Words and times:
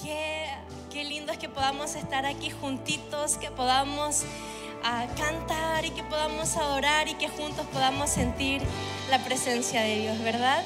Qué, 0.00 0.46
qué 0.92 1.02
lindo 1.02 1.32
es 1.32 1.38
que 1.38 1.48
podamos 1.48 1.96
estar 1.96 2.24
aquí 2.24 2.50
juntitos, 2.50 3.36
que 3.36 3.50
podamos 3.50 4.22
ah, 4.84 5.08
cantar 5.16 5.84
y 5.84 5.90
que 5.90 6.04
podamos 6.04 6.56
adorar 6.56 7.08
y 7.08 7.14
que 7.14 7.28
juntos 7.28 7.66
podamos 7.72 8.10
sentir 8.10 8.62
la 9.10 9.18
presencia 9.24 9.80
de 9.80 10.02
Dios, 10.02 10.20
¿verdad? 10.20 10.62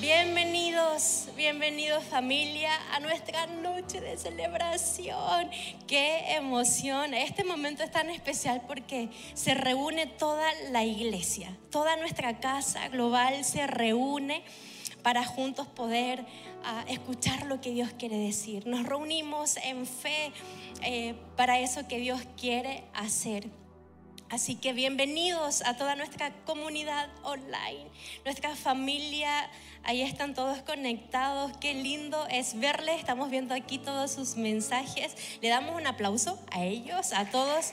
Bienvenidos, 0.00 1.28
bienvenidos 1.34 2.04
familia 2.04 2.70
a 2.92 3.00
nuestra 3.00 3.46
noche 3.46 4.02
de 4.02 4.18
celebración. 4.18 5.50
Qué 5.86 6.34
emoción. 6.34 7.14
Este 7.14 7.42
momento 7.42 7.84
es 7.84 7.90
tan 7.90 8.10
especial 8.10 8.60
porque 8.68 9.08
se 9.32 9.54
reúne 9.54 10.06
toda 10.06 10.44
la 10.72 10.84
iglesia, 10.84 11.56
toda 11.70 11.96
nuestra 11.96 12.38
casa 12.38 12.86
global 12.88 13.46
se 13.46 13.66
reúne 13.66 14.44
para 15.08 15.24
juntos 15.24 15.66
poder 15.66 16.26
ah, 16.64 16.84
escuchar 16.86 17.46
lo 17.46 17.62
que 17.62 17.70
Dios 17.70 17.88
quiere 17.98 18.18
decir. 18.18 18.66
Nos 18.66 18.84
reunimos 18.84 19.56
en 19.56 19.86
fe 19.86 20.32
eh, 20.82 21.14
para 21.34 21.58
eso 21.60 21.88
que 21.88 21.96
Dios 21.96 22.20
quiere 22.38 22.84
hacer. 22.92 23.48
Así 24.28 24.56
que 24.56 24.74
bienvenidos 24.74 25.62
a 25.62 25.78
toda 25.78 25.96
nuestra 25.96 26.30
comunidad 26.44 27.08
online, 27.22 27.86
nuestra 28.26 28.54
familia. 28.54 29.48
Ahí 29.82 30.02
están 30.02 30.34
todos 30.34 30.60
conectados. 30.60 31.52
Qué 31.56 31.72
lindo 31.72 32.26
es 32.28 32.60
verles. 32.60 32.98
Estamos 32.98 33.30
viendo 33.30 33.54
aquí 33.54 33.78
todos 33.78 34.10
sus 34.10 34.36
mensajes. 34.36 35.16
Le 35.40 35.48
damos 35.48 35.74
un 35.74 35.86
aplauso 35.86 36.38
a 36.50 36.66
ellos, 36.66 37.14
a 37.14 37.30
todos. 37.30 37.70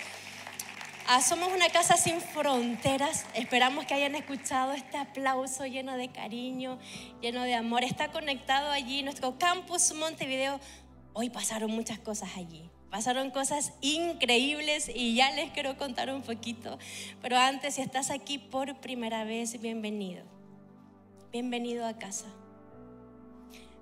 Ah, 1.08 1.22
somos 1.22 1.54
una 1.54 1.70
casa 1.70 1.98
sin 1.98 2.20
fronteras. 2.20 3.27
Esperamos 3.36 3.86
que 3.86 3.94
hayan 3.94 4.16
escuchado 4.16 4.73
este 4.73 4.98
aplauso 4.98 5.64
lleno 5.68 5.95
de 5.98 6.12
cariño, 6.12 6.80
lleno 7.22 7.44
de 7.44 7.54
amor. 7.54 7.84
Está 7.84 8.12
conectado 8.12 8.72
allí 8.72 9.04
nuestro 9.04 9.38
campus 9.38 9.94
Montevideo. 9.94 10.59
Hoy 11.14 11.30
pasaron 11.30 11.70
muchas 11.70 12.00
cosas 12.00 12.31
allí. 12.38 12.72
Pasaron 12.89 13.30
cosas 13.30 13.73
increíbles 13.81 14.89
y 14.89 15.14
ya 15.14 15.30
les 15.30 15.52
quiero 15.52 15.78
contar 15.78 16.09
un 16.09 16.23
poquito. 16.23 16.80
Pero 17.22 17.38
antes, 17.38 17.76
si 17.76 17.83
estás 17.83 18.09
aquí 18.09 18.39
por 18.39 18.81
primera 18.81 19.26
vez, 19.26 19.61
bienvenido. 19.61 20.23
Bienvenido 21.31 21.86
a 21.86 22.00
casa. 22.00 22.26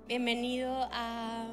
Bienvenido 0.06 0.90
a, 0.92 1.46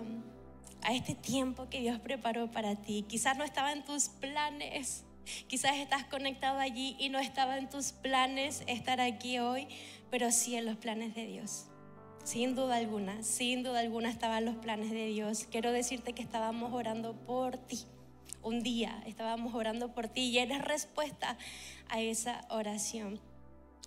a 0.82 0.94
este 0.94 1.16
tiempo 1.16 1.70
que 1.70 1.80
Dios 1.80 1.98
preparó 2.02 2.52
para 2.52 2.76
ti. 2.76 3.06
Quizás 3.08 3.38
no 3.38 3.46
estaba 3.46 3.72
en 3.72 3.86
tus 3.86 4.10
planes 4.10 5.06
Quizás 5.48 5.78
estás 5.78 6.06
conectado 6.06 6.60
allí 6.60 6.96
y 7.00 7.10
no 7.10 7.20
estaba 7.20 7.58
en 7.58 7.70
tus 7.70 7.92
planes 7.92 8.64
estar 8.68 9.02
aquí 9.02 9.40
hoy, 9.40 9.68
pero 10.10 10.32
sí 10.32 10.56
en 10.56 10.66
los 10.66 10.78
planes 10.78 11.16
de 11.16 11.26
Dios. 11.26 11.66
Sin 12.24 12.56
duda 12.56 12.76
alguna, 12.76 13.24
sin 13.24 13.64
duda 13.64 13.80
alguna 13.80 14.10
estaban 14.10 14.46
los 14.46 14.56
planes 14.56 14.92
de 14.92 15.08
Dios. 15.08 15.48
Quiero 15.50 15.72
decirte 15.72 16.14
que 16.14 16.22
estábamos 16.22 16.72
orando 16.74 17.14
por 17.14 17.58
ti. 17.58 17.80
Un 18.44 18.64
día 18.64 19.04
estábamos 19.06 19.54
orando 19.54 19.94
por 19.94 20.08
ti 20.08 20.30
y 20.30 20.38
eres 20.40 20.62
respuesta 20.62 21.38
a 21.90 22.00
esa 22.00 22.42
oración. 22.50 23.20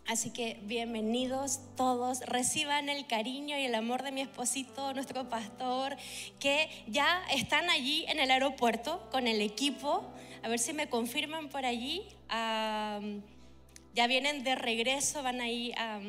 Así 0.06 0.30
que 0.30 0.60
bienvenidos 0.64 1.60
todos, 1.76 2.20
reciban 2.26 2.90
el 2.90 3.06
cariño 3.06 3.56
y 3.56 3.64
el 3.64 3.74
amor 3.74 4.02
de 4.02 4.12
mi 4.12 4.20
esposito, 4.20 4.92
nuestro 4.92 5.30
pastor, 5.30 5.96
que 6.38 6.68
ya 6.86 7.22
están 7.32 7.70
allí 7.70 8.04
en 8.08 8.20
el 8.20 8.30
aeropuerto 8.30 9.08
con 9.10 9.26
el 9.26 9.40
equipo 9.40 10.04
a 10.44 10.48
ver 10.48 10.58
si 10.58 10.74
me 10.74 10.90
confirman 10.90 11.48
por 11.48 11.64
allí. 11.64 12.02
ya 12.28 14.06
vienen 14.06 14.44
de 14.44 14.54
regreso, 14.54 15.22
van 15.22 15.40
ahí 15.40 15.72
a, 15.72 16.00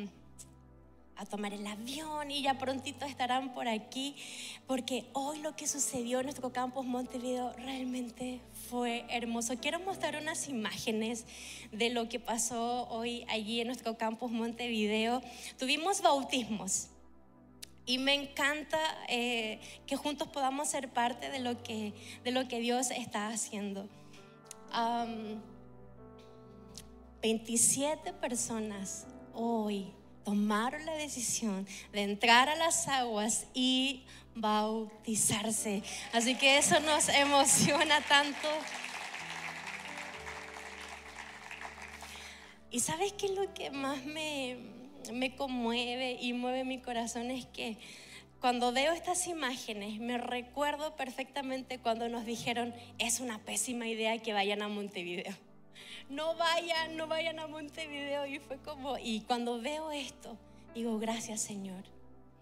a 1.16 1.24
tomar 1.24 1.54
el 1.54 1.66
avión 1.66 2.30
y 2.30 2.42
ya 2.42 2.58
prontito 2.58 3.06
estarán 3.06 3.54
por 3.54 3.66
aquí, 3.66 4.14
porque 4.66 5.06
hoy 5.14 5.38
lo 5.38 5.56
que 5.56 5.66
sucedió 5.66 6.20
en 6.20 6.26
nuestro 6.26 6.52
campus 6.52 6.84
Montevideo 6.84 7.54
realmente 7.54 8.40
fue 8.68 9.06
hermoso. 9.08 9.56
Quiero 9.56 9.80
mostrar 9.80 10.20
unas 10.20 10.48
imágenes 10.48 11.24
de 11.72 11.88
lo 11.88 12.10
que 12.10 12.20
pasó 12.20 12.86
hoy 12.90 13.24
allí 13.28 13.62
en 13.62 13.68
nuestro 13.68 13.96
campus 13.96 14.30
Montevideo. 14.30 15.22
Tuvimos 15.58 16.02
bautismos. 16.02 16.88
Y 17.88 17.98
me 17.98 18.12
encanta 18.14 18.78
eh, 19.08 19.60
que 19.86 19.96
juntos 19.96 20.28
podamos 20.28 20.68
ser 20.68 20.90
parte 20.90 21.30
de 21.30 21.38
lo 21.38 21.62
que, 21.62 21.94
de 22.24 22.32
lo 22.32 22.48
que 22.48 22.58
Dios 22.58 22.90
está 22.90 23.28
haciendo. 23.28 23.88
27 27.22 28.12
personas 28.14 29.06
hoy 29.32 29.92
tomaron 30.24 30.84
la 30.84 30.94
decisión 30.94 31.66
de 31.92 32.02
entrar 32.02 32.48
a 32.48 32.56
las 32.56 32.88
aguas 32.88 33.46
y 33.54 34.04
bautizarse. 34.34 35.82
Así 36.12 36.34
que 36.34 36.58
eso 36.58 36.78
nos 36.80 37.08
emociona 37.08 38.00
tanto. 38.02 38.48
Y 42.70 42.80
sabes 42.80 43.12
qué 43.14 43.26
es 43.26 43.32
lo 43.32 43.54
que 43.54 43.70
más 43.70 44.04
me, 44.04 44.58
me 45.12 45.34
conmueve 45.34 46.18
y 46.20 46.32
mueve 46.32 46.64
mi 46.64 46.82
corazón 46.82 47.30
es 47.30 47.46
que 47.46 47.78
cuando 48.40 48.72
veo 48.72 48.92
estas 48.92 49.26
imágenes, 49.26 49.98
me 49.98 50.18
recuerdo 50.18 50.94
perfectamente 50.94 51.78
cuando 51.78 52.08
nos 52.08 52.26
dijeron, 52.26 52.74
es 52.98 53.20
una 53.20 53.38
pésima 53.38 53.88
idea 53.88 54.18
que 54.18 54.32
vayan 54.32 54.62
a 54.62 54.68
Montevideo. 54.68 55.34
No 56.08 56.36
vayan, 56.36 56.96
no 56.96 57.06
vayan 57.06 57.38
a 57.38 57.46
Montevideo. 57.46 58.26
Y 58.26 58.38
fue 58.38 58.58
como, 58.58 58.98
y 58.98 59.20
cuando 59.22 59.60
veo 59.60 59.90
esto, 59.90 60.36
digo, 60.74 60.98
gracias 60.98 61.40
Señor, 61.40 61.84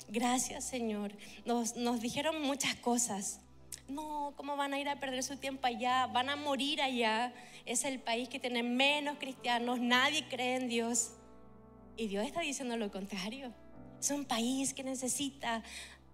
gracias 0.08 0.64
Señor. 0.64 1.12
Nos, 1.44 1.76
nos 1.76 2.00
dijeron 2.00 2.42
muchas 2.42 2.74
cosas. 2.76 3.40
No, 3.88 4.32
¿cómo 4.36 4.56
van 4.56 4.74
a 4.74 4.80
ir 4.80 4.88
a 4.88 4.98
perder 4.98 5.22
su 5.22 5.36
tiempo 5.36 5.66
allá? 5.66 6.06
Van 6.06 6.28
a 6.28 6.36
morir 6.36 6.82
allá. 6.82 7.32
Es 7.66 7.84
el 7.84 8.00
país 8.00 8.28
que 8.28 8.40
tiene 8.40 8.62
menos 8.62 9.18
cristianos, 9.18 9.78
nadie 9.80 10.26
cree 10.28 10.56
en 10.56 10.68
Dios. 10.68 11.12
Y 11.96 12.08
Dios 12.08 12.26
está 12.26 12.40
diciendo 12.40 12.76
lo 12.76 12.90
contrario. 12.90 13.52
Es 14.04 14.10
un 14.10 14.26
país 14.26 14.74
que 14.74 14.84
necesita 14.84 15.62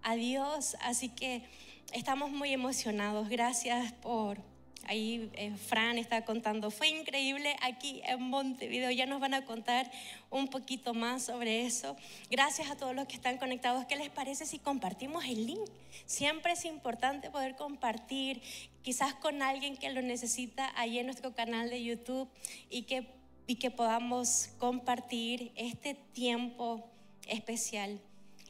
a 0.01 0.15
Dios, 0.15 0.77
así 0.79 1.09
que 1.09 1.43
estamos 1.91 2.31
muy 2.31 2.53
emocionados. 2.53 3.27
Gracias 3.27 3.91
por... 3.91 4.37
Ahí 4.85 5.29
eh, 5.33 5.53
Fran 5.57 5.97
está 5.97 6.23
contando, 6.25 6.71
fue 6.71 6.87
increíble 6.87 7.55
aquí 7.61 8.01
en 8.05 8.21
Montevideo, 8.21 8.89
ya 8.91 9.05
nos 9.05 9.19
van 9.19 9.33
a 9.35 9.45
contar 9.45 9.91
un 10.29 10.47
poquito 10.47 10.93
más 10.93 11.23
sobre 11.25 11.65
eso. 11.65 11.95
Gracias 12.31 12.71
a 12.71 12.75
todos 12.77 12.95
los 12.95 13.07
que 13.07 13.15
están 13.15 13.37
conectados. 13.37 13.85
¿Qué 13.85 13.95
les 13.95 14.09
parece 14.09 14.45
si 14.45 14.57
compartimos 14.57 15.25
el 15.25 15.45
link? 15.45 15.69
Siempre 16.05 16.53
es 16.53 16.65
importante 16.65 17.29
poder 17.29 17.57
compartir, 17.57 18.41
quizás 18.81 19.13
con 19.15 19.41
alguien 19.41 19.75
que 19.75 19.89
lo 19.91 20.01
necesita 20.01 20.71
ahí 20.75 20.97
en 20.97 21.07
nuestro 21.07 21.35
canal 21.35 21.69
de 21.69 21.83
YouTube 21.83 22.29
y 22.69 22.83
que, 22.83 23.05
y 23.47 23.57
que 23.57 23.69
podamos 23.69 24.49
compartir 24.57 25.51
este 25.55 25.93
tiempo 25.93 26.90
especial. 27.31 27.99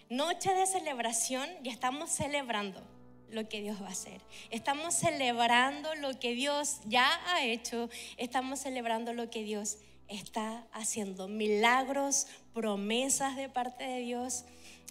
Noche 0.09 0.53
de 0.53 0.65
celebración 0.65 1.47
y 1.63 1.69
estamos 1.69 2.09
celebrando 2.09 2.83
lo 3.29 3.47
que 3.47 3.61
Dios 3.61 3.81
va 3.81 3.87
a 3.87 3.91
hacer. 3.91 4.21
Estamos 4.49 4.93
celebrando 4.93 5.95
lo 5.95 6.19
que 6.19 6.33
Dios 6.33 6.81
ya 6.85 7.07
ha 7.27 7.45
hecho. 7.45 7.89
Estamos 8.17 8.59
celebrando 8.59 9.13
lo 9.13 9.29
que 9.29 9.43
Dios 9.43 9.77
está 10.09 10.67
haciendo. 10.73 11.29
Milagros, 11.29 12.27
promesas 12.53 13.37
de 13.37 13.47
parte 13.47 13.85
de 13.85 13.99
Dios. 13.99 14.43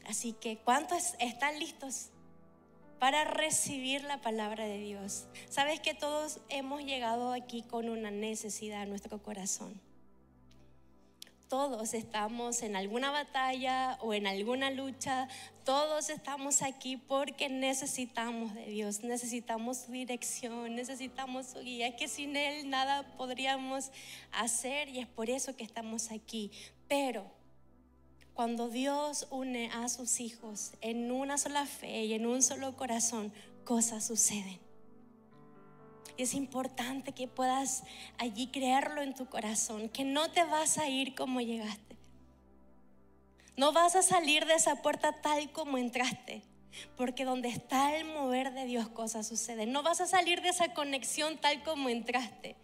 Así 0.07 0.33
que, 0.33 0.57
¿cuántos 0.57 1.15
están 1.19 1.59
listos 1.59 2.09
para 2.99 3.25
recibir 3.25 4.05
la 4.05 4.23
palabra 4.23 4.65
de 4.65 4.79
Dios? 4.79 5.27
Sabes 5.51 5.81
que 5.81 5.93
todos 5.93 6.41
hemos 6.49 6.83
llegado 6.83 7.33
aquí 7.33 7.63
con 7.63 7.91
una 7.91 8.11
necesidad 8.11 8.85
en 8.85 8.89
nuestro 8.89 9.23
corazón 9.23 9.90
todos 11.51 11.95
estamos 11.95 12.63
en 12.63 12.77
alguna 12.77 13.11
batalla 13.11 13.99
o 14.03 14.15
en 14.15 14.29
alguna 14.29 14.71
lucha, 14.71 15.27
todos 15.65 16.09
estamos 16.09 16.63
aquí 16.63 16.97
porque 16.97 17.49
necesitamos 17.49 18.55
de 18.55 18.67
Dios, 18.67 19.03
necesitamos 19.03 19.79
su 19.79 19.91
dirección, 19.91 20.77
necesitamos 20.77 21.47
su 21.47 21.59
guía, 21.59 21.97
que 21.97 22.07
sin 22.07 22.37
Él 22.37 22.71
nada 22.71 23.03
podríamos 23.17 23.91
hacer 24.31 24.89
y 24.91 25.01
es 25.01 25.09
por 25.09 25.29
eso 25.29 25.57
que 25.57 25.65
estamos 25.65 26.13
aquí. 26.13 26.53
Pero 26.87 27.27
cuando 28.33 28.69
Dios 28.69 29.27
une 29.31 29.71
a 29.73 29.89
sus 29.89 30.21
hijos 30.21 30.75
en 30.81 31.11
una 31.11 31.37
sola 31.37 31.67
fe 31.67 32.05
y 32.05 32.15
en 32.15 32.27
un 32.27 32.45
solo 32.45 32.77
corazón, 32.77 33.33
cosas 33.65 34.07
suceden 34.07 34.70
es 36.23 36.35
importante 36.35 37.13
que 37.13 37.29
puedas 37.29 37.85
allí 38.19 38.49
creerlo 38.49 39.03
en 39.03 39.15
tu 39.15 39.27
corazón, 39.27 39.89
que 39.89 40.05
no 40.05 40.31
te 40.31 40.45
vas 40.45 40.79
a 40.79 40.89
ir 40.89 41.15
como 41.15 41.41
llegaste. 41.41 41.97
No 43.57 43.73
vas 43.73 43.95
a 43.95 44.03
salir 44.03 44.47
de 44.47 44.55
esa 44.55 44.77
puerta 44.77 45.21
tal 45.21 45.53
como 45.53 45.77
entraste. 45.77 46.43
Porque 46.97 47.25
donde 47.25 47.49
está 47.49 47.97
el 47.97 48.05
mover 48.05 48.53
de 48.53 48.65
Dios 48.65 48.89
cosas 48.89 49.27
suceden. 49.27 49.73
No 49.73 49.83
vas 49.83 50.01
a 50.01 50.07
salir 50.07 50.41
de 50.41 50.51
esa 50.51 50.73
conexión 50.73 51.37
tal 51.39 51.63
como 51.63 51.89
entraste. 51.89 52.57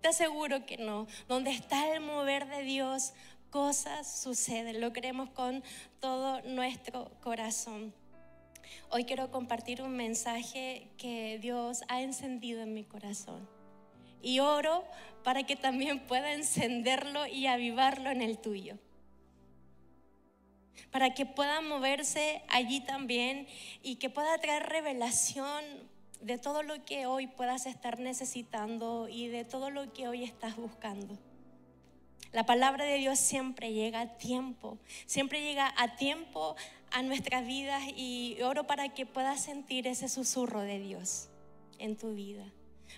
Te 0.00 0.08
aseguro 0.08 0.64
que 0.64 0.78
no. 0.78 1.06
Donde 1.28 1.50
está 1.50 1.92
el 1.92 2.00
mover 2.00 2.46
de 2.46 2.62
Dios 2.62 3.12
cosas 3.50 4.20
suceden. 4.22 4.80
Lo 4.80 4.92
creemos 4.92 5.28
con 5.30 5.62
todo 6.00 6.40
nuestro 6.42 7.10
corazón. 7.20 7.92
Hoy 8.90 9.04
quiero 9.04 9.30
compartir 9.30 9.82
un 9.82 9.96
mensaje 9.96 10.88
que 10.98 11.38
Dios 11.40 11.82
ha 11.88 12.02
encendido 12.02 12.60
en 12.62 12.74
mi 12.74 12.84
corazón. 12.84 13.48
Y 14.22 14.40
oro 14.40 14.84
para 15.24 15.44
que 15.44 15.56
también 15.56 16.00
pueda 16.06 16.32
encenderlo 16.32 17.26
y 17.26 17.46
avivarlo 17.46 18.10
en 18.10 18.22
el 18.22 18.38
tuyo. 18.38 18.78
Para 20.90 21.14
que 21.14 21.26
pueda 21.26 21.60
moverse 21.60 22.42
allí 22.48 22.80
también 22.80 23.46
y 23.82 23.96
que 23.96 24.10
pueda 24.10 24.38
traer 24.38 24.64
revelación 24.64 25.64
de 26.20 26.38
todo 26.38 26.62
lo 26.62 26.84
que 26.84 27.06
hoy 27.06 27.26
puedas 27.26 27.66
estar 27.66 27.98
necesitando 27.98 29.08
y 29.08 29.28
de 29.28 29.44
todo 29.44 29.70
lo 29.70 29.92
que 29.92 30.06
hoy 30.06 30.22
estás 30.22 30.56
buscando. 30.56 31.18
La 32.32 32.46
palabra 32.46 32.86
de 32.86 32.96
Dios 32.96 33.18
siempre 33.18 33.72
llega 33.72 34.00
a 34.00 34.16
tiempo, 34.16 34.78
siempre 35.04 35.42
llega 35.42 35.74
a 35.76 35.96
tiempo 35.96 36.56
a 36.92 37.02
nuestras 37.02 37.46
vidas 37.46 37.82
y 37.96 38.36
oro 38.42 38.66
para 38.66 38.90
que 38.90 39.06
puedas 39.06 39.42
sentir 39.42 39.86
ese 39.86 40.08
susurro 40.08 40.60
de 40.60 40.78
Dios 40.78 41.28
en 41.78 41.96
tu 41.96 42.14
vida, 42.14 42.44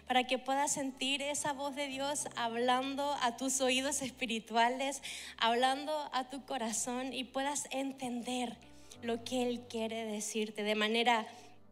para 0.06 0.24
que 0.24 0.38
puedas 0.38 0.72
sentir 0.72 1.22
esa 1.22 1.52
voz 1.52 1.74
de 1.74 1.86
Dios 1.86 2.28
hablando 2.36 3.16
a 3.20 3.36
tus 3.36 3.60
oídos 3.60 4.02
espirituales, 4.02 5.02
hablando 5.38 5.92
a 6.12 6.28
tu 6.30 6.44
corazón 6.44 7.12
y 7.12 7.24
puedas 7.24 7.68
entender 7.70 8.56
lo 9.02 9.24
que 9.24 9.48
Él 9.48 9.66
quiere 9.68 10.04
decirte 10.04 10.62
de 10.62 10.74
manera 10.74 11.26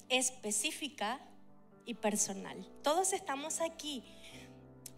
específica 0.09 1.21
y 1.85 1.95
personal. 1.95 2.67
Todos 2.83 3.13
estamos 3.13 3.61
aquí 3.61 4.05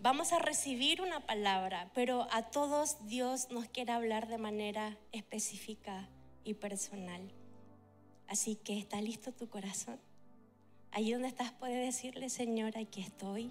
vamos 0.04 0.34
a 0.34 0.38
recibir 0.38 1.00
una 1.00 1.20
palabra, 1.20 1.90
pero 1.94 2.28
a 2.30 2.42
todos 2.42 3.06
Dios 3.06 3.48
nos 3.50 3.66
quiere 3.70 3.90
hablar 3.90 4.28
de 4.28 4.36
manera 4.36 4.98
específica 5.12 6.10
y 6.44 6.54
personal. 6.54 7.22
Así 8.28 8.56
que 8.56 8.78
está 8.78 9.00
listo 9.00 9.32
tu 9.32 9.48
corazón. 9.48 9.98
Allí 10.90 11.12
donde 11.12 11.28
estás 11.28 11.52
puedes 11.52 11.84
decirle, 11.84 12.28
Señor, 12.30 12.78
aquí 12.78 13.00
estoy. 13.00 13.50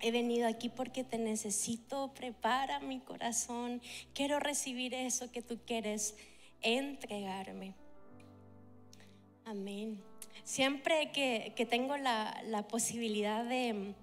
He 0.00 0.10
venido 0.10 0.46
aquí 0.46 0.68
porque 0.68 1.04
te 1.04 1.18
necesito, 1.18 2.12
prepara 2.14 2.80
mi 2.80 3.00
corazón. 3.00 3.80
Quiero 4.14 4.38
recibir 4.38 4.94
eso 4.94 5.32
que 5.32 5.42
tú 5.42 5.58
quieres 5.66 6.14
entregarme. 6.60 7.74
Amén. 9.44 10.02
Siempre 10.44 11.10
que, 11.12 11.66
tengo 11.68 11.96
la, 11.96 12.42
la 12.46 12.68
posibilidad 12.68 13.44
de 13.44 13.94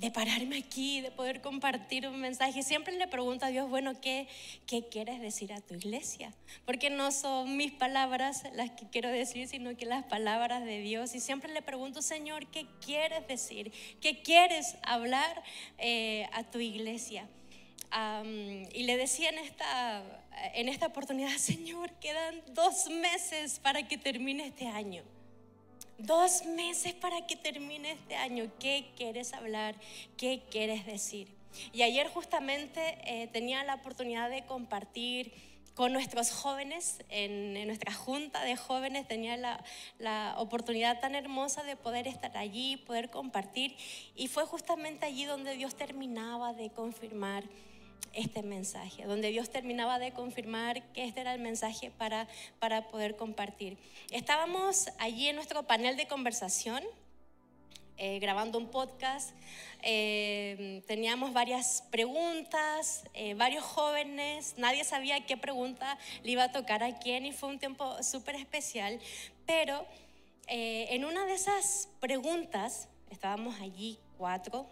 de 0.00 0.10
pararme 0.10 0.58
aquí, 0.58 1.00
de 1.00 1.10
poder 1.10 1.40
compartir 1.40 2.06
un 2.06 2.20
mensaje. 2.20 2.62
Siempre 2.62 2.96
le 2.96 3.06
pregunto 3.06 3.46
a 3.46 3.48
Dios, 3.48 3.68
bueno, 3.70 4.00
¿qué, 4.00 4.28
¿qué 4.66 4.88
quieres 4.88 5.20
decir 5.20 5.52
a 5.52 5.60
tu 5.60 5.74
iglesia? 5.74 6.32
Porque 6.64 6.90
no 6.90 7.12
son 7.12 7.56
mis 7.56 7.72
palabras 7.72 8.42
las 8.54 8.70
que 8.70 8.88
quiero 8.88 9.08
decir, 9.08 9.48
sino 9.48 9.76
que 9.76 9.86
las 9.86 10.04
palabras 10.04 10.64
de 10.64 10.80
Dios. 10.80 11.14
Y 11.14 11.20
siempre 11.20 11.52
le 11.52 11.62
pregunto, 11.62 12.02
Señor, 12.02 12.46
¿qué 12.48 12.66
quieres 12.84 13.26
decir? 13.28 13.72
¿Qué 14.00 14.22
quieres 14.22 14.76
hablar 14.82 15.42
eh, 15.78 16.28
a 16.32 16.44
tu 16.44 16.58
iglesia? 16.58 17.28
y 18.72 18.82
le 18.82 18.96
decía 18.96 19.28
en 19.28 19.38
esta, 19.38 20.02
en 20.54 20.68
esta 20.68 20.86
oportunidad, 20.86 21.30
Señor, 21.38 21.92
quedan 22.00 22.42
dos 22.48 22.88
meses 22.90 23.60
para 23.60 23.86
que 23.86 23.96
termine 23.96 24.46
este 24.46 24.66
año. 24.66 25.04
Dos 25.98 26.44
meses 26.44 26.92
para 26.94 27.26
que 27.26 27.36
termine 27.36 27.92
este 27.92 28.16
año. 28.16 28.50
¿Qué 28.58 28.92
quieres 28.96 29.32
hablar? 29.32 29.76
¿Qué 30.16 30.42
quieres 30.50 30.86
decir? 30.86 31.28
Y 31.72 31.82
ayer 31.82 32.08
justamente 32.08 32.98
eh, 33.04 33.28
tenía 33.28 33.62
la 33.62 33.76
oportunidad 33.76 34.28
de 34.28 34.44
compartir 34.44 35.32
con 35.74 35.92
nuestros 35.92 36.30
jóvenes, 36.30 36.98
en, 37.08 37.66
nuestra 37.66 37.92
junta 37.92 38.44
de 38.44 38.56
jóvenes 38.56 39.08
tenía 39.08 39.36
la, 39.36 39.62
la, 39.98 40.34
oportunidad 40.38 41.00
tan 41.00 41.16
hermosa 41.16 41.64
de 41.64 41.76
poder 41.76 42.06
estar 42.06 42.36
allí, 42.36 42.76
poder 42.76 43.10
compartir. 43.10 43.76
Y 44.14 44.28
fue 44.28 44.44
justamente 44.46 45.06
allí 45.06 45.24
donde 45.24 45.56
Dios 45.56 45.74
terminaba 45.74 46.52
de 46.54 46.70
confirmar 46.70 47.44
este 48.12 48.42
mensaje, 48.42 49.04
donde 49.04 49.30
Dios 49.30 49.50
terminaba 49.50 49.98
de 49.98 50.12
confirmar 50.12 50.82
que 50.92 51.04
este 51.04 51.20
era 51.20 51.34
el 51.34 51.40
mensaje 51.40 51.90
para, 51.90 52.28
para 52.58 52.88
poder 52.88 53.16
compartir. 53.16 53.76
Estábamos 54.10 54.88
allí 54.98 55.28
en 55.28 55.36
nuestro 55.36 55.64
panel 55.64 55.96
de 55.96 56.06
conversación, 56.06 56.82
eh, 57.96 58.18
grabando 58.18 58.58
un 58.58 58.68
podcast. 58.68 59.30
Eh, 59.82 60.82
teníamos 60.86 61.32
varias 61.32 61.84
preguntas, 61.90 63.04
eh, 63.14 63.34
varios 63.34 63.64
jóvenes, 63.64 64.54
nadie 64.56 64.82
sabía 64.82 65.24
qué 65.26 65.36
pregunta 65.36 65.98
le 66.22 66.32
iba 66.32 66.44
a 66.44 66.52
tocar 66.52 66.82
a 66.82 66.98
quién 66.98 67.26
y 67.26 67.32
fue 67.32 67.50
un 67.50 67.58
tiempo 67.58 68.02
súper 68.02 68.34
especial, 68.36 68.98
pero 69.46 69.86
en 70.46 71.06
una 71.06 71.24
de 71.24 71.32
esas 71.32 71.88
preguntas, 72.00 72.88
estábamos 73.10 73.58
allí 73.62 73.98
cuatro 74.18 74.66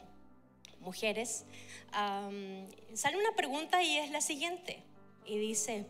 mujeres, 0.82 1.44
sale 1.92 3.16
una 3.16 3.34
pregunta 3.34 3.82
y 3.82 3.96
es 3.98 4.10
la 4.10 4.20
siguiente. 4.20 4.82
Y 5.24 5.38
dice, 5.38 5.86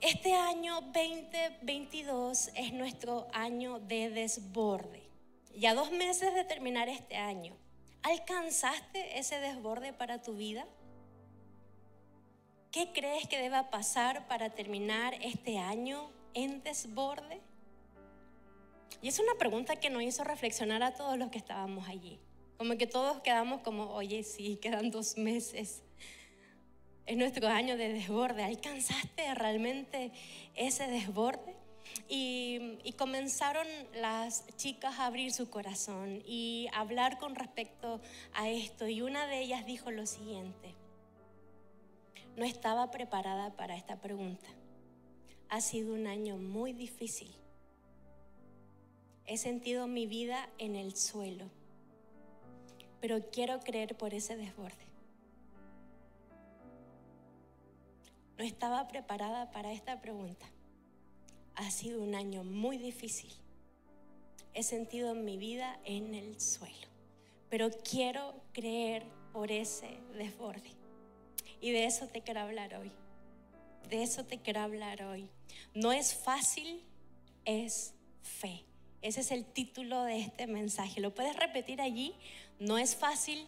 este 0.00 0.34
año 0.34 0.80
2022 0.80 2.50
es 2.54 2.72
nuestro 2.72 3.28
año 3.32 3.80
de 3.80 4.10
desborde. 4.10 5.02
Ya 5.56 5.74
dos 5.74 5.90
meses 5.92 6.34
de 6.34 6.44
terminar 6.44 6.88
este 6.88 7.16
año. 7.16 7.56
¿Alcanzaste 8.02 9.18
ese 9.18 9.38
desborde 9.38 9.92
para 9.92 10.22
tu 10.22 10.34
vida? 10.34 10.66
¿Qué 12.70 12.90
crees 12.92 13.28
que 13.28 13.38
deba 13.38 13.70
pasar 13.70 14.26
para 14.28 14.50
terminar 14.50 15.14
este 15.20 15.58
año 15.58 16.10
en 16.34 16.62
desborde? 16.62 17.40
Y 19.02 19.08
es 19.08 19.18
una 19.18 19.34
pregunta 19.34 19.76
que 19.76 19.90
nos 19.90 20.02
hizo 20.02 20.24
reflexionar 20.24 20.82
a 20.82 20.94
todos 20.94 21.18
los 21.18 21.30
que 21.30 21.38
estábamos 21.38 21.88
allí. 21.88 22.18
Como 22.62 22.78
que 22.78 22.86
todos 22.86 23.20
quedamos 23.22 23.62
como, 23.62 23.90
oye, 23.90 24.22
sí, 24.22 24.54
quedan 24.54 24.92
dos 24.92 25.16
meses. 25.18 25.82
Es 27.06 27.16
nuestro 27.16 27.48
año 27.48 27.76
de 27.76 27.92
desborde. 27.92 28.44
¿Alcanzaste 28.44 29.34
realmente 29.34 30.12
ese 30.54 30.86
desborde? 30.86 31.56
Y, 32.08 32.78
comenzaron 32.96 33.66
las 33.94 34.46
chicas 34.58 35.00
a 35.00 35.06
abrir 35.06 35.32
su 35.32 35.50
corazón 35.50 36.22
y 36.24 36.68
hablar 36.72 37.18
con 37.18 37.34
respecto 37.34 38.00
a 38.32 38.48
esto. 38.48 38.86
Y 38.86 39.02
una 39.02 39.26
de 39.26 39.40
ellas 39.40 39.66
dijo 39.66 39.90
lo 39.90 40.06
siguiente, 40.06 40.76
no 42.36 42.44
estaba 42.44 42.92
preparada 42.92 43.56
para 43.56 43.76
esta 43.76 44.00
pregunta. 44.00 44.46
Ha 45.48 45.60
sido 45.60 45.94
un 45.94 46.06
año 46.06 46.36
muy 46.36 46.72
difícil. 46.72 47.34
He 49.26 49.36
sentido 49.36 49.88
mi 49.88 50.06
vida 50.06 50.48
en 50.58 50.76
el 50.76 50.94
suelo 50.94 51.50
pero 53.02 53.20
quiero 53.32 53.58
creer 53.58 53.96
por 53.96 54.14
ese 54.14 54.36
desborde. 54.36 54.86
No 58.38 58.44
estaba 58.44 58.86
preparada 58.86 59.50
para 59.50 59.72
esta 59.72 60.00
pregunta. 60.00 60.46
Ha 61.56 61.68
sido 61.72 62.00
un 62.00 62.14
año 62.14 62.44
muy 62.44 62.78
difícil. 62.78 63.32
He 64.54 64.62
sentido 64.62 65.16
mi 65.16 65.36
vida 65.36 65.80
en 65.84 66.14
el 66.14 66.40
suelo, 66.40 66.86
pero 67.50 67.70
quiero 67.70 68.40
creer 68.52 69.02
por 69.32 69.50
ese 69.50 69.98
desborde. 70.14 70.70
Y 71.60 71.72
de 71.72 71.86
eso 71.86 72.06
te 72.06 72.22
quiero 72.22 72.38
hablar 72.38 72.76
hoy. 72.76 72.92
De 73.90 74.04
eso 74.04 74.24
te 74.24 74.38
quiero 74.38 74.60
hablar 74.60 75.02
hoy. 75.02 75.28
No 75.74 75.90
es 75.92 76.14
fácil, 76.14 76.84
es 77.44 77.94
fe. 78.22 78.64
Ese 79.02 79.22
es 79.22 79.32
el 79.32 79.44
título 79.44 80.04
de 80.04 80.20
este 80.20 80.46
mensaje. 80.46 81.00
¿Lo 81.00 81.12
puedes 81.12 81.34
repetir 81.34 81.80
allí? 81.80 82.14
No 82.62 82.78
es 82.78 82.94
fácil, 82.94 83.44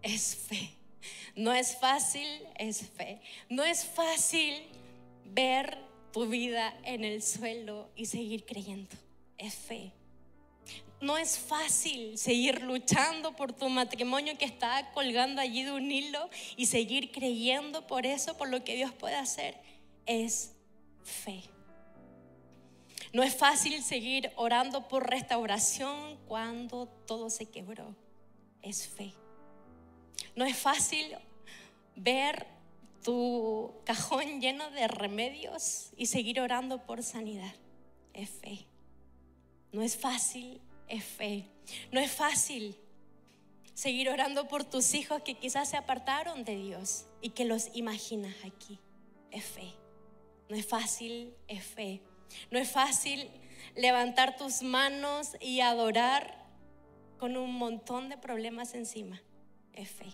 es 0.00 0.34
fe. 0.34 0.70
No 1.36 1.52
es 1.52 1.76
fácil, 1.76 2.26
es 2.56 2.88
fe. 2.88 3.20
No 3.50 3.64
es 3.64 3.84
fácil 3.84 4.54
ver 5.26 5.76
tu 6.10 6.26
vida 6.26 6.74
en 6.84 7.04
el 7.04 7.22
suelo 7.22 7.90
y 7.96 8.06
seguir 8.06 8.46
creyendo. 8.46 8.96
Es 9.36 9.54
fe. 9.54 9.92
No 11.02 11.18
es 11.18 11.38
fácil 11.38 12.16
seguir 12.16 12.62
luchando 12.62 13.36
por 13.36 13.52
tu 13.52 13.68
matrimonio 13.68 14.38
que 14.38 14.46
está 14.46 14.90
colgando 14.92 15.42
allí 15.42 15.62
de 15.64 15.72
un 15.72 15.92
hilo 15.92 16.30
y 16.56 16.64
seguir 16.64 17.12
creyendo 17.12 17.86
por 17.86 18.06
eso, 18.06 18.38
por 18.38 18.48
lo 18.48 18.64
que 18.64 18.74
Dios 18.74 18.90
puede 18.94 19.16
hacer. 19.16 19.54
Es 20.06 20.54
fe. 21.04 21.42
No 23.12 23.22
es 23.22 23.34
fácil 23.34 23.82
seguir 23.82 24.30
orando 24.36 24.88
por 24.88 25.08
restauración 25.08 26.18
cuando 26.26 26.86
todo 27.06 27.30
se 27.30 27.46
quebró. 27.46 27.94
Es 28.62 28.86
fe. 28.86 29.14
No 30.36 30.44
es 30.44 30.56
fácil 30.56 31.16
ver 31.96 32.46
tu 33.02 33.72
cajón 33.84 34.40
lleno 34.40 34.70
de 34.70 34.88
remedios 34.88 35.90
y 35.96 36.06
seguir 36.06 36.40
orando 36.40 36.84
por 36.84 37.02
sanidad. 37.02 37.54
Es 38.12 38.28
fe. 38.28 38.66
No 39.72 39.82
es 39.82 39.96
fácil, 39.96 40.60
es 40.88 41.04
fe. 41.04 41.46
No 41.92 42.00
es 42.00 42.10
fácil 42.10 42.76
seguir 43.74 44.10
orando 44.10 44.48
por 44.48 44.64
tus 44.64 44.94
hijos 44.94 45.22
que 45.22 45.34
quizás 45.34 45.70
se 45.70 45.76
apartaron 45.76 46.44
de 46.44 46.56
Dios 46.56 47.06
y 47.22 47.30
que 47.30 47.44
los 47.44 47.74
imaginas 47.74 48.34
aquí. 48.44 48.78
Es 49.30 49.44
fe. 49.44 49.72
No 50.48 50.56
es 50.56 50.66
fácil, 50.66 51.34
es 51.46 51.62
fe. 51.62 52.02
No 52.50 52.58
es 52.58 52.70
fácil 52.70 53.30
levantar 53.74 54.36
tus 54.36 54.62
manos 54.62 55.36
y 55.40 55.60
adorar 55.60 56.46
con 57.18 57.36
un 57.36 57.54
montón 57.54 58.08
de 58.08 58.16
problemas 58.16 58.74
encima. 58.74 59.22
Es 59.74 59.90
fe. 59.90 60.06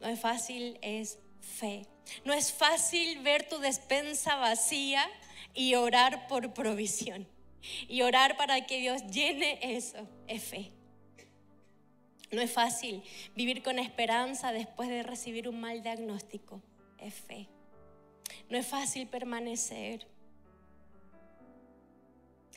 No 0.00 0.08
es 0.08 0.20
fácil, 0.20 0.78
es 0.82 1.18
fe. 1.40 1.86
No 2.24 2.32
es 2.32 2.52
fácil 2.52 3.20
ver 3.22 3.48
tu 3.48 3.58
despensa 3.58 4.36
vacía 4.36 5.08
y 5.54 5.74
orar 5.74 6.28
por 6.28 6.54
provisión. 6.54 7.26
Y 7.88 8.02
orar 8.02 8.36
para 8.36 8.66
que 8.66 8.78
Dios 8.78 9.02
llene 9.10 9.58
eso. 9.62 10.08
Es 10.26 10.44
fe. 10.44 10.72
No 12.30 12.40
es 12.40 12.52
fácil 12.52 13.02
vivir 13.34 13.62
con 13.62 13.78
esperanza 13.78 14.52
después 14.52 14.88
de 14.88 15.02
recibir 15.02 15.48
un 15.48 15.60
mal 15.60 15.82
diagnóstico. 15.82 16.62
Es 16.98 17.14
fe. 17.14 17.48
No 18.48 18.58
es 18.58 18.66
fácil 18.66 19.06
permanecer 19.06 20.06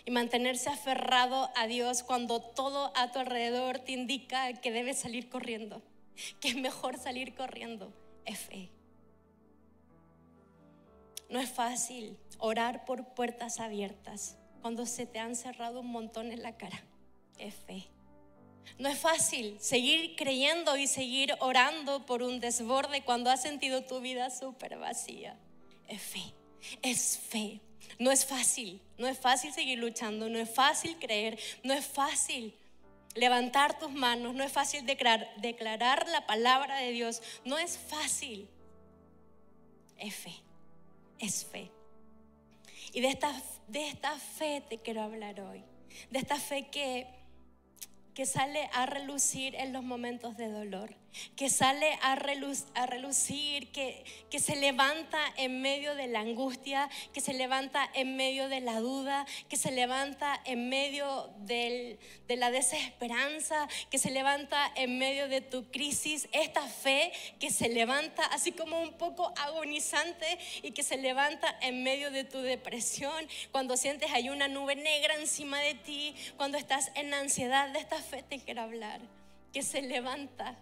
y 0.06 0.12
mantenerse 0.12 0.70
aferrado 0.70 1.50
a 1.56 1.68
Dios 1.68 2.04
cuando 2.04 2.42
todo 2.42 2.92
a 2.96 3.12
tu 3.12 3.20
alrededor 3.20 3.80
te 3.80 3.92
indica 3.92 4.54
que 4.54 4.72
debes 4.72 5.00
salir 5.00 5.30
corriendo, 5.30 5.82
que 6.40 6.50
es 6.50 6.56
mejor 6.56 6.98
salir 6.98 7.36
corriendo. 7.36 7.94
Es 8.26 8.40
fe. 8.40 8.70
No 11.30 11.40
es 11.40 11.50
fácil 11.50 12.18
orar 12.40 12.86
por 12.86 13.14
puertas 13.14 13.60
abiertas 13.60 14.38
cuando 14.62 14.86
se 14.86 15.06
te 15.06 15.20
han 15.20 15.36
cerrado 15.36 15.80
un 15.80 15.88
montón 15.88 16.32
en 16.32 16.44
la 16.44 16.58
cara. 16.58 16.84
Es 17.38 17.56
fe. 17.56 17.88
No 18.78 18.90
es 18.90 19.00
fácil 19.00 19.58
seguir 19.60 20.16
creyendo 20.16 20.78
y 20.78 20.88
seguir 20.88 21.34
orando 21.40 22.06
por 22.06 22.22
un 22.22 22.40
desborde 22.40 23.04
cuando 23.04 23.30
has 23.30 23.42
sentido 23.42 23.84
tu 23.84 24.02
vida 24.02 24.30
súper 24.30 24.78
vacía. 24.78 25.38
Es 25.92 26.02
fe, 26.02 26.34
es 26.82 27.18
fe. 27.18 27.60
No 28.00 28.12
es 28.12 28.26
fácil, 28.26 28.82
no 28.98 29.08
es 29.08 29.20
fácil 29.20 29.54
seguir 29.54 29.78
luchando, 29.78 30.30
no 30.30 30.40
es 30.40 30.50
fácil 30.50 30.98
creer, 30.98 31.38
no 31.64 31.74
es 31.74 31.86
fácil 31.86 32.56
levantar 33.14 33.78
tus 33.78 33.92
manos, 33.92 34.34
no 34.34 34.44
es 34.44 34.52
fácil 34.52 34.86
declarar, 34.86 36.08
la 36.08 36.26
palabra 36.26 36.78
de 36.78 36.92
Dios, 36.92 37.22
no 37.46 37.58
es 37.58 37.78
fácil. 37.78 38.48
Es 39.98 40.16
fe, 40.16 40.34
es 41.20 41.46
fe. 41.46 41.70
Y 42.94 43.02
de 43.02 43.10
esta, 43.10 43.40
de 43.68 43.88
esta 43.88 44.18
fe 44.18 44.64
te 44.68 44.80
quiero 44.80 45.02
hablar 45.02 45.42
hoy, 45.42 45.64
de 46.10 46.20
esta 46.20 46.38
fe 46.38 46.70
que 46.70 47.06
que 48.14 48.26
sale 48.26 48.70
a 48.74 48.86
relucir 48.86 49.56
en 49.56 49.74
los 49.74 49.84
momentos 49.84 50.38
de 50.38 50.50
dolor, 50.50 50.94
que 51.36 51.50
sale 51.50 51.98
a, 52.02 52.16
relucir, 52.16 53.72
que, 53.72 54.04
que 54.30 54.40
se 54.40 54.56
levanta 54.56 55.20
en 55.38 55.62
medio 55.62 55.96
de 55.96 56.08
la 56.08 56.22
angustia, 56.22 56.90
que 57.14 57.22
se 57.22 57.34
levanta 57.34 57.90
en 57.94 58.16
medio 58.16 58.50
de 58.50 58.62
la 58.62 58.80
duda, 58.80 59.26
que 59.50 59.58
se 59.58 59.72
levanta 59.72 60.40
en 60.46 60.70
medio 60.70 61.30
de 61.40 61.98
la 62.30 62.52
desesperanza, 62.52 63.68
que 63.90 63.98
se 63.98 64.12
levanta 64.12 64.72
en 64.76 64.98
medio 64.98 65.28
de 65.28 65.42
tu 65.42 65.70
crisis, 65.72 66.28
esta 66.32 66.62
fe 66.62 67.12
que 67.40 67.50
se 67.50 67.70
levanta 67.70 68.26
así 68.26 68.52
como 68.52 68.82
un 68.82 68.94
poco 68.94 69.34
agonizante 69.38 70.38
y 70.62 70.72
que 70.72 70.84
se 70.84 70.98
levanta 70.98 71.58
en 71.62 71.84
medio 71.84 72.12
de 72.12 72.24
tu 72.24 72.40
depresión, 72.40 73.28
cuando 73.52 73.78
sientes 73.78 74.12
hay 74.12 74.30
una 74.30 74.48
nube 74.48 74.76
negra 74.76 75.16
encima 75.16 75.60
de 75.60 75.76
ti, 75.76 76.16
cuando 76.38 76.58
estás 76.58 76.92
en 76.96 77.14
ansiedad 77.14 77.70
de 77.70 77.80
esta 77.80 78.02
fe 78.02 78.24
te 78.24 78.40
quiero 78.40 78.62
hablar, 78.62 79.02
que 79.54 79.64
se 79.64 79.82
levanta, 79.82 80.58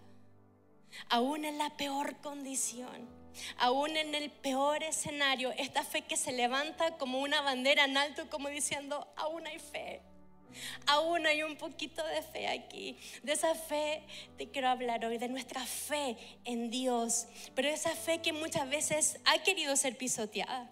aún 1.08 1.44
en 1.44 1.58
la 1.58 1.70
peor 1.76 2.16
condición, 2.20 3.08
aún 3.58 3.96
en 3.96 4.14
el 4.14 4.30
peor 4.30 4.82
escenario, 4.82 5.52
esta 5.52 5.84
fe 5.84 6.02
que 6.02 6.16
se 6.16 6.32
levanta 6.32 6.96
como 6.98 7.20
una 7.20 7.40
bandera 7.40 7.84
en 7.84 7.96
alto, 7.96 8.28
como 8.28 8.48
diciendo, 8.48 9.06
aún 9.16 9.46
hay 9.46 9.58
fe. 9.58 10.02
Aún 10.86 11.26
hay 11.26 11.42
un 11.42 11.56
poquito 11.56 12.04
de 12.04 12.22
fe 12.22 12.48
aquí. 12.48 12.96
De 13.22 13.32
esa 13.32 13.54
fe 13.54 14.02
te 14.36 14.50
quiero 14.50 14.68
hablar 14.68 15.04
hoy, 15.04 15.18
de 15.18 15.28
nuestra 15.28 15.64
fe 15.64 16.16
en 16.44 16.70
Dios. 16.70 17.26
Pero 17.54 17.68
esa 17.68 17.94
fe 17.94 18.20
que 18.20 18.32
muchas 18.32 18.68
veces 18.68 19.20
ha 19.24 19.42
querido 19.42 19.76
ser 19.76 19.96
pisoteada. 19.96 20.70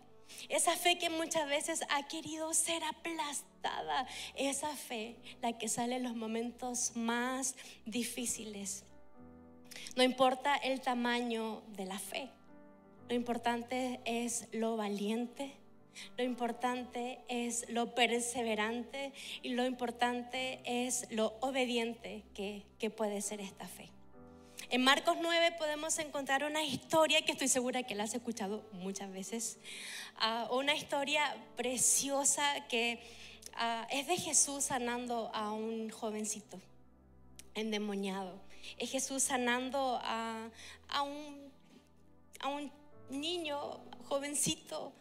Esa 0.48 0.76
fe 0.76 0.98
que 0.98 1.10
muchas 1.10 1.48
veces 1.48 1.80
ha 1.90 2.06
querido 2.06 2.52
ser 2.54 2.82
aplastada. 2.84 4.06
Esa 4.34 4.74
fe, 4.76 5.16
la 5.40 5.56
que 5.56 5.68
sale 5.68 5.96
en 5.96 6.02
los 6.02 6.16
momentos 6.16 6.92
más 6.94 7.54
difíciles. 7.86 8.84
No 9.96 10.02
importa 10.02 10.56
el 10.56 10.80
tamaño 10.80 11.62
de 11.76 11.86
la 11.86 11.98
fe. 11.98 12.30
Lo 13.08 13.14
importante 13.14 14.00
es 14.04 14.48
lo 14.52 14.76
valiente. 14.76 15.54
Lo 16.16 16.22
importante 16.22 17.20
es 17.28 17.68
lo 17.68 17.94
perseverante 17.94 19.12
y 19.42 19.50
lo 19.50 19.66
importante 19.66 20.60
es 20.64 21.06
lo 21.10 21.34
obediente 21.40 22.22
que, 22.34 22.64
que 22.78 22.90
puede 22.90 23.20
ser 23.20 23.40
esta 23.40 23.66
fe. 23.66 23.90
En 24.70 24.84
Marcos 24.84 25.16
9 25.20 25.52
podemos 25.58 25.98
encontrar 25.98 26.44
una 26.44 26.62
historia 26.62 27.22
que 27.22 27.32
estoy 27.32 27.48
segura 27.48 27.84
que 27.84 27.94
la 27.94 28.04
has 28.04 28.14
escuchado 28.14 28.68
muchas 28.72 29.10
veces, 29.10 29.58
ah, 30.16 30.46
una 30.52 30.74
historia 30.74 31.22
preciosa 31.56 32.66
que 32.68 33.00
ah, 33.54 33.86
es 33.90 34.06
de 34.08 34.18
Jesús 34.18 34.64
sanando 34.64 35.30
a 35.32 35.52
un 35.52 35.88
jovencito 35.88 36.60
endemoniado. 37.54 38.38
Es 38.76 38.90
Jesús 38.90 39.22
sanando 39.22 39.98
a, 40.02 40.50
a, 40.88 41.02
un, 41.02 41.52
a 42.40 42.48
un 42.48 42.70
niño 43.10 43.80
jovencito 44.08 44.92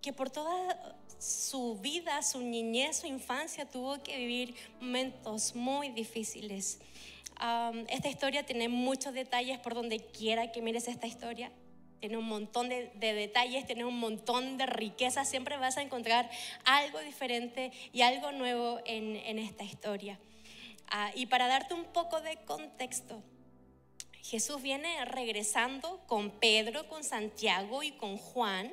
que 0.00 0.12
por 0.12 0.30
toda 0.30 0.96
su 1.18 1.76
vida, 1.76 2.22
su 2.22 2.40
niñez, 2.40 3.00
su 3.00 3.06
infancia 3.06 3.68
tuvo 3.68 4.02
que 4.02 4.16
vivir 4.16 4.54
momentos 4.80 5.54
muy 5.54 5.90
difíciles 5.90 6.80
esta 7.88 8.08
historia 8.08 8.44
tiene 8.44 8.68
muchos 8.68 9.14
detalles 9.14 9.58
por 9.58 9.74
donde 9.74 9.98
quiera 9.98 10.52
que 10.52 10.60
mires 10.60 10.88
esta 10.88 11.06
historia. 11.06 11.50
Tiene 12.00 12.16
un 12.16 12.26
montón 12.26 12.68
de, 12.68 12.90
detalles, 12.94 13.66
tiene 13.66 13.84
un 13.84 13.98
montón 13.98 14.56
de 14.56 14.66
riqueza. 14.66 15.24
Siempre 15.24 15.56
vas 15.56 15.76
a 15.76 15.82
encontrar 15.82 16.30
algo 16.64 17.00
diferente 17.00 17.72
y 17.92 18.02
algo 18.02 18.32
nuevo 18.32 18.80
en, 18.84 19.38
esta 19.38 19.64
historia. 19.64 20.18
Ah, 20.90 21.12
y 21.14 21.26
para 21.26 21.46
darte 21.46 21.74
un 21.74 21.84
poco 21.84 22.20
de 22.20 22.36
contexto, 22.44 23.22
Jesús 24.22 24.60
viene 24.60 25.04
regresando 25.04 26.00
con 26.06 26.30
Pedro, 26.30 26.88
con 26.88 27.04
Santiago 27.04 27.82
y 27.82 27.92
con 27.92 28.16
Juan 28.16 28.72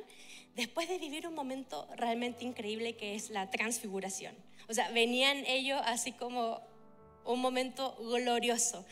después 0.55 0.89
de 0.89 0.97
vivir 0.97 1.27
un 1.27 1.36
momento 1.36 1.88
realmente 1.95 2.43
increíble 2.43 2.95
que 2.95 3.13
es 3.13 3.29
la 3.29 3.51
transfiguración. 3.51 4.36
O 4.67 4.74
sea, 4.74 4.89
venían 4.89 5.45
ellos 5.45 5.79
así 5.86 6.12
como 6.12 6.62
un 7.24 7.39
momento 7.39 7.95
glorioso. 8.00 8.83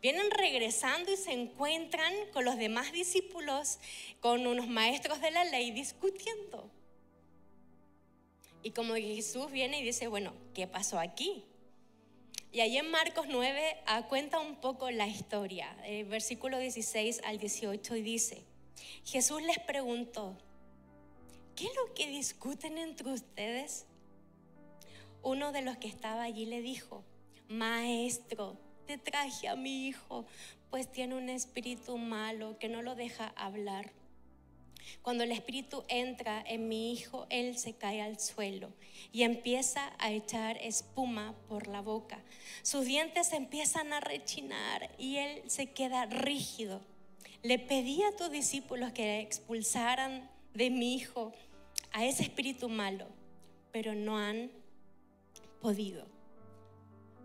Vienen 0.00 0.30
regresando 0.32 1.12
y 1.12 1.16
se 1.16 1.32
encuentran 1.32 2.12
con 2.32 2.44
los 2.44 2.58
demás 2.58 2.90
discípulos, 2.92 3.78
con 4.20 4.46
unos 4.46 4.66
maestros 4.66 5.20
de 5.20 5.30
la 5.30 5.44
ley 5.44 5.70
discutiendo. 5.70 6.68
Y 8.64 8.72
como 8.72 8.94
Jesús 8.94 9.50
viene 9.52 9.80
y 9.80 9.84
dice, 9.84 10.08
bueno, 10.08 10.34
¿qué 10.54 10.66
pasó 10.66 10.98
aquí? 10.98 11.44
Y 12.52 12.60
ahí 12.60 12.76
en 12.76 12.90
Marcos 12.90 13.26
9 13.30 13.78
ah, 13.86 14.02
cuenta 14.08 14.38
un 14.38 14.56
poco 14.56 14.90
la 14.90 15.06
historia, 15.08 15.74
eh, 15.84 16.04
versículo 16.04 16.58
16 16.58 17.22
al 17.24 17.38
18, 17.38 17.96
y 17.96 18.02
dice, 18.02 18.44
Jesús 19.06 19.40
les 19.42 19.58
preguntó, 19.58 20.36
¿qué 21.56 21.64
es 21.64 21.74
lo 21.74 21.94
que 21.94 22.08
discuten 22.08 22.76
entre 22.76 23.10
ustedes? 23.10 23.86
Uno 25.22 25.50
de 25.52 25.62
los 25.62 25.78
que 25.78 25.88
estaba 25.88 26.24
allí 26.24 26.44
le 26.44 26.60
dijo, 26.60 27.02
maestro, 27.48 28.58
te 28.86 28.98
traje 28.98 29.48
a 29.48 29.56
mi 29.56 29.86
hijo, 29.86 30.26
pues 30.68 30.92
tiene 30.92 31.14
un 31.14 31.30
espíritu 31.30 31.96
malo 31.96 32.58
que 32.58 32.68
no 32.68 32.82
lo 32.82 32.94
deja 32.94 33.28
hablar. 33.34 33.92
Cuando 35.02 35.24
el 35.24 35.32
espíritu 35.32 35.84
entra 35.88 36.42
en 36.46 36.68
mi 36.68 36.92
hijo, 36.92 37.26
él 37.30 37.58
se 37.58 37.74
cae 37.74 38.02
al 38.02 38.18
suelo 38.20 38.72
y 39.12 39.22
empieza 39.22 39.92
a 39.98 40.10
echar 40.10 40.56
espuma 40.58 41.34
por 41.48 41.66
la 41.66 41.80
boca. 41.80 42.22
Sus 42.62 42.84
dientes 42.84 43.32
empiezan 43.32 43.92
a 43.92 44.00
rechinar 44.00 44.90
y 44.98 45.16
él 45.16 45.42
se 45.46 45.72
queda 45.72 46.06
rígido. 46.06 46.80
Le 47.42 47.58
pedí 47.58 48.02
a 48.02 48.16
tus 48.16 48.30
discípulos 48.30 48.92
que 48.92 49.20
expulsaran 49.20 50.30
de 50.54 50.70
mi 50.70 50.94
hijo 50.94 51.32
a 51.92 52.04
ese 52.04 52.22
espíritu 52.22 52.68
malo, 52.68 53.06
pero 53.72 53.94
no 53.94 54.18
han 54.18 54.50
podido 55.60 56.12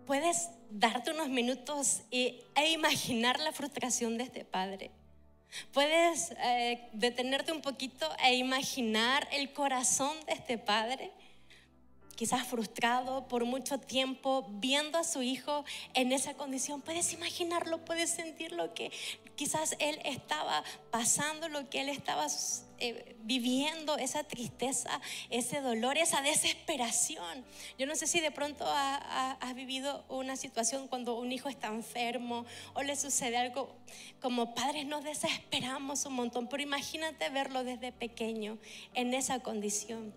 puedes 0.08 0.50
darte 0.72 1.12
unos 1.12 1.28
minutos 1.28 2.02
e 2.10 2.42
imaginar 2.72 3.40
la 3.40 3.52
frustración 3.52 4.18
de 4.18 4.24
este 4.24 4.46
padre. 4.46 4.90
Puedes 5.74 6.32
eh, 6.44 6.88
detenerte 6.94 7.52
un 7.52 7.62
poquito 7.62 8.10
e 8.24 8.36
imaginar 8.36 9.28
el 9.32 9.54
corazón 9.54 10.16
de 10.26 10.34
este 10.34 10.58
padre, 10.58 11.12
quizás 12.16 12.48
frustrado 12.48 13.28
por 13.28 13.46
mucho 13.46 13.80
tiempo, 13.80 14.48
viendo 14.50 14.98
a 14.98 15.04
su 15.04 15.22
hijo 15.22 15.66
en 15.94 16.12
esa 16.12 16.34
condición. 16.34 16.82
Puedes 16.82 17.14
imaginarlo, 17.14 17.84
puedes 17.86 18.10
sentir 18.10 18.52
lo 18.52 18.74
que, 18.74 18.92
Quizás 19.38 19.76
él 19.80 20.00
estaba 20.04 20.64
pasando 20.92 21.48
lo 21.48 21.70
que 21.70 21.82
él 21.82 21.90
estaba 21.90 22.28
eh, 22.80 23.16
viviendo, 23.22 23.96
esa 23.98 24.24
tristeza, 24.24 25.00
ese 25.30 25.62
dolor, 25.62 25.98
esa 25.98 26.22
desesperación. 26.22 27.46
Yo 27.78 27.86
no 27.86 27.96
sé 27.96 28.08
si 28.08 28.20
de 28.20 28.32
pronto 28.32 28.66
has 28.68 29.56
vivido 29.56 30.04
una 30.10 30.36
situación 30.36 30.88
cuando 30.88 31.20
un 31.20 31.32
hijo 31.32 31.50
está 31.50 31.68
enfermo 31.68 32.46
o 32.74 32.82
le 32.82 32.96
sucede 32.96 33.38
algo. 33.38 33.76
Como 34.22 34.56
padres 34.56 34.88
nos 34.88 35.04
desesperamos 35.04 36.06
un 36.06 36.14
montón, 36.14 36.50
pero 36.50 36.64
imagínate 36.64 37.30
verlo 37.30 37.64
desde 37.64 37.92
pequeño 37.92 38.58
en 38.96 39.14
esa 39.14 39.40
condición. 39.40 40.14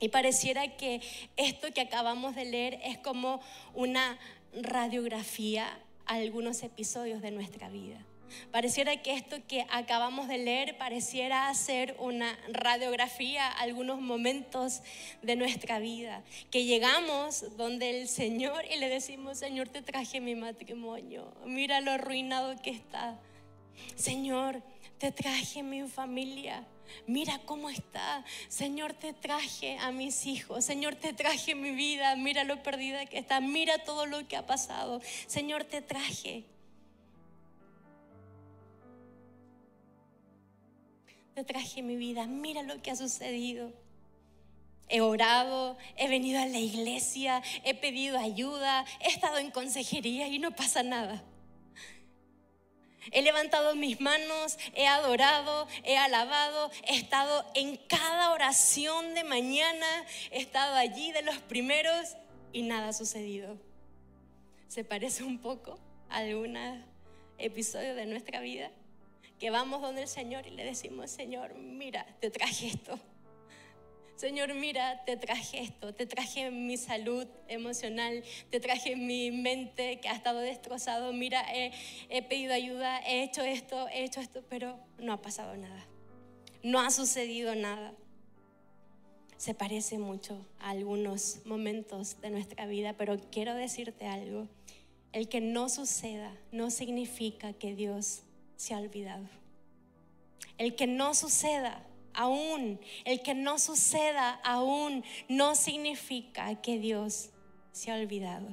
Y 0.00 0.08
pareciera 0.08 0.76
que 0.78 1.02
esto 1.36 1.72
que 1.74 1.82
acabamos 1.82 2.34
de 2.34 2.46
leer 2.46 2.80
es 2.84 2.96
como 2.98 3.40
una 3.74 4.18
radiografía 4.54 5.78
a 6.06 6.14
algunos 6.14 6.62
episodios 6.62 7.20
de 7.20 7.32
nuestra 7.32 7.68
vida. 7.68 7.98
Pareciera 8.50 9.02
que 9.02 9.12
esto 9.12 9.36
que 9.46 9.66
acabamos 9.70 10.28
de 10.28 10.38
leer 10.38 10.78
pareciera 10.78 11.52
ser 11.54 11.96
una 11.98 12.38
radiografía 12.48 13.50
algunos 13.50 14.00
momentos 14.00 14.82
de 15.22 15.36
nuestra 15.36 15.78
vida. 15.78 16.22
Que 16.50 16.64
llegamos 16.64 17.56
donde 17.56 18.00
el 18.00 18.08
Señor 18.08 18.64
y 18.70 18.78
le 18.78 18.88
decimos, 18.88 19.38
Señor, 19.38 19.68
te 19.68 19.82
traje 19.82 20.20
mi 20.20 20.34
matrimonio. 20.34 21.32
Mira 21.44 21.80
lo 21.80 21.92
arruinado 21.92 22.60
que 22.62 22.70
está. 22.70 23.18
Señor, 23.94 24.62
te 24.98 25.12
traje 25.12 25.62
mi 25.62 25.88
familia. 25.88 26.66
Mira 27.06 27.40
cómo 27.44 27.68
está. 27.68 28.24
Señor, 28.48 28.94
te 28.94 29.12
traje 29.12 29.76
a 29.78 29.90
mis 29.90 30.26
hijos. 30.26 30.64
Señor, 30.64 30.94
te 30.94 31.12
traje 31.12 31.54
mi 31.54 31.72
vida. 31.72 32.16
Mira 32.16 32.44
lo 32.44 32.62
perdida 32.62 33.06
que 33.06 33.18
está. 33.18 33.40
Mira 33.40 33.78
todo 33.84 34.06
lo 34.06 34.26
que 34.26 34.36
ha 34.36 34.46
pasado. 34.46 35.00
Señor, 35.26 35.64
te 35.64 35.82
traje. 35.82 36.44
Te 41.36 41.44
traje 41.44 41.82
mi 41.82 41.96
vida. 41.96 42.26
Mira 42.26 42.62
lo 42.62 42.80
que 42.80 42.90
ha 42.90 42.96
sucedido. 42.96 43.70
He 44.88 45.02
orado, 45.02 45.76
he 45.98 46.08
venido 46.08 46.40
a 46.40 46.46
la 46.46 46.58
iglesia, 46.58 47.42
he 47.62 47.74
pedido 47.74 48.18
ayuda, 48.18 48.86
he 49.00 49.08
estado 49.08 49.36
en 49.36 49.50
consejería 49.50 50.28
y 50.28 50.38
no 50.38 50.52
pasa 50.56 50.82
nada. 50.82 51.22
He 53.12 53.20
levantado 53.20 53.74
mis 53.74 54.00
manos, 54.00 54.56
he 54.74 54.86
adorado, 54.86 55.68
he 55.84 55.98
alabado, 55.98 56.70
he 56.86 56.96
estado 56.96 57.44
en 57.54 57.76
cada 57.86 58.30
oración 58.30 59.12
de 59.12 59.24
mañana, 59.24 60.06
he 60.30 60.38
estado 60.38 60.74
allí 60.76 61.12
de 61.12 61.20
los 61.20 61.36
primeros 61.36 62.16
y 62.50 62.62
nada 62.62 62.88
ha 62.88 62.92
sucedido. 62.94 63.58
¿Se 64.68 64.84
parece 64.84 65.22
un 65.22 65.38
poco 65.38 65.78
a 66.08 66.16
algún 66.16 66.56
episodio 67.36 67.94
de 67.94 68.06
nuestra 68.06 68.40
vida? 68.40 68.70
Que 69.38 69.50
vamos 69.50 69.82
donde 69.82 70.02
el 70.02 70.08
Señor 70.08 70.46
y 70.46 70.50
le 70.50 70.64
decimos, 70.64 71.10
Señor, 71.10 71.54
mira, 71.54 72.06
te 72.20 72.30
traje 72.30 72.68
esto. 72.68 72.98
Señor, 74.16 74.54
mira, 74.54 75.04
te 75.04 75.18
traje 75.18 75.60
esto, 75.60 75.94
te 75.94 76.06
traje 76.06 76.50
mi 76.50 76.78
salud 76.78 77.26
emocional, 77.48 78.24
te 78.48 78.60
traje 78.60 78.96
mi 78.96 79.30
mente 79.30 80.00
que 80.00 80.08
ha 80.08 80.14
estado 80.14 80.38
destrozado, 80.38 81.12
mira, 81.12 81.44
he, 81.52 82.22
pedido 82.22 82.54
ayuda, 82.54 82.98
he 83.00 83.22
hecho 83.22 83.42
esto, 83.42 83.88
he 83.88 84.04
hecho 84.04 84.20
esto, 84.20 84.42
pero 84.48 84.78
no 84.98 85.12
ha 85.12 85.20
pasado 85.20 85.54
nada, 85.56 85.86
no 86.62 86.80
ha 86.80 86.90
sucedido 86.90 87.54
nada. 87.54 87.92
Se 89.36 89.52
parece 89.52 89.98
mucho 89.98 90.46
a 90.60 90.70
algunos 90.70 91.44
momentos 91.44 92.18
de 92.22 92.30
nuestra 92.30 92.66
vida, 92.66 92.94
pero 92.94 93.18
quiero 93.30 93.54
decirte 93.54 94.06
algo, 94.06 94.48
el 95.12 95.28
que 95.28 95.42
no 95.42 95.68
suceda 95.68 96.34
no 96.52 96.70
significa 96.70 97.52
que 97.52 97.74
Dios 97.74 98.22
se 98.56 98.74
ha 98.74 98.78
olvidado. 98.78 99.24
El 100.58 100.74
que 100.74 100.86
no 100.86 101.14
suceda 101.14 101.86
aún, 102.14 102.80
el 103.04 103.22
que 103.22 103.34
no 103.34 103.58
suceda 103.58 104.40
aún, 104.42 105.04
no 105.28 105.54
significa 105.54 106.54
que 106.62 106.78
Dios 106.78 107.30
se 107.72 107.90
ha 107.90 107.94
olvidado. 107.94 108.48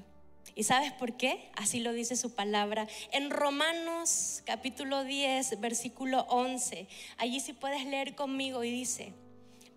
¿Y 0.55 0.63
sabes 0.63 0.91
por 0.91 1.17
qué? 1.17 1.49
Así 1.55 1.79
lo 1.79 1.93
dice 1.93 2.15
su 2.15 2.35
palabra. 2.35 2.87
En 3.11 3.31
Romanos 3.31 4.43
capítulo 4.45 5.03
10, 5.03 5.59
versículo 5.59 6.25
11, 6.29 6.87
allí 7.17 7.39
si 7.39 7.53
puedes 7.53 7.85
leer 7.85 8.15
conmigo 8.15 8.63
y 8.63 8.69
dice, 8.69 9.13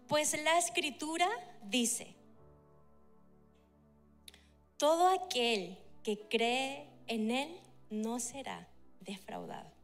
pues 0.06 0.38
la 0.42 0.58
escritura 0.58 1.28
dice, 1.64 2.14
todo 4.76 5.08
aquel 5.08 5.78
que 6.02 6.18
cree 6.28 6.86
en 7.06 7.30
él 7.30 7.60
no 7.88 8.20
será 8.20 8.68
defraudado. 9.00 9.75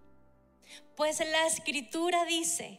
Pues 0.96 1.20
la 1.20 1.46
escritura 1.46 2.24
dice, 2.24 2.78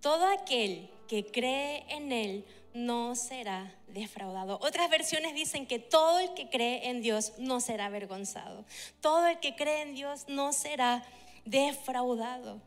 todo 0.00 0.26
aquel 0.26 0.90
que 1.08 1.24
cree 1.24 1.84
en 1.88 2.12
Él 2.12 2.44
no 2.74 3.16
será 3.16 3.74
defraudado. 3.88 4.58
Otras 4.62 4.90
versiones 4.90 5.34
dicen 5.34 5.66
que 5.66 5.78
todo 5.78 6.18
el 6.18 6.34
que 6.34 6.48
cree 6.48 6.90
en 6.90 7.02
Dios 7.02 7.32
no 7.38 7.60
será 7.60 7.86
avergonzado. 7.86 8.64
Todo 9.00 9.26
el 9.26 9.40
que 9.40 9.56
cree 9.56 9.82
en 9.82 9.94
Dios 9.94 10.26
no 10.28 10.52
será 10.52 11.04
defraudado. 11.44 12.60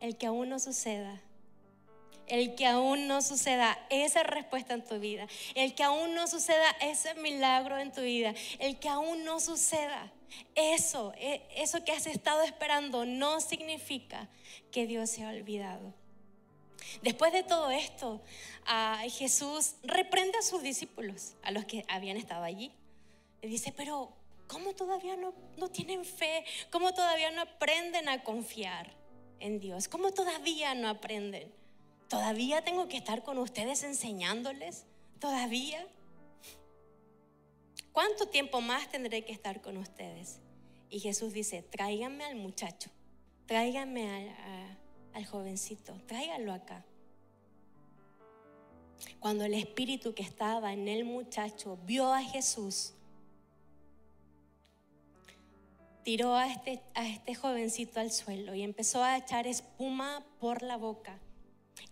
El 0.00 0.16
que 0.18 0.26
aún 0.26 0.50
no 0.50 0.58
suceda, 0.58 1.20
el 2.26 2.54
que 2.54 2.66
aún 2.66 3.06
no 3.08 3.22
suceda 3.22 3.78
esa 3.88 4.22
respuesta 4.22 4.74
en 4.74 4.84
tu 4.84 4.98
vida, 4.98 5.26
el 5.54 5.74
que 5.74 5.82
aún 5.82 6.14
no 6.14 6.26
suceda 6.26 6.68
ese 6.82 7.14
milagro 7.14 7.78
en 7.78 7.92
tu 7.92 8.02
vida, 8.02 8.34
el 8.58 8.78
que 8.78 8.88
aún 8.88 9.24
no 9.24 9.40
suceda 9.40 10.12
eso, 10.54 11.12
e, 11.16 11.46
eso 11.56 11.84
que 11.84 11.92
has 11.92 12.06
estado 12.06 12.42
esperando 12.42 13.04
no 13.04 13.40
significa 13.40 14.28
que 14.70 14.86
Dios 14.86 15.10
se 15.10 15.24
ha 15.24 15.30
olvidado. 15.30 15.94
Después 17.02 17.32
de 17.32 17.42
todo 17.42 17.70
esto, 17.70 18.20
Jesús 19.10 19.74
reprende 19.82 20.38
a 20.38 20.42
sus 20.42 20.62
discípulos, 20.62 21.34
a 21.42 21.50
los 21.50 21.64
que 21.64 21.84
habían 21.88 22.16
estado 22.16 22.44
allí. 22.44 22.72
Le 23.42 23.48
dice, 23.48 23.72
pero 23.76 24.12
¿cómo 24.46 24.74
todavía 24.74 25.16
no, 25.16 25.34
no 25.56 25.68
tienen 25.68 26.04
fe? 26.04 26.44
¿Cómo 26.70 26.92
todavía 26.94 27.30
no 27.30 27.42
aprenden 27.42 28.08
a 28.08 28.22
confiar 28.22 28.94
en 29.40 29.60
Dios? 29.60 29.88
¿Cómo 29.88 30.12
todavía 30.12 30.74
no 30.74 30.88
aprenden? 30.88 31.52
¿Todavía 32.08 32.62
tengo 32.62 32.88
que 32.88 32.96
estar 32.96 33.22
con 33.22 33.38
ustedes 33.38 33.82
enseñándoles? 33.82 34.86
¿Todavía? 35.18 35.86
¿Cuánto 37.94 38.26
tiempo 38.26 38.60
más 38.60 38.90
tendré 38.90 39.24
que 39.24 39.32
estar 39.32 39.62
con 39.62 39.78
ustedes? 39.78 40.40
Y 40.90 41.00
Jesús 41.00 41.32
dice, 41.32 41.62
tráiganme 41.62 42.24
al 42.24 42.36
muchacho, 42.36 42.90
tráiganme 43.46 44.34
al, 45.14 45.24
jovencito, 45.24 45.98
tráiganlo 46.06 46.52
acá. 46.52 46.84
Cuando 49.20 49.44
el 49.44 49.54
espíritu 49.54 50.14
que 50.14 50.22
estaba 50.22 50.72
en 50.72 50.88
el 50.88 51.04
muchacho 51.04 51.78
vio 51.86 52.12
a 52.12 52.22
Jesús, 52.22 52.94
tiró 56.02 56.34
a 56.34 56.52
este, 56.52 56.82
a 56.94 57.08
este 57.08 57.34
jovencito 57.34 58.00
al 58.00 58.10
suelo 58.10 58.54
y 58.54 58.62
empezó 58.62 59.02
a 59.02 59.16
echar 59.16 59.46
espuma 59.46 60.26
por 60.40 60.62
la 60.62 60.76
boca. 60.76 61.18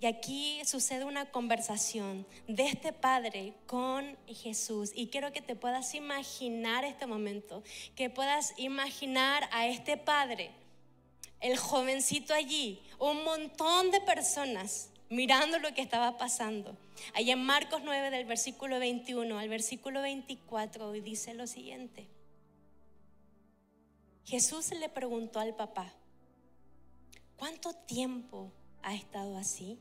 Y 0.01 0.07
aquí 0.07 0.61
sucede 0.64 1.05
una 1.05 1.31
conversación 1.31 2.27
de 2.49 2.66
este 2.66 2.92
padre 2.92 3.55
con 3.66 4.16
Jesús. 4.27 4.90
Y 4.95 5.09
quiero 5.09 5.33
que 5.33 5.42
te 5.42 5.55
puedas 5.55 5.95
imaginar 5.95 6.85
este 6.85 7.07
momento, 7.07 7.62
que 7.95 8.11
puedas 8.11 8.53
imaginar 8.57 9.49
a 9.53 9.66
este 9.66 9.97
padre, 9.97 10.51
el 11.40 11.57
jovencito 11.57 12.35
allí, 12.35 12.83
un 12.99 13.25
montón 13.25 13.90
de 13.90 14.01
personas 14.01 14.90
mirando 15.09 15.59
lo 15.59 15.75
que 15.75 15.83
estaba 15.83 16.16
pasando. 16.16 16.77
Ahí 17.14 17.31
en 17.31 17.45
Marcos 17.45 17.83
9 17.85 18.11
del 18.11 18.25
versículo 18.25 18.79
21 18.79 19.38
al 19.38 19.49
versículo 19.49 20.01
24 20.01 20.92
dice 20.92 21.35
lo 21.35 21.47
siguiente. 21.47 22.09
Jesús 24.25 24.71
le 24.71 24.88
preguntó 24.88 25.40
al 25.40 25.55
papá, 25.55 25.92
¿cuánto 27.37 27.75
tiempo 27.75 28.51
ha 28.83 28.95
estado 28.95 29.37
así? 29.37 29.79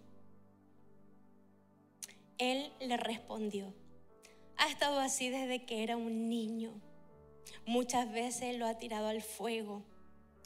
Él 2.37 2.71
le 2.79 2.97
respondió, 2.97 3.73
ha 4.57 4.67
estado 4.67 4.99
así 4.99 5.29
desde 5.29 5.65
que 5.65 5.83
era 5.83 5.97
un 5.97 6.29
niño. 6.29 6.71
Muchas 7.65 8.11
veces 8.11 8.57
lo 8.57 8.65
ha 8.65 8.77
tirado 8.77 9.07
al 9.07 9.21
fuego 9.21 9.83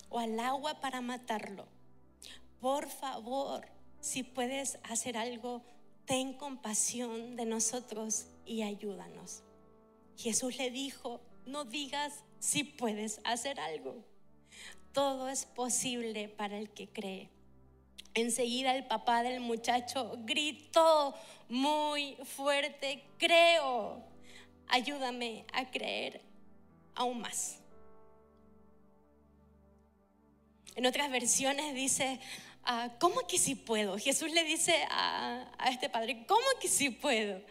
o 0.10 0.20
al 0.20 0.40
agua 0.40 0.80
para 0.82 1.02
matarlo. 1.02 1.68
Por 2.60 2.90
favor, 2.90 3.68
si 4.00 4.24
puedes 4.24 4.80
hacer 4.84 5.18
algo, 5.18 5.64
ten 6.06 6.34
compasión 6.34 7.36
de 7.36 7.46
nosotros 7.46 8.28
y 8.46 8.62
ayúdanos. 8.62 9.44
Jesús 10.18 10.58
le 10.58 10.72
dijo, 10.72 11.22
no 11.46 11.66
digas 11.66 12.24
si 12.40 12.64
puedes 12.64 13.20
hacer 13.24 13.60
algo. 13.60 14.04
Todo 14.94 15.30
es 15.30 15.46
posible 15.46 16.30
para 16.30 16.58
el 16.58 16.70
que 16.70 16.88
cree. 16.88 17.35
Enseguida 18.16 18.74
el 18.74 18.86
papá 18.86 19.24
del 19.24 19.42
muchacho 19.42 20.18
gritó 20.20 21.14
muy 21.50 22.16
fuerte, 22.24 23.04
creo, 23.18 24.02
ayúdame 24.68 25.46
a 25.52 25.70
creer 25.70 26.22
aún 26.96 27.20
más. 27.20 27.60
En 30.76 30.86
otras 30.86 31.12
versiones 31.12 31.76
dice, 31.76 32.22
ah, 32.64 32.90
¿cómo 33.00 33.28
que 33.28 33.38
sí 33.38 33.54
puedo? 33.54 33.98
Jesús 33.98 34.32
le 34.32 34.46
dice 34.46 34.74
a, 34.90 35.52
este 35.70 35.90
padre, 35.90 36.26
¿cómo 36.26 36.46
que 36.62 36.70
sí 36.70 36.90
puedo? 36.90 37.42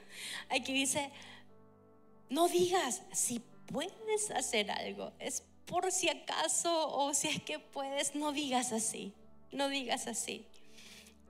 Aquí 0.48 0.72
dice, 0.72 1.10
no 2.30 2.48
digas 2.48 3.02
si 3.12 3.40
puedes 3.66 4.30
hacer 4.30 4.70
algo, 4.70 5.12
es 5.18 5.42
por 5.66 5.92
si 5.92 6.08
acaso 6.08 6.88
o 6.96 7.12
si 7.12 7.28
es 7.28 7.42
que 7.42 7.58
puedes, 7.58 8.14
no 8.14 8.32
digas 8.32 8.72
así, 8.72 9.12
no 9.52 9.68
digas 9.68 10.06
así. 10.06 10.46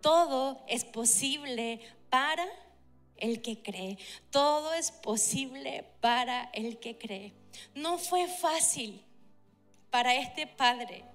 Todo 0.04 0.62
es 0.68 0.84
posible 0.84 1.80
para 2.10 2.46
el 3.16 3.40
que 3.40 3.62
cree. 3.62 3.96
Todo 4.28 4.74
es 4.74 4.92
posible 4.92 5.82
para 6.02 6.50
el 6.52 6.78
que 6.78 6.98
cree. 6.98 7.32
No 7.74 7.96
fue 7.96 8.28
fácil 8.28 9.02
para 9.88 10.14
este 10.14 10.46
padre. 10.46 11.06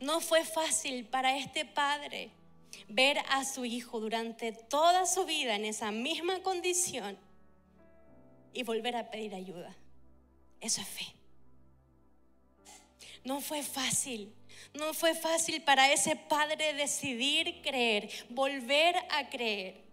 No 0.00 0.20
fue 0.20 0.44
fácil 0.44 1.04
para 1.04 1.38
este 1.38 1.64
padre 1.64 2.32
ver 2.88 3.20
a 3.28 3.44
su 3.44 3.64
hijo 3.64 4.00
durante 4.00 4.50
toda 4.50 5.06
su 5.06 5.24
vida 5.26 5.54
en 5.54 5.64
esa 5.64 5.92
misma 5.92 6.42
condición 6.42 7.16
y 8.52 8.64
volver 8.64 8.96
a 8.96 9.12
pedir 9.12 9.36
ayuda. 9.36 9.76
Eso 10.60 10.80
es 10.80 10.88
fe. 10.88 11.06
No 13.22 13.40
fue 13.40 13.62
fácil. 13.62 14.34
No 14.72 14.94
fue 14.94 15.14
fácil 15.14 15.62
para 15.62 15.92
ese 15.92 16.16
padre 16.16 16.74
decidir 16.74 17.60
creer, 17.62 18.08
volver 18.30 18.96
a 19.10 19.28
creer. 19.28 19.84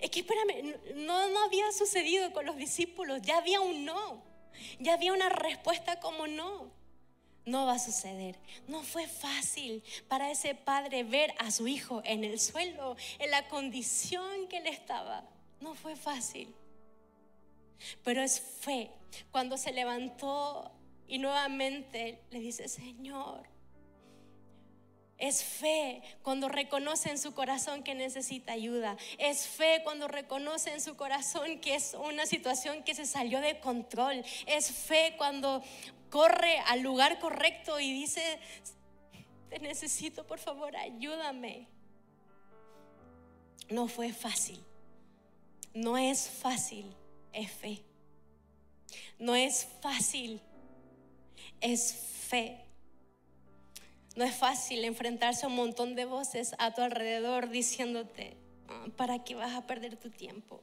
Es 0.00 0.10
que 0.10 0.20
espérame, 0.20 0.76
no, 0.94 1.28
no 1.28 1.44
había 1.44 1.70
sucedido 1.72 2.32
con 2.32 2.46
los 2.46 2.56
discípulos, 2.56 3.20
ya 3.22 3.38
había 3.38 3.60
un 3.60 3.84
no, 3.84 4.22
ya 4.78 4.94
había 4.94 5.12
una 5.12 5.28
respuesta 5.28 5.98
como 6.00 6.26
no. 6.26 6.70
No 7.44 7.66
va 7.66 7.72
a 7.72 7.78
suceder. 7.80 8.38
No 8.68 8.84
fue 8.84 9.08
fácil 9.08 9.82
para 10.06 10.30
ese 10.30 10.54
padre 10.54 11.02
ver 11.02 11.34
a 11.38 11.50
su 11.50 11.66
hijo 11.66 12.00
en 12.04 12.22
el 12.22 12.38
suelo, 12.38 12.96
en 13.18 13.32
la 13.32 13.48
condición 13.48 14.46
que 14.46 14.58
él 14.58 14.68
estaba. 14.68 15.24
No 15.60 15.74
fue 15.74 15.96
fácil. 15.96 16.54
Pero 18.04 18.22
es 18.22 18.40
fe. 18.40 18.92
Cuando 19.32 19.56
se 19.58 19.72
levantó 19.72 20.70
y 21.08 21.18
nuevamente 21.18 22.20
le 22.30 22.38
dice, 22.38 22.68
Señor, 22.68 23.42
es 25.22 25.44
fe 25.44 26.02
cuando 26.24 26.48
reconoce 26.48 27.08
en 27.08 27.16
su 27.16 27.32
corazón 27.32 27.84
que 27.84 27.94
necesita 27.94 28.54
ayuda. 28.54 28.96
Es 29.18 29.46
fe 29.46 29.80
cuando 29.84 30.08
reconoce 30.08 30.72
en 30.72 30.80
su 30.80 30.96
corazón 30.96 31.60
que 31.60 31.76
es 31.76 31.94
una 31.94 32.26
situación 32.26 32.82
que 32.82 32.96
se 32.96 33.06
salió 33.06 33.40
de 33.40 33.60
control. 33.60 34.24
Es 34.48 34.72
fe 34.72 35.14
cuando 35.16 35.62
corre 36.10 36.58
al 36.66 36.80
lugar 36.80 37.20
correcto 37.20 37.78
y 37.78 37.92
dice, 37.92 38.40
te 39.48 39.60
necesito, 39.60 40.26
por 40.26 40.40
favor, 40.40 40.74
ayúdame. 40.74 41.68
No 43.70 43.86
fue 43.86 44.12
fácil. 44.12 44.60
No 45.72 45.96
es 45.96 46.28
fácil, 46.28 46.96
es 47.32 47.48
fe. 47.48 47.84
No 49.20 49.36
es 49.36 49.68
fácil, 49.80 50.40
es 51.60 51.94
fe. 52.28 52.71
No 54.14 54.24
es 54.24 54.34
fácil 54.34 54.84
enfrentarse 54.84 55.46
a 55.46 55.48
un 55.48 55.56
montón 55.56 55.94
de 55.94 56.04
voces 56.04 56.54
a 56.58 56.74
tu 56.74 56.82
alrededor 56.82 57.48
diciéndote, 57.48 58.36
ah, 58.68 58.86
¿para 58.96 59.24
qué 59.24 59.34
vas 59.34 59.54
a 59.54 59.66
perder 59.66 59.96
tu 59.96 60.10
tiempo? 60.10 60.62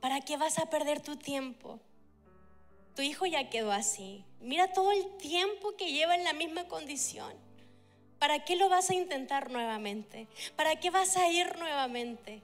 ¿Para 0.00 0.20
qué 0.20 0.36
vas 0.36 0.58
a 0.58 0.70
perder 0.70 1.00
tu 1.00 1.16
tiempo? 1.16 1.80
Tu 2.94 3.02
hijo 3.02 3.26
ya 3.26 3.50
quedó 3.50 3.72
así. 3.72 4.24
Mira 4.40 4.72
todo 4.72 4.92
el 4.92 5.16
tiempo 5.16 5.76
que 5.76 5.92
lleva 5.92 6.14
en 6.14 6.24
la 6.24 6.32
misma 6.32 6.68
condición. 6.68 7.34
¿Para 8.18 8.44
qué 8.44 8.56
lo 8.56 8.68
vas 8.68 8.90
a 8.90 8.94
intentar 8.94 9.50
nuevamente? 9.50 10.28
¿Para 10.54 10.76
qué 10.76 10.90
vas 10.90 11.16
a 11.16 11.28
ir 11.28 11.58
nuevamente? 11.58 12.42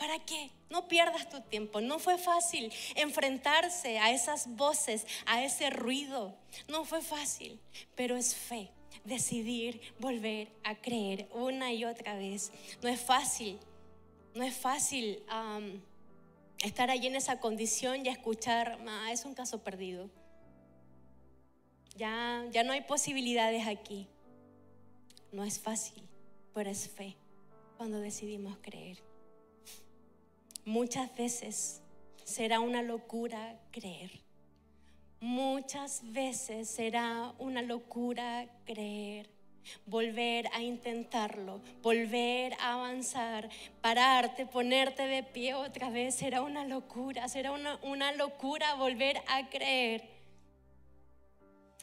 ¿Para 0.00 0.18
qué? 0.18 0.50
No 0.70 0.88
pierdas 0.88 1.28
tu 1.28 1.42
tiempo. 1.42 1.82
No 1.82 1.98
fue 1.98 2.16
fácil 2.16 2.72
enfrentarse 2.96 3.98
a 3.98 4.10
esas 4.10 4.56
voces, 4.56 5.06
a 5.26 5.44
ese 5.44 5.68
ruido. 5.68 6.34
No 6.68 6.86
fue 6.86 7.02
fácil, 7.02 7.60
pero 7.94 8.16
es 8.16 8.34
fe. 8.34 8.70
Decidir 9.04 9.80
volver 9.98 10.48
a 10.64 10.74
creer 10.74 11.28
una 11.34 11.72
y 11.74 11.84
otra 11.84 12.14
vez. 12.14 12.50
No 12.82 12.88
es 12.88 12.98
fácil. 12.98 13.60
No 14.34 14.42
es 14.42 14.56
fácil 14.56 15.22
estar 16.64 16.90
allí 16.90 17.06
en 17.08 17.16
esa 17.16 17.38
condición 17.38 18.06
y 18.06 18.08
escuchar, 18.08 18.78
es 19.10 19.26
un 19.26 19.34
caso 19.34 19.62
perdido. 19.62 20.08
Ya, 21.96 22.46
ya 22.52 22.64
no 22.64 22.72
hay 22.72 22.80
posibilidades 22.80 23.66
aquí. 23.66 24.08
No 25.30 25.44
es 25.44 25.60
fácil, 25.60 26.02
pero 26.54 26.70
es 26.70 26.88
fe 26.88 27.18
cuando 27.76 28.00
decidimos 28.00 28.56
creer. 28.62 29.09
Muchas 30.64 31.14
veces 31.16 31.80
será 32.24 32.60
una 32.60 32.82
locura 32.82 33.58
creer. 33.70 34.20
Muchas 35.20 36.00
veces 36.12 36.68
será 36.70 37.34
una 37.38 37.60
locura 37.60 38.46
creer. 38.64 39.28
Volver 39.84 40.46
a 40.54 40.62
intentarlo, 40.62 41.60
volver 41.82 42.54
a 42.54 42.72
avanzar, 42.74 43.50
pararte, 43.82 44.46
ponerte 44.46 45.02
de 45.06 45.22
pie 45.22 45.54
otra 45.54 45.90
vez, 45.90 46.14
será 46.14 46.40
una 46.40 46.64
locura, 46.64 47.28
será 47.28 47.52
una, 47.52 48.12
locura 48.12 48.74
volver 48.74 49.18
a 49.28 49.50
creer 49.50 50.08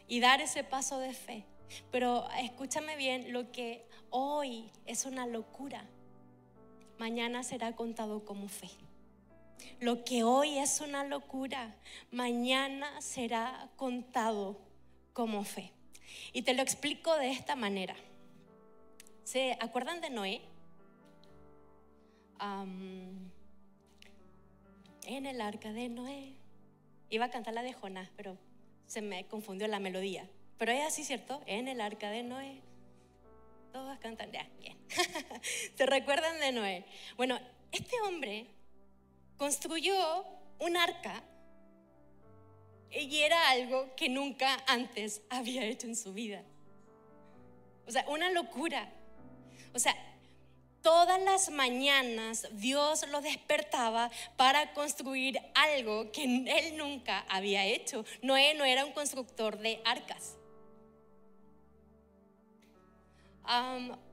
y 0.07 0.19
dar 0.19 0.41
ese 0.41 0.63
paso 0.63 0.97
de 0.97 1.13
fe. 1.13 1.45
Pero 1.91 2.27
escúchame 2.39 2.95
bien, 2.95 3.31
lo 3.31 3.51
que 3.51 3.85
hoy 4.09 4.71
es 4.85 5.05
una 5.05 5.27
locura, 5.27 5.85
mañana 6.99 7.43
será 7.43 7.75
contado 7.75 8.25
como 8.25 8.47
fe. 8.47 8.69
Lo 9.79 10.03
que 10.03 10.23
hoy 10.23 10.57
es 10.57 10.81
una 10.81 11.03
locura, 11.03 11.75
mañana 12.12 13.01
será 13.01 13.69
contado 13.75 14.60
como 15.13 15.43
fe. 15.43 15.71
Y 16.33 16.41
te 16.41 16.53
lo 16.53 16.62
explico 16.62 17.15
de 17.15 17.31
esta 17.31 17.55
manera. 17.55 17.95
¿Se 19.23 19.57
acuerdan 19.60 20.01
de 20.01 20.10
Noé? 20.10 20.41
en 25.07 25.25
el 25.25 25.41
arca 25.41 25.73
de 25.73 25.89
Noé. 25.89 26.33
Iba 27.10 27.25
a 27.25 27.29
cantar 27.31 27.53
la 27.53 27.63
de 27.63 27.73
Jonás, 27.73 28.10
pero 28.15 28.38
se 28.86 29.01
me 29.01 29.25
confundió 29.25 29.67
la 29.67 29.79
melodía. 29.79 30.29
Pero 30.57 30.71
es 30.71 30.86
así, 30.86 31.03
¿cierto? 31.03 31.41
En 31.45 31.67
el 31.67 31.81
arca 31.81 32.10
de 32.10 32.23
Noé. 32.23 32.62
Todos 33.71 33.97
cantan, 33.99 34.32
ya, 34.32 34.47
bien. 34.60 34.77
¿Se 35.75 35.86
recuerdan 35.86 36.39
de 36.39 36.51
Noé? 36.51 36.86
Bueno, 37.15 37.39
este 37.71 37.99
hombre 38.01 38.47
construyó 39.38 40.25
un 40.60 40.77
arca 40.77 41.23
y 42.89 43.21
era 43.21 43.49
algo 43.49 43.95
que 43.95 44.10
nunca 44.10 44.63
antes 44.67 45.21
había 45.30 45.63
hecho 45.65 45.88
en 45.88 45.95
su 45.95 46.13
vida. 46.13 46.43
O 47.86 47.91
sea, 47.91 48.06
una 48.10 48.30
locura. 48.32 48.89
O 49.73 49.80
sea, 49.80 49.95
todas 50.82 51.21
las 51.21 51.49
mañanas 51.49 52.47
Dios 52.53 53.08
lo 53.10 53.21
despertaba 53.21 54.10
para 54.36 54.73
construir 54.73 55.39
algo 55.53 56.12
que 56.12 56.23
él 56.23 56.77
nunca 56.77 57.25
había 57.30 57.65
hecho. 57.65 58.06
Noé 58.21 58.53
no 58.56 58.65
era 58.65 58.86
un 58.86 58.93
constructor 58.93 59.58
de 59.60 59.82
arcas. 59.86 60.38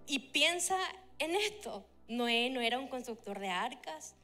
Y 0.07 0.19
piensa 0.19 0.77
en 1.19 1.35
esto. 1.35 1.85
Noé 2.09 2.51
no 2.51 2.61
era 2.61 2.79
un 2.79 2.89
constructor 2.89 3.39
de 3.39 3.49
arcas. 3.49 4.15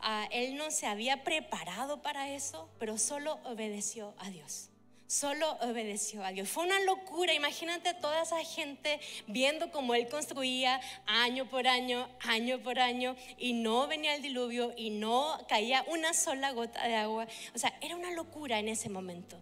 Ah, 0.00 0.26
él 0.30 0.56
no 0.56 0.70
se 0.70 0.86
había 0.86 1.24
preparado 1.24 2.02
para 2.02 2.30
eso, 2.30 2.68
pero 2.78 2.98
solo 2.98 3.38
obedeció 3.44 4.14
a 4.18 4.30
Dios. 4.30 4.70
Solo 5.06 5.50
obedeció 5.60 6.24
a 6.24 6.30
Dios. 6.30 6.48
Fue 6.48 6.64
una 6.64 6.80
locura. 6.82 7.34
Imagínate 7.34 7.94
toda 7.94 8.22
esa 8.22 8.42
gente 8.44 9.00
viendo 9.26 9.72
cómo 9.72 9.94
él 9.94 10.08
construía 10.08 10.80
año 11.06 11.48
por 11.50 11.66
año, 11.66 12.08
año 12.20 12.62
por 12.62 12.78
año, 12.78 13.16
y 13.36 13.52
no 13.52 13.88
venía 13.88 14.14
el 14.14 14.22
diluvio 14.22 14.72
y 14.76 14.90
no 14.90 15.36
caía 15.48 15.84
una 15.88 16.14
sola 16.14 16.52
gota 16.52 16.86
de 16.86 16.94
agua. 16.94 17.26
O 17.54 17.58
sea, 17.58 17.76
era 17.80 17.96
una 17.96 18.12
locura 18.12 18.60
en 18.60 18.68
ese 18.68 18.88
momento. 18.88 19.36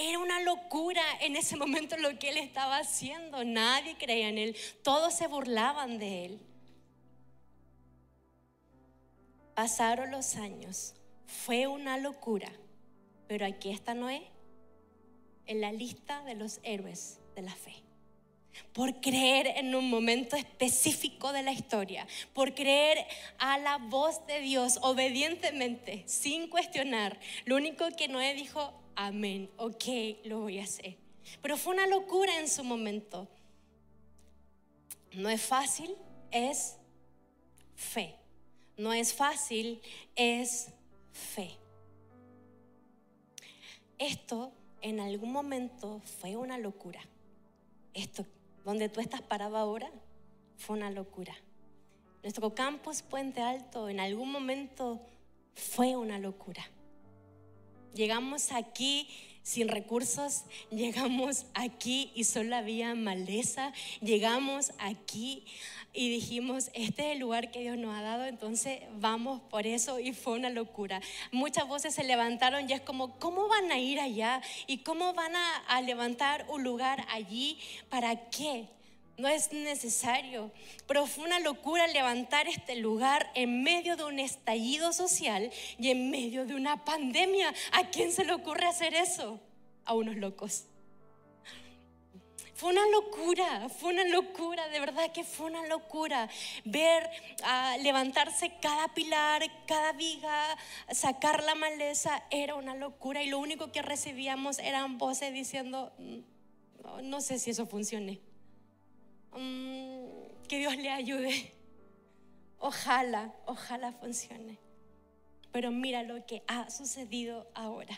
Era 0.00 0.20
una 0.20 0.40
locura 0.42 1.02
en 1.20 1.34
ese 1.34 1.56
momento 1.56 1.96
lo 1.96 2.16
que 2.20 2.30
él 2.30 2.36
estaba 2.36 2.78
haciendo. 2.78 3.42
Nadie 3.44 3.96
creía 3.98 4.28
en 4.28 4.38
él. 4.38 4.56
Todos 4.84 5.12
se 5.12 5.26
burlaban 5.26 5.98
de 5.98 6.24
él. 6.24 6.40
Pasaron 9.56 10.12
los 10.12 10.36
años. 10.36 10.94
Fue 11.26 11.66
una 11.66 11.98
locura. 11.98 12.52
Pero 13.26 13.44
aquí 13.44 13.70
está 13.70 13.92
Noé 13.92 14.22
en 15.46 15.60
la 15.60 15.72
lista 15.72 16.22
de 16.22 16.36
los 16.36 16.60
héroes 16.62 17.18
de 17.34 17.42
la 17.42 17.54
fe 17.54 17.82
por 18.72 19.00
creer 19.00 19.46
en 19.56 19.74
un 19.74 19.88
momento 19.88 20.36
específico 20.36 21.32
de 21.32 21.42
la 21.42 21.52
historia, 21.52 22.06
por 22.32 22.54
creer 22.54 23.06
a 23.38 23.58
la 23.58 23.78
voz 23.78 24.26
de 24.26 24.40
Dios 24.40 24.78
obedientemente, 24.82 26.02
sin 26.06 26.48
cuestionar. 26.48 27.18
Lo 27.44 27.56
único 27.56 27.88
que 27.96 28.08
Noé 28.08 28.34
dijo, 28.34 28.72
amén, 28.98 29.48
ok, 29.56 29.84
lo 30.24 30.40
voy 30.40 30.58
a 30.58 30.64
hacer. 30.64 30.96
Pero 31.40 31.56
fue 31.56 31.72
una 31.72 31.86
locura 31.86 32.38
en 32.40 32.48
su 32.48 32.64
momento. 32.64 33.28
No 35.12 35.28
es 35.28 35.40
fácil, 35.40 35.96
es 36.32 36.76
fe. 37.76 38.16
No 38.76 38.92
es 38.92 39.14
fácil, 39.14 39.80
es 40.16 40.70
fe. 41.12 41.56
Esto 43.98 44.52
en 44.80 44.98
algún 45.00 45.32
momento 45.32 46.00
fue 46.20 46.36
una 46.36 46.58
locura. 46.58 47.00
Esto, 47.94 48.26
donde 48.64 48.88
tú 48.88 49.00
estás 49.00 49.22
parado 49.22 49.56
ahora, 49.56 49.90
fue 50.56 50.76
una 50.76 50.90
locura. 50.90 51.36
Nuestro 52.24 52.52
campus 52.52 53.02
Puente 53.02 53.42
Alto 53.42 53.88
en 53.88 54.00
algún 54.00 54.32
momento 54.32 55.00
fue 55.54 55.96
una 55.96 56.18
locura. 56.18 56.68
Llegamos 57.94 58.52
aquí 58.52 59.08
sin 59.42 59.68
recursos, 59.68 60.44
llegamos 60.70 61.46
aquí 61.54 62.12
y 62.14 62.24
solo 62.24 62.54
había 62.54 62.94
maleza, 62.94 63.72
llegamos 64.02 64.72
aquí 64.78 65.46
y 65.94 66.10
dijimos, 66.10 66.70
este 66.74 67.08
es 67.08 67.12
el 67.14 67.20
lugar 67.20 67.50
que 67.50 67.60
Dios 67.60 67.78
nos 67.78 67.96
ha 67.96 68.02
dado, 68.02 68.26
entonces 68.26 68.80
vamos 69.00 69.40
por 69.48 69.66
eso 69.66 69.98
y 70.00 70.12
fue 70.12 70.34
una 70.34 70.50
locura. 70.50 71.00
Muchas 71.32 71.66
voces 71.66 71.94
se 71.94 72.04
levantaron 72.04 72.68
y 72.68 72.74
es 72.74 72.82
como, 72.82 73.18
¿cómo 73.18 73.48
van 73.48 73.72
a 73.72 73.78
ir 73.78 74.00
allá? 74.00 74.42
¿Y 74.66 74.78
cómo 74.78 75.14
van 75.14 75.34
a, 75.34 75.56
a 75.66 75.80
levantar 75.80 76.46
un 76.50 76.62
lugar 76.62 77.06
allí? 77.08 77.58
¿Para 77.88 78.28
qué? 78.28 78.68
No 79.18 79.28
es 79.28 79.52
necesario. 79.52 80.50
Pero 80.86 81.06
fue 81.06 81.24
una 81.24 81.40
locura 81.40 81.86
levantar 81.86 82.48
este 82.48 82.76
lugar 82.76 83.30
en 83.34 83.62
medio 83.62 83.96
de 83.96 84.04
un 84.04 84.18
estallido 84.18 84.92
social 84.92 85.50
y 85.78 85.90
en 85.90 86.10
medio 86.10 86.46
de 86.46 86.54
una 86.54 86.84
pandemia. 86.84 87.52
¿A 87.72 87.90
quién 87.90 88.12
se 88.12 88.24
le 88.24 88.32
ocurre 88.32 88.66
hacer 88.66 88.94
eso? 88.94 89.40
A 89.84 89.94
unos 89.94 90.16
locos. 90.16 90.64
Fue 92.54 92.70
una 92.70 92.88
locura, 92.88 93.68
fue 93.68 93.92
una 93.92 94.04
locura, 94.06 94.66
de 94.68 94.80
verdad 94.80 95.12
que 95.12 95.22
fue 95.22 95.46
una 95.46 95.64
locura 95.68 96.28
ver 96.64 97.08
ah, 97.44 97.76
levantarse 97.80 98.52
cada 98.60 98.88
pilar, 98.88 99.44
cada 99.64 99.92
viga, 99.92 100.58
sacar 100.90 101.44
la 101.44 101.54
maleza, 101.54 102.24
era 102.30 102.56
una 102.56 102.74
locura 102.74 103.22
y 103.22 103.28
lo 103.28 103.38
único 103.38 103.70
que 103.70 103.80
recibíamos 103.80 104.58
eran 104.58 104.98
voces 104.98 105.32
diciendo, 105.32 105.92
mm, 105.98 107.08
no 107.08 107.20
sé 107.20 107.38
si 107.38 107.50
eso 107.50 107.64
funcione. 107.64 108.18
Mm, 109.38 110.46
que 110.48 110.58
Dios 110.58 110.76
le 110.76 110.90
ayude. 110.90 111.52
Ojalá, 112.58 113.32
ojalá 113.46 113.92
funcione. 113.92 114.58
Pero 115.52 115.70
mira 115.70 116.02
lo 116.02 116.26
que 116.26 116.42
ha 116.48 116.68
sucedido 116.70 117.48
ahora. 117.54 117.96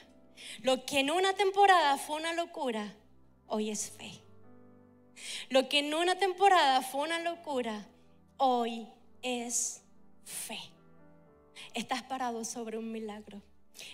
Lo 0.62 0.84
que 0.84 1.00
en 1.00 1.10
una 1.10 1.32
temporada 1.32 1.96
fue 1.96 2.16
una 2.16 2.34
locura, 2.34 2.94
hoy 3.46 3.70
es 3.70 3.90
fe. 3.90 4.12
Lo 5.48 5.68
que 5.68 5.80
en 5.80 5.94
una 5.94 6.18
temporada 6.18 6.82
fue 6.82 7.02
una 7.02 7.18
locura, 7.20 7.86
hoy 8.36 8.86
es 9.22 9.82
fe. 10.24 10.60
Estás 11.74 12.02
parado 12.02 12.44
sobre 12.44 12.76
un 12.76 12.92
milagro. 12.92 13.42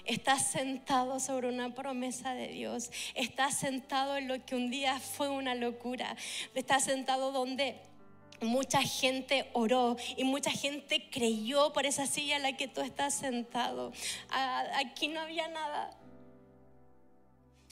Estás 0.05 0.51
sentado 0.51 1.21
sobre 1.21 1.49
una 1.49 1.75
promesa 1.75 2.35
de 2.35 2.49
Dios. 2.49 2.91
Estás 3.15 3.59
sentado 3.59 4.17
en 4.17 4.29
lo 4.29 4.45
que 4.45 4.55
un 4.55 4.71
día 4.71 4.99
fue 5.01 5.29
una 5.29 5.55
locura. 5.55 6.17
Estás 6.55 6.85
sentado 6.85 7.33
donde 7.33 7.81
mucha 8.41 8.83
gente 8.83 9.49
oró 9.53 9.97
y 10.17 10.25
mucha 10.25 10.51
gente 10.51 11.09
creyó 11.11 11.73
por 11.73 11.87
esa 11.87 12.07
silla 12.07 12.37
en 12.37 12.43
la 12.43 12.57
que 12.57 12.69
tú 12.69 12.81
estás 12.81 13.15
sentado. 13.15 13.93
Aquí 14.75 15.09
no 15.09 15.21
había 15.21 15.49
nada. 15.49 15.97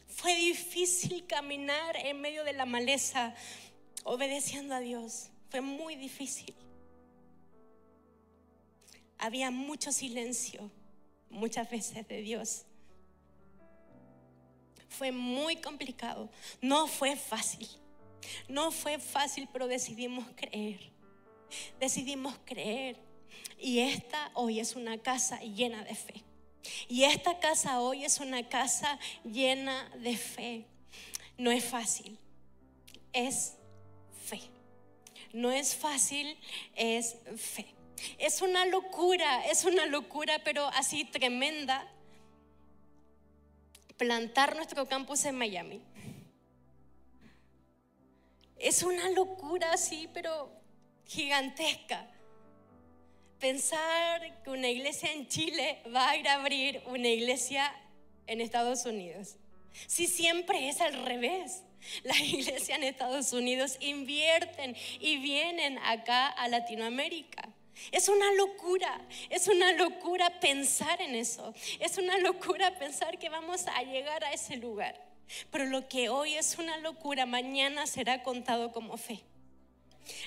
Fue 0.09 0.35
difícil 0.37 1.27
caminar 1.27 1.97
en 1.97 2.21
medio 2.21 2.45
de 2.45 2.53
la 2.53 2.67
maleza 2.67 3.35
obedeciendo 4.05 4.75
a 4.75 4.81
Dios. 4.81 5.31
Fue 5.51 5.61
muy 5.61 5.97
difícil. 5.97 6.55
Había 9.19 9.51
mucho 9.51 9.93
silencio 9.93 10.71
muchas 11.35 11.69
veces 11.71 12.07
de 12.09 12.23
Dios. 12.23 12.65
Fue 14.89 15.11
muy 15.13 15.57
complicado, 15.57 16.31
no 16.61 16.87
fue 16.87 17.17
fácil, 17.17 17.69
no 18.49 18.71
fue 18.71 18.99
fácil, 18.99 19.49
pero 19.53 19.67
decidimos 19.67 20.25
creer, 20.37 20.81
decidimos 21.81 22.35
creer. 22.45 22.97
Y 23.59 23.81
esta 23.81 24.31
hoy 24.35 24.61
es 24.61 24.77
una 24.77 24.99
casa 24.99 25.41
llena 25.41 25.83
de 25.85 25.95
fe. 25.95 26.23
Y 26.89 27.05
esta 27.05 27.41
casa 27.41 27.81
hoy 27.81 28.05
es 28.05 28.21
una 28.21 28.49
casa 28.49 28.99
llena 29.25 29.91
de 29.99 30.17
fe. 30.17 30.67
No 31.37 31.51
es 31.51 31.65
fácil, 31.65 32.17
es 33.13 33.57
fe. 34.25 34.41
No 35.33 35.51
es 35.51 35.75
fácil, 35.75 36.39
es 36.77 37.17
fe. 37.37 37.74
Es 38.19 38.43
una 38.43 38.67
locura, 38.67 39.45
es 39.47 39.65
una 39.65 39.87
locura, 39.87 40.41
pero 40.45 40.67
así 40.69 41.05
tremenda, 41.05 41.87
plantar 43.97 44.57
nuestro 44.57 44.87
campus 44.87 45.25
en 45.25 45.37
Miami. 45.37 45.81
Es 48.59 48.83
una 48.83 49.11
locura 49.11 49.73
así, 49.73 50.09
pero 50.13 50.51
gigantesca. 51.07 52.09
Pensar 53.39 54.43
que 54.43 54.51
una 54.51 54.69
iglesia 54.69 55.13
en 55.13 55.29
Chile 55.29 55.83
va 55.95 56.11
a 56.11 56.17
ir 56.17 56.29
a 56.29 56.35
abrir 56.35 56.83
una 56.87 57.09
iglesia 57.09 57.75
en 58.27 58.41
Estados 58.41 58.87
Unidos. 58.87 59.37
Si 59.87 60.07
siempre 60.07 60.69
es 60.69 60.81
al 60.81 61.05
revés. 61.05 61.63
Las 62.03 62.21
iglesias 62.21 62.71
en 62.71 62.85
Estados 62.85 63.33
Unidos 63.33 63.77
invierten 63.81 64.77
y 65.01 65.19
vienen 65.19 65.79
acá 65.79 66.29
a 66.29 66.49
Latinoamérica. 66.49 67.44
Es 67.93 68.09
una 68.09 68.33
locura, 68.33 69.01
es 69.31 69.49
una 69.49 69.73
locura 69.73 70.41
pensar 70.41 71.01
en 71.01 71.15
eso. 71.15 71.55
Es 71.81 71.99
una 71.99 72.19
locura 72.19 72.79
pensar 72.79 73.19
que 73.19 73.29
vamos 73.29 73.67
a 73.67 73.83
llegar 73.83 74.25
a 74.25 74.33
ese 74.33 74.57
lugar. 74.57 75.01
Pero 75.51 75.65
lo 75.67 75.89
que 75.89 76.09
hoy 76.09 76.35
es 76.35 76.59
una 76.59 76.77
locura, 76.79 77.27
mañana 77.27 77.87
será 77.87 78.23
contado 78.23 78.73
como 78.73 78.97
fe. 78.97 79.25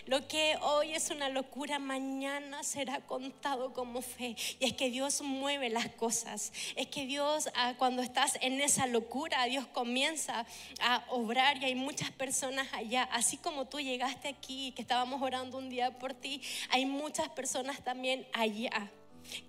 Lo 0.06 0.28
que 0.28 0.58
hoy 0.62 0.94
es 0.94 1.10
una 1.10 1.30
locura, 1.30 1.80
mañana 1.80 2.64
será 2.64 3.02
contado 3.02 3.74
como 3.74 4.02
fe. 4.02 4.36
Y 4.60 4.66
es 4.66 4.74
que 4.74 4.90
Dios 4.90 5.22
mueve 5.22 5.70
las 5.70 5.90
cosas. 5.90 6.52
Es 6.76 6.88
que 6.88 7.06
Dios, 7.06 7.50
ah, 7.56 7.76
cuando 7.78 8.02
estás 8.02 8.38
en 8.42 8.62
esa 8.62 8.88
locura, 8.88 9.44
Dios 9.46 9.68
comienza 9.68 10.46
a 10.80 11.06
obrar 11.10 11.58
y 11.58 11.66
hay 11.66 11.76
muchas 11.76 12.12
personas 12.12 12.68
allá. 12.74 13.04
Así 13.12 13.38
como 13.38 13.66
tú 13.66 13.80
llegaste 13.80 14.28
aquí, 14.28 14.72
que 14.74 14.82
estábamos 14.82 15.22
orando 15.22 15.58
un 15.58 15.70
día 15.70 15.98
por 15.98 16.14
ti, 16.14 16.42
hay 16.70 16.86
muchas 16.86 17.30
personas 17.30 17.84
también 17.84 18.28
allá 18.34 18.92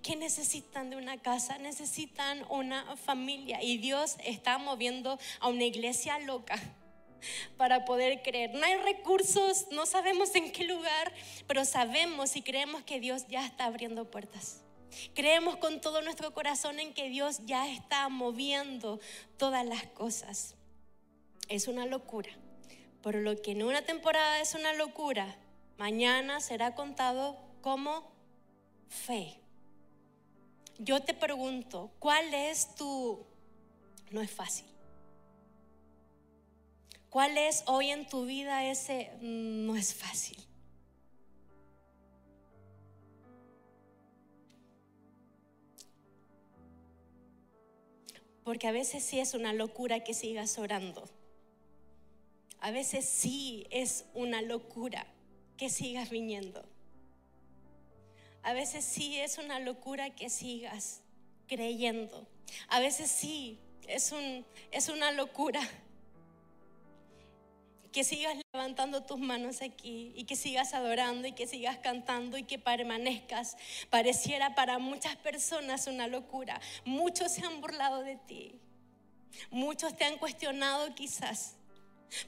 que 0.03 0.15
necesitan 0.15 0.89
de 0.89 0.97
una 0.97 1.17
casa, 1.17 1.57
necesitan 1.57 2.43
una 2.49 2.97
familia. 2.97 3.63
Y 3.63 3.77
Dios 3.77 4.17
está 4.25 4.57
moviendo 4.57 5.17
a 5.39 5.47
una 5.47 5.63
iglesia 5.63 6.19
loca 6.19 6.59
para 7.57 7.85
poder 7.85 8.21
creer. 8.21 8.53
No 8.53 8.65
hay 8.65 8.75
recursos, 8.77 9.67
no 9.71 9.85
sabemos 9.85 10.33
en 10.35 10.51
qué 10.51 10.63
lugar, 10.63 11.13
pero 11.47 11.65
sabemos 11.65 12.35
y 12.35 12.41
creemos 12.41 12.83
que 12.83 12.99
Dios 12.99 13.27
ya 13.27 13.45
está 13.45 13.65
abriendo 13.65 14.09
puertas. 14.09 14.61
Creemos 15.13 15.57
con 15.57 15.81
todo 15.81 16.01
nuestro 16.01 16.33
corazón 16.33 16.79
en 16.79 16.93
que 16.93 17.09
Dios 17.09 17.41
ya 17.45 17.69
está 17.69 18.09
moviendo 18.09 18.99
todas 19.37 19.65
las 19.65 19.83
cosas. 19.87 20.55
Es 21.47 21.67
una 21.67 21.85
locura, 21.85 22.31
pero 23.01 23.21
lo 23.21 23.39
que 23.41 23.51
en 23.51 23.63
una 23.63 23.83
temporada 23.83 24.39
es 24.39 24.55
una 24.55 24.73
locura, 24.73 25.37
mañana 25.77 26.39
será 26.41 26.75
contado 26.75 27.37
como 27.61 28.11
fe. 28.87 29.39
Yo 30.77 31.01
te 31.01 31.13
pregunto, 31.13 31.91
¿cuál 31.99 32.33
es 32.33 32.75
tu... 32.75 33.25
No 34.11 34.21
es 34.21 34.31
fácil. 34.31 34.68
¿Cuál 37.09 37.37
es 37.39 37.63
hoy 37.65 37.89
en 37.89 38.07
tu 38.07 38.25
vida 38.25 38.65
ese? 38.65 39.09
Mm, 39.21 39.65
no 39.65 39.75
es 39.75 39.95
fácil. 39.95 40.37
Porque 48.43 48.67
a 48.67 48.71
veces 48.71 49.03
sí 49.03 49.19
es 49.19 49.33
una 49.33 49.53
locura 49.53 50.03
que 50.03 50.13
sigas 50.13 50.57
orando. 50.59 51.09
A 52.59 52.71
veces 52.71 53.05
sí 53.05 53.65
es 53.71 54.05
una 54.13 54.41
locura 54.41 55.07
que 55.57 55.69
sigas 55.69 56.09
viniendo. 56.09 56.63
A 58.43 58.53
veces 58.53 58.85
sí 58.85 59.19
es 59.19 59.37
una 59.37 59.59
locura 59.59 60.15
que 60.15 60.29
sigas 60.29 61.01
creyendo. 61.47 62.27
A 62.67 62.79
veces 62.79 63.09
sí 63.09 63.59
es, 63.87 64.11
un, 64.11 64.45
es 64.71 64.89
una 64.89 65.11
locura 65.11 65.61
que 67.91 68.03
sigas 68.03 68.37
levantando 68.53 69.03
tus 69.03 69.19
manos 69.19 69.61
aquí 69.61 70.13
y 70.15 70.25
que 70.25 70.35
sigas 70.35 70.73
adorando 70.73 71.27
y 71.27 71.33
que 71.33 71.47
sigas 71.47 71.77
cantando 71.79 72.37
y 72.37 72.43
que 72.43 72.59
permanezcas. 72.59 73.57
Pareciera 73.89 74.55
para 74.55 74.79
muchas 74.79 75.15
personas 75.17 75.87
una 75.87 76.07
locura. 76.07 76.59
Muchos 76.85 77.31
se 77.31 77.45
han 77.45 77.61
burlado 77.61 78.03
de 78.03 78.15
ti. 78.15 78.59
Muchos 79.51 79.95
te 79.95 80.05
han 80.05 80.17
cuestionado 80.17 80.93
quizás. 80.95 81.55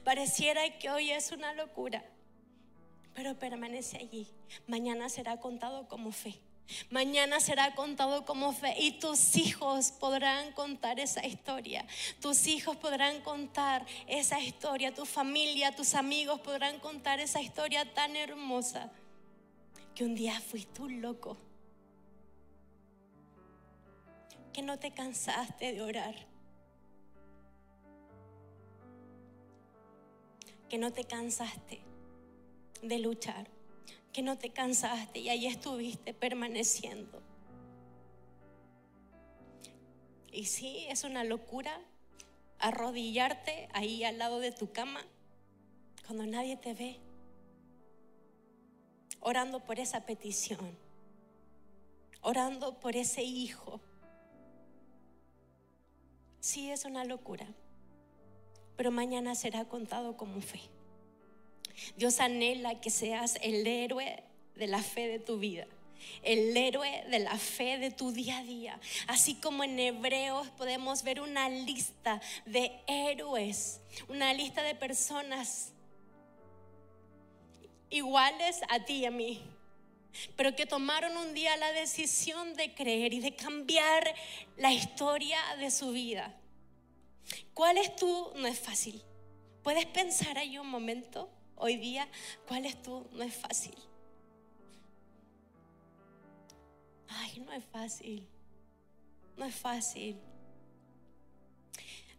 Pareciera 0.04 0.78
que 0.78 0.90
hoy 0.90 1.12
es 1.12 1.32
una 1.32 1.54
locura. 1.54 2.04
pero 3.14 3.38
permanece 3.38 3.98
allí. 3.98 4.28
Mañana 4.68 5.10
será 5.10 5.38
contado 5.40 5.88
como 5.88 6.12
fe. 6.12 6.40
Mañana 6.90 7.40
será 7.40 7.76
contado 7.76 8.26
como 8.26 8.54
fe 8.54 8.76
y 8.80 9.00
tus 9.00 9.36
hijos 9.36 9.92
podrán 9.92 10.52
contar 10.54 11.00
esa 11.00 11.26
historia. 11.26 11.86
Tus 12.22 12.48
hijos 12.48 12.76
podrán 12.78 13.22
contar 13.22 13.86
esa 14.08 14.40
historia. 14.40 14.94
Tu 14.94 15.06
familia, 15.06 15.76
tus 15.76 15.96
amigos 15.96 16.40
podrán 16.42 16.80
contar 16.80 17.20
esa 17.20 17.42
historia 17.42 17.94
tan 17.94 18.16
hermosa 18.16 18.92
que 19.96 20.06
un 20.06 20.16
día 20.16 20.40
fuiste 20.40 20.82
un 20.82 21.02
loco. 21.02 21.38
Que 24.54 24.62
no 24.62 24.78
te 24.80 24.92
cansaste 24.92 25.74
de 25.74 25.82
orar. 25.82 26.16
Que 30.70 30.78
no 30.78 30.92
te 30.92 31.04
cansaste 31.04 31.82
de 32.82 33.00
luchar 33.00 33.61
que 34.14 34.22
no 34.22 34.38
te 34.38 34.50
cansaste 34.50 35.20
y 35.20 35.30
ahí 35.30 35.48
estuviste 35.48 36.14
permaneciendo. 36.14 37.22
Y 40.32 40.46
sí, 40.46 40.86
es 40.90 41.04
una 41.04 41.24
locura 41.24 41.80
arrodillarte 42.60 43.68
ahí 43.74 44.04
al 44.04 44.18
lado 44.18 44.40
de 44.40 44.52
tu 44.52 44.72
cama 44.72 45.02
cuando 46.06 46.26
nadie 46.26 46.58
te 46.58 46.74
ve, 46.74 47.00
orando 49.20 49.62
por 49.62 49.80
esa 49.80 50.06
petición, 50.06 50.78
orando 52.22 52.80
por 52.80 52.96
ese 52.96 53.24
hijo. 53.24 53.80
Sí, 56.40 56.72
es 56.72 56.86
una 56.86 57.06
locura, 57.06 57.48
pero 58.76 58.92
mañana 58.92 59.36
será 59.36 59.66
contado 59.66 60.18
como 60.18 60.42
fe. 60.42 60.60
Dios 61.98 62.20
anhela 62.20 62.80
que 62.82 62.90
seas 62.90 63.38
el 63.42 63.66
héroe 63.66 64.24
de 64.56 64.68
la 64.68 64.82
fe 64.82 65.08
de 65.08 65.20
tu 65.20 65.38
vida 65.38 65.68
el 66.24 66.56
héroe 66.56 67.04
de 67.10 67.20
la 67.20 67.38
fe 67.38 67.78
de 67.78 67.92
tu 67.92 68.12
día 68.12 68.40
a 68.40 68.44
día. 68.44 68.80
Así 69.08 69.36
como 69.36 69.64
en 69.64 69.80
Hebreos 69.80 70.48
podemos 70.58 71.04
ver 71.04 71.22
una 71.22 71.50
lista 71.50 72.22
de 72.46 72.72
héroes, 72.88 73.82
una 74.08 74.34
lista 74.34 74.64
de 74.64 74.76
personas 74.76 75.74
iguales 77.90 78.62
a 78.70 78.84
ti 78.86 78.98
y 78.98 79.06
a 79.06 79.12
mí, 79.12 79.42
pero 80.36 80.56
que 80.56 80.66
tomaron 80.66 81.16
un 81.18 81.34
día 81.34 81.56
la 81.58 81.72
decisión 81.74 82.54
de 82.56 82.74
creer 82.74 83.14
y 83.14 83.20
de 83.20 83.36
cambiar 83.36 84.14
la 84.58 84.72
historia 84.72 85.40
de 85.60 85.72
su 85.72 85.92
vida. 85.92 86.36
¿Cuál 87.54 87.78
es 87.78 87.96
tú? 87.96 88.32
No 88.36 88.48
es 88.48 88.60
fácil. 88.60 89.02
¿Puedes 89.64 89.86
pensar 89.86 90.38
ahí 90.38 90.58
un 90.58 90.68
momento? 90.68 91.30
Hoy 91.62 91.78
día, 91.78 92.08
¿cuál 92.48 92.66
es 92.66 92.82
tú? 92.82 93.08
No 93.14 93.24
es 93.24 93.36
fácil. 93.36 93.76
Ay, 97.08 97.40
no 97.40 97.54
es 97.54 97.64
fácil. 97.66 98.28
No 99.38 99.46
es 99.46 99.56
fácil. 99.56 100.20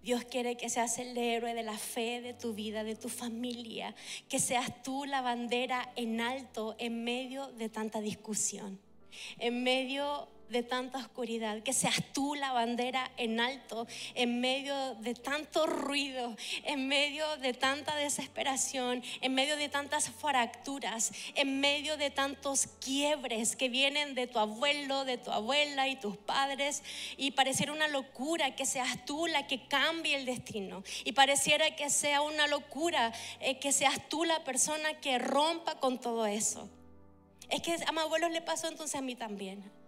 Dios 0.03 0.25
quiere 0.25 0.57
que 0.57 0.69
seas 0.69 0.99
el 0.99 1.17
héroe 1.17 1.55
de 1.55 1.63
la 1.63 1.79
fe 1.79 2.21
de 2.21 2.35
tu 2.35 2.55
vida, 2.55 2.83
de 2.83 2.97
tu 2.97 3.09
familia, 3.09 3.95
que 4.29 4.41
seas 4.41 4.83
tú 4.83 5.05
la 5.05 5.21
bandera 5.21 5.93
en 5.95 6.21
alto 6.21 6.75
en 6.79 7.05
medio 7.05 7.49
de 7.53 7.69
tanta 7.69 8.01
discusión, 8.01 8.81
en 9.39 9.63
medio 9.63 10.29
de 10.53 10.63
tanta 10.63 10.99
oscuridad, 10.99 11.63
que 11.63 11.73
seas 11.73 11.97
tú 12.13 12.35
la 12.35 12.53
bandera 12.53 13.11
en 13.17 13.41
alto, 13.41 13.87
en 14.15 14.41
medio 14.41 14.95
de 14.97 15.15
tanto 15.15 15.67
ruido, 15.67 16.37
en 16.65 16.87
medio 16.87 17.37
de 17.39 17.55
tanta 17.55 17.97
desesperación, 17.97 19.03
en 19.23 19.35
medio 19.35 19.57
de 19.57 19.69
tantas 19.69 20.11
fracturas, 20.11 21.13
en 21.35 21.61
medio 21.61 21.97
de 21.97 22.11
tantos 22.11 22.69
quiebres 22.81 23.57
que 23.57 23.69
vienen 23.69 24.15
de 24.15 24.27
tu 24.27 24.39
abuelo, 24.39 25.05
de 25.05 25.19
tu 25.19 25.31
abuela 25.31 25.89
y 25.89 25.97
tus 25.97 26.17
padres, 26.19 26.83
y 27.17 27.33
pareciera 27.33 27.73
una 27.73 27.89
locura 27.89 28.55
que 28.55 28.67
seas 28.67 29.05
tú 29.07 29.27
la 29.27 29.47
que 29.47 29.67
cambie 29.67 30.17
el 30.17 30.27
destino, 30.27 30.85
y 31.05 31.13
pareciera 31.13 31.75
que 31.75 31.89
sea 31.89 32.21
una 32.21 32.47
locura 32.47 33.13
eh, 33.41 33.59
que 33.59 33.73
seas 33.73 34.09
tú 34.09 34.25
la 34.25 34.45
persona 34.45 35.01
que 35.01 35.19
rompa 35.19 35.81
con 35.81 35.99
todo 35.99 36.27
eso. 36.27 36.69
Es 37.49 37.63
que 37.63 37.77
a 37.87 37.93
mi 37.93 37.99
abuelo 37.99 38.29
le 38.29 38.43
pasó 38.43 38.69
entonces 38.69 38.97
a 38.97 39.03
mí 39.03 39.15
también 39.15 39.82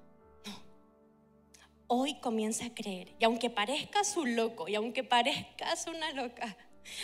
hoy 1.95 2.15
comienza 2.15 2.67
a 2.67 2.75
creer. 2.75 3.15
Y 3.19 3.25
aunque 3.25 3.51
parezcas 3.51 4.17
un 4.17 4.37
loco 4.37 4.69
y 4.69 4.75
aunque 4.75 5.05
parezcas 5.05 5.87
una 5.87 6.11
loca, 6.13 6.57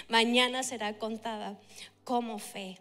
mañana 0.08 0.62
será 0.62 0.98
contada 0.98 1.58
como 2.04 2.38
fe. 2.38 2.80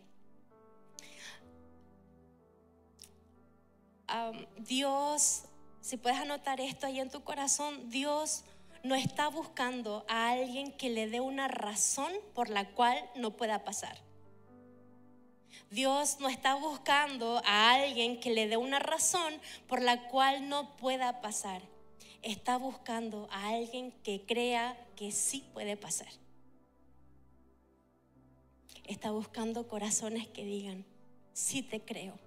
Dios, 4.57 5.43
si 5.81 5.97
puedes 5.97 6.19
anotar 6.19 6.59
esto 6.59 6.87
ahí 6.87 6.99
en 6.99 7.11
tu 7.11 7.23
corazón, 7.23 7.89
Dios 7.91 8.43
no 8.83 8.95
está 8.95 9.27
buscando 9.27 10.03
a 10.07 10.31
alguien 10.31 10.71
que 10.71 10.89
le 10.89 11.07
dé 11.07 11.19
una 11.19 11.47
razón 11.47 12.11
por 12.33 12.49
la 12.49 12.71
cual 12.71 12.97
no 13.15 13.37
pueda 13.37 13.63
pasar. 13.63 14.01
Dios 15.69 16.17
no 16.19 16.27
está 16.27 16.55
buscando 16.55 17.39
a 17.45 17.73
alguien 17.73 18.19
que 18.19 18.31
le 18.31 18.47
dé 18.47 18.57
una 18.57 18.79
razón 18.79 19.31
por 19.67 19.83
la 19.83 20.07
cual 20.07 20.49
no 20.49 20.75
pueda 20.77 21.21
pasar 21.21 21.61
está 22.21 22.57
buscando 22.57 23.27
a 23.31 23.49
alguien 23.49 23.91
que 24.03 24.25
crea 24.25 24.77
que 24.95 25.11
sí 25.11 25.43
puede 25.53 25.77
pasar. 25.77 26.09
Está 28.85 29.11
buscando 29.11 29.67
corazones 29.67 30.27
que 30.27 30.43
digan, 30.43 30.85
sí 31.33 31.61
te 31.61 31.79
creo. 31.79 32.17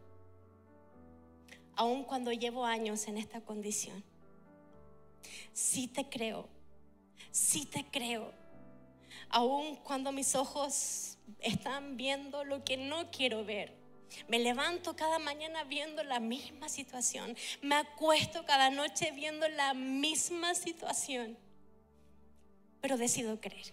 Aun 1.75 2.05
cuando 2.05 2.33
llevo 2.33 2.65
años 2.65 3.09
en 3.09 3.19
esta 3.19 3.41
condición. 3.41 4.05
Sí 5.53 5.89
te 5.89 6.09
creo. 6.09 6.49
Sí 7.31 7.67
te 7.67 7.85
creo. 7.85 8.33
Aun 9.29 9.77
cuando 9.77 10.13
mis 10.13 10.35
ojos 10.35 11.19
están 11.41 11.97
viendo 11.97 12.45
lo 12.45 12.65
que 12.65 12.77
no 12.77 13.11
quiero 13.11 13.45
ver 13.45 13.82
me 14.29 14.39
levanto 14.39 14.97
cada 14.97 15.19
mañana 15.19 15.65
viendo 15.65 16.03
la 16.05 16.21
misma 16.21 16.69
situación. 16.69 17.37
Me 17.61 17.77
acuesto 17.77 18.45
cada 18.45 18.71
noche 18.71 19.11
viendo 19.13 19.49
la 19.49 19.75
misma 19.75 20.55
situación. 20.55 21.37
Pero 22.81 22.97
decido 22.97 23.41
creer. 23.41 23.73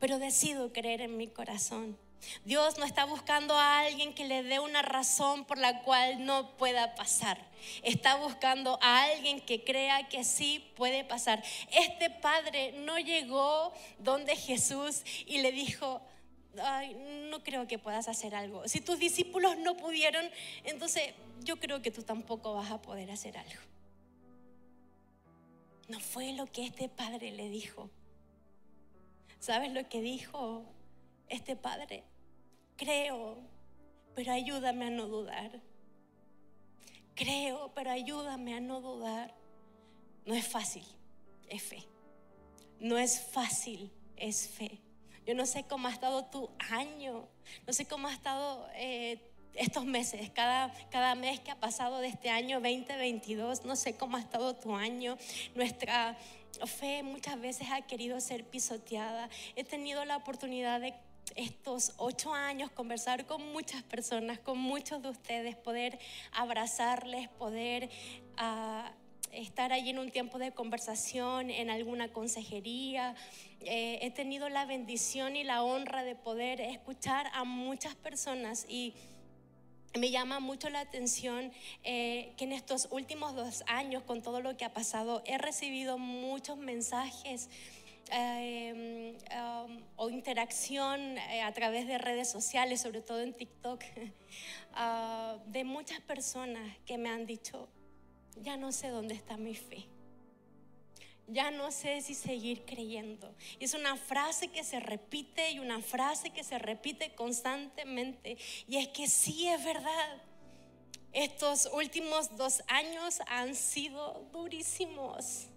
Pero 0.00 0.18
decido 0.18 0.72
creer 0.72 1.02
en 1.02 1.16
mi 1.16 1.28
corazón. 1.28 1.96
Dios 2.44 2.78
no 2.78 2.84
está 2.84 3.04
buscando 3.04 3.54
a 3.54 3.80
alguien 3.80 4.14
que 4.14 4.24
le 4.24 4.42
dé 4.42 4.58
una 4.58 4.82
razón 4.82 5.44
por 5.44 5.58
la 5.58 5.82
cual 5.82 6.24
no 6.24 6.56
pueda 6.56 6.94
pasar. 6.94 7.38
Está 7.82 8.16
buscando 8.16 8.78
a 8.82 9.04
alguien 9.04 9.40
que 9.40 9.64
crea 9.64 10.08
que 10.08 10.24
sí 10.24 10.72
puede 10.76 11.04
pasar. 11.04 11.42
Este 11.70 12.10
padre 12.10 12.72
no 12.72 12.98
llegó 12.98 13.72
donde 13.98 14.36
Jesús 14.36 15.02
y 15.26 15.38
le 15.38 15.52
dijo, 15.52 16.02
ay, 16.58 16.94
no 17.30 17.42
creo 17.42 17.66
que 17.66 17.78
puedas 17.78 18.08
hacer 18.08 18.34
algo. 18.34 18.66
Si 18.68 18.80
tus 18.80 18.98
discípulos 18.98 19.56
no 19.58 19.76
pudieron, 19.76 20.24
entonces 20.64 21.14
yo 21.42 21.58
creo 21.58 21.82
que 21.82 21.90
tú 21.90 22.02
tampoco 22.02 22.54
vas 22.54 22.70
a 22.70 22.80
poder 22.80 23.10
hacer 23.10 23.36
algo. 23.36 23.60
No 25.88 26.00
fue 26.00 26.32
lo 26.32 26.46
que 26.46 26.64
este 26.66 26.88
padre 26.88 27.32
le 27.32 27.48
dijo. 27.48 27.90
¿Sabes 29.38 29.72
lo 29.72 29.88
que 29.88 30.02
dijo 30.02 30.64
este 31.28 31.56
padre? 31.56 32.04
Creo, 32.76 33.38
pero 34.14 34.32
ayúdame 34.32 34.86
a 34.86 34.90
no 34.90 35.06
dudar. 35.06 35.60
Creo, 37.14 37.72
pero 37.74 37.90
ayúdame 37.90 38.54
a 38.54 38.60
no 38.60 38.80
dudar. 38.80 39.34
No 40.26 40.34
es 40.34 40.46
fácil, 40.46 40.84
es 41.48 41.62
fe. 41.62 41.88
No 42.80 42.98
es 42.98 43.20
fácil, 43.20 43.90
es 44.16 44.48
fe. 44.48 44.80
Yo 45.28 45.34
no 45.34 45.44
sé 45.44 45.64
cómo 45.64 45.88
ha 45.88 45.90
estado 45.90 46.24
tu 46.24 46.48
año, 46.70 47.28
no 47.66 47.72
sé 47.74 47.84
cómo 47.84 48.08
ha 48.08 48.14
estado 48.14 48.66
eh, 48.76 49.20
estos 49.52 49.84
meses, 49.84 50.30
cada, 50.30 50.72
cada 50.88 51.14
mes 51.16 51.38
que 51.40 51.50
ha 51.50 51.60
pasado 51.60 51.98
de 51.98 52.08
este 52.08 52.30
año 52.30 52.60
2022, 52.62 53.66
no 53.66 53.76
sé 53.76 53.94
cómo 53.94 54.16
ha 54.16 54.20
estado 54.20 54.56
tu 54.56 54.74
año. 54.74 55.18
Nuestra 55.54 56.16
fe 56.64 57.02
muchas 57.02 57.38
veces 57.38 57.68
ha 57.70 57.82
querido 57.82 58.18
ser 58.22 58.42
pisoteada. 58.42 59.28
He 59.54 59.64
tenido 59.64 60.02
la 60.06 60.16
oportunidad 60.16 60.80
de 60.80 60.94
estos 61.36 61.92
ocho 61.98 62.32
años 62.32 62.70
conversar 62.70 63.26
con 63.26 63.52
muchas 63.52 63.82
personas, 63.82 64.38
con 64.38 64.56
muchos 64.56 65.02
de 65.02 65.10
ustedes, 65.10 65.56
poder 65.56 65.98
abrazarles, 66.32 67.28
poder... 67.28 67.90
Uh, 68.40 69.07
estar 69.32 69.72
allí 69.72 69.90
en 69.90 69.98
un 69.98 70.10
tiempo 70.10 70.38
de 70.38 70.52
conversación, 70.52 71.50
en 71.50 71.70
alguna 71.70 72.12
consejería. 72.12 73.14
Eh, 73.60 73.98
he 74.02 74.10
tenido 74.10 74.48
la 74.48 74.66
bendición 74.66 75.36
y 75.36 75.44
la 75.44 75.62
honra 75.62 76.04
de 76.04 76.14
poder 76.14 76.60
escuchar 76.60 77.30
a 77.34 77.44
muchas 77.44 77.94
personas 77.94 78.66
y 78.68 78.94
me 79.98 80.10
llama 80.10 80.38
mucho 80.38 80.68
la 80.68 80.80
atención 80.80 81.52
eh, 81.82 82.32
que 82.36 82.44
en 82.44 82.52
estos 82.52 82.88
últimos 82.90 83.34
dos 83.34 83.64
años, 83.66 84.02
con 84.02 84.22
todo 84.22 84.40
lo 84.40 84.56
que 84.56 84.64
ha 84.64 84.72
pasado, 84.72 85.22
he 85.26 85.38
recibido 85.38 85.98
muchos 85.98 86.56
mensajes 86.58 87.48
eh, 88.10 89.18
um, 89.36 89.82
o 89.96 90.08
interacción 90.08 91.18
eh, 91.18 91.42
a 91.42 91.52
través 91.52 91.86
de 91.86 91.98
redes 91.98 92.30
sociales, 92.30 92.80
sobre 92.80 93.02
todo 93.02 93.20
en 93.20 93.34
TikTok, 93.34 93.82
ah, 94.74 95.36
de 95.46 95.64
muchas 95.64 96.00
personas 96.00 96.76
que 96.86 96.96
me 96.96 97.10
han 97.10 97.26
dicho, 97.26 97.68
ya 98.42 98.56
no 98.56 98.72
sé 98.72 98.88
dónde 98.88 99.14
está 99.14 99.36
mi 99.36 99.54
fe. 99.54 99.86
Ya 101.26 101.50
no 101.50 101.70
sé 101.70 102.00
si 102.00 102.14
seguir 102.14 102.64
creyendo. 102.64 103.34
Es 103.60 103.74
una 103.74 103.96
frase 103.96 104.48
que 104.48 104.64
se 104.64 104.80
repite 104.80 105.50
y 105.50 105.58
una 105.58 105.82
frase 105.82 106.30
que 106.30 106.42
se 106.42 106.58
repite 106.58 107.14
constantemente. 107.14 108.38
Y 108.66 108.78
es 108.78 108.88
que 108.88 109.08
sí 109.08 109.46
es 109.46 109.62
verdad. 109.62 110.22
Estos 111.12 111.68
últimos 111.72 112.34
dos 112.36 112.62
años 112.66 113.20
han 113.26 113.54
sido 113.54 114.26
durísimos. 114.32 115.48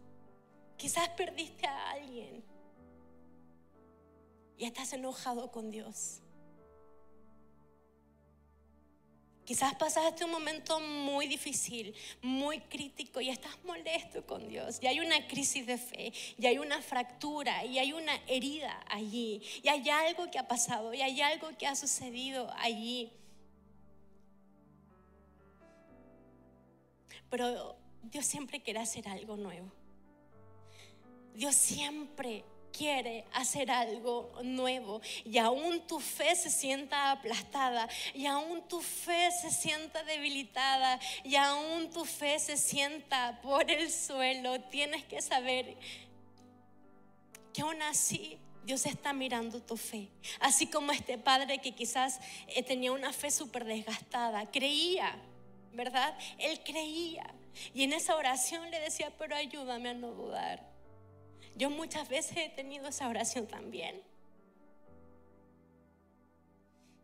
Quizás 0.78 1.10
perdiste 1.10 1.68
a 1.68 1.92
alguien 1.92 2.44
y 4.58 4.66
estás 4.66 4.94
enojado 4.94 5.52
con 5.52 5.72
Dios. 5.72 6.22
Quizás 9.52 9.76
pasaste 9.76 10.24
un 10.24 10.32
momento 10.32 10.80
muy 10.80 11.28
difícil, 11.28 11.94
muy 12.22 12.62
crítico 12.62 13.20
y 13.20 13.28
estás 13.28 13.62
molesto 13.66 14.26
con 14.26 14.48
Dios. 14.48 14.80
Y 14.82 14.88
hay 14.88 15.02
una 15.02 15.28
crisis 15.28 15.68
de 15.68 15.78
fe, 15.78 16.14
y 16.38 16.46
hay 16.46 16.58
una 16.58 16.82
fractura, 16.82 17.66
y 17.66 17.78
hay 17.78 17.92
una 17.92 18.16
herida 18.28 18.82
allí, 18.88 19.42
y 19.62 19.68
hay 19.68 19.90
algo 19.90 20.32
que 20.32 20.40
ha 20.40 20.48
pasado, 20.48 20.94
y 20.94 21.02
hay 21.02 21.20
algo 21.20 21.50
que 21.58 21.68
ha 21.68 21.76
sucedido 21.76 22.50
allí. 22.60 23.12
Pero 27.30 27.76
Dios 28.04 28.26
siempre 28.26 28.62
quiere 28.62 28.80
hacer 28.80 29.06
algo 29.10 29.36
nuevo. 29.36 29.70
Dios 31.34 31.56
siempre 31.56 32.46
quiere 32.72 33.26
hacer 33.34 33.72
algo 33.72 34.32
nuevo 34.44 35.02
y 35.26 35.38
aún 35.38 35.86
tu 35.88 36.00
fe 36.00 36.36
se 36.36 36.50
sienta 36.50 37.12
aplastada 37.12 37.88
y 38.14 38.26
aún 38.26 38.68
tu 38.68 38.82
fe 38.82 39.30
se 39.32 39.52
sienta 39.52 40.04
debilitada 40.04 41.00
y 41.24 41.36
aún 41.36 41.90
tu 41.92 42.06
fe 42.06 42.40
se 42.40 42.58
sienta 42.58 43.40
por 43.42 43.70
el 43.70 43.92
suelo, 43.92 44.62
tienes 44.62 45.04
que 45.06 45.22
saber 45.22 45.78
que 47.54 47.62
aún 47.62 47.82
así 47.82 48.40
Dios 48.64 48.86
está 48.86 49.14
mirando 49.14 49.62
tu 49.62 49.76
fe. 49.76 50.10
Así 50.40 50.68
como 50.68 50.92
este 50.92 51.18
padre 51.18 51.60
que 51.60 51.74
quizás 51.74 52.20
eh, 52.48 52.64
tenía 52.64 52.92
una 52.92 53.12
fe 53.12 53.32
súper 53.32 53.66
desgastada, 53.66 54.50
creía, 54.52 55.16
¿verdad? 55.74 56.18
Él 56.38 56.62
creía. 56.64 57.34
Y 57.74 57.84
en 57.84 57.94
esa 57.94 58.16
oración 58.16 58.70
le 58.72 58.80
decía, 58.80 59.12
pero 59.18 59.36
ayúdame 59.36 59.90
a 59.90 59.94
no 59.94 60.12
dudar. 60.12 60.71
Yo 61.56 61.70
muchas 61.70 62.08
veces 62.08 62.38
he 62.38 62.50
tenido 62.50 62.88
esa 62.88 63.08
oración 63.08 63.48
también. 63.48 64.02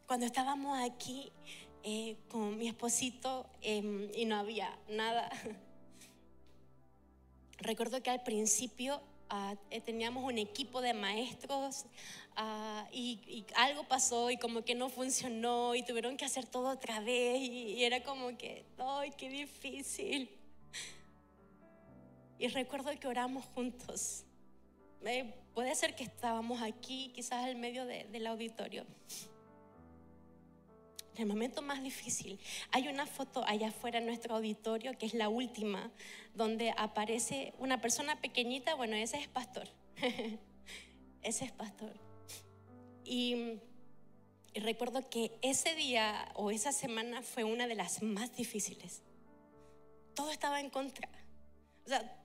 Cuando 0.08 0.26
estábamos 0.26 0.80
aquí 0.80 1.32
eh, 1.84 2.16
con 2.30 2.58
mi 2.58 2.70
esposito 2.70 3.46
em, 3.62 4.10
y 4.16 4.26
no 4.26 4.38
había 4.38 4.78
nada, 4.90 5.30
recuerdo 7.60 8.02
que 8.02 8.10
al 8.10 8.24
principio 8.24 9.02
ah, 9.30 9.56
eh, 9.70 9.82
teníamos 9.82 10.24
un 10.24 10.38
equipo 10.38 10.80
de 10.80 10.94
maestros 10.94 11.86
ah, 12.38 12.88
y, 12.94 13.46
algo 13.56 13.84
pasó 13.84 14.32
y 14.32 14.38
como 14.38 14.64
que 14.64 14.76
no 14.76 14.88
funcionó 14.88 15.76
y 15.76 15.84
tuvieron 15.84 16.16
que 16.16 16.24
hacer 16.24 16.46
todo 16.46 16.70
otra 16.70 17.02
vez 17.02 17.42
y, 17.42 17.74
y 17.74 17.84
era 17.84 18.02
como 18.02 18.38
que, 18.38 18.64
¡ay, 18.78 19.12
qué 19.18 19.30
difícil! 19.30 20.30
Y 22.40 22.50
recuerdo 22.50 22.92
que 23.00 23.08
oramos 23.08 23.46
juntos 23.56 24.27
eh, 25.06 25.34
puede 25.54 25.74
ser 25.76 25.96
que 25.96 26.04
estábamos 26.04 26.62
aquí, 26.62 27.12
quizás 27.14 27.46
al 27.46 27.56
medio 27.56 27.86
del 27.86 28.28
auditorio. 28.28 28.86
En 31.16 31.24
el 31.24 31.28
momento 31.28 31.64
más 31.64 31.82
difícil, 31.82 32.40
hay 32.72 32.88
una 32.88 33.08
foto 33.08 33.44
allá 33.48 33.70
afuera 33.70 33.98
en 33.98 34.06
nuestro 34.06 34.36
auditorio, 34.36 34.96
que 34.98 35.08
es 35.08 35.16
la 35.16 35.30
última, 35.30 35.92
donde 36.36 36.72
aparece 36.78 37.54
una 37.58 37.82
persona 37.82 38.22
pequeñita, 38.22 38.76
bueno, 38.76 38.96
ese 38.96 39.18
es 39.18 39.28
pastor. 39.28 39.68
ese 41.24 41.46
es 41.46 41.52
pastor. 41.52 41.92
Y, 43.04 43.60
y 44.54 44.60
recuerdo 44.60 45.10
que 45.10 45.40
ese 45.42 45.74
día 45.74 46.32
o 46.36 46.52
esa 46.52 46.72
semana 46.72 47.24
fue 47.24 47.44
una 47.44 47.66
de 47.66 47.74
las 47.74 48.04
más 48.04 48.36
difíciles. 48.36 49.02
Todo 50.14 50.30
estaba 50.30 50.60
en 50.60 50.70
contra. 50.70 51.10
O 51.86 51.90
sea, 51.90 52.22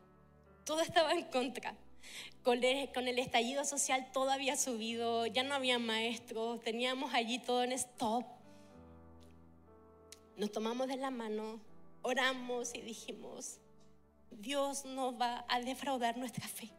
todo 0.66 0.80
estaba 0.80 1.12
en 1.12 1.24
contra. 1.24 1.74
Con 2.42 2.64
el, 2.64 3.18
estallido 3.18 3.64
social 3.64 4.10
todo 4.12 4.30
había 4.30 4.56
subido, 4.56 5.26
ya 5.26 5.42
no 5.44 5.54
había 5.54 5.78
maestros, 5.78 6.60
teníamos 6.60 7.14
allí 7.14 7.38
todo 7.38 7.62
en 7.62 7.72
stop. 7.72 8.24
Nos 10.36 10.50
tomamos 10.50 10.88
de 10.88 10.96
la 10.96 11.10
mano, 11.10 11.60
oramos 12.02 12.74
y 12.74 12.80
dijimos, 12.80 13.60
Dios 14.30 14.84
no 14.84 15.16
va 15.16 15.44
a 15.48 15.60
defraudar 15.60 16.16
nuestra 16.16 16.48
fe. 16.48 16.70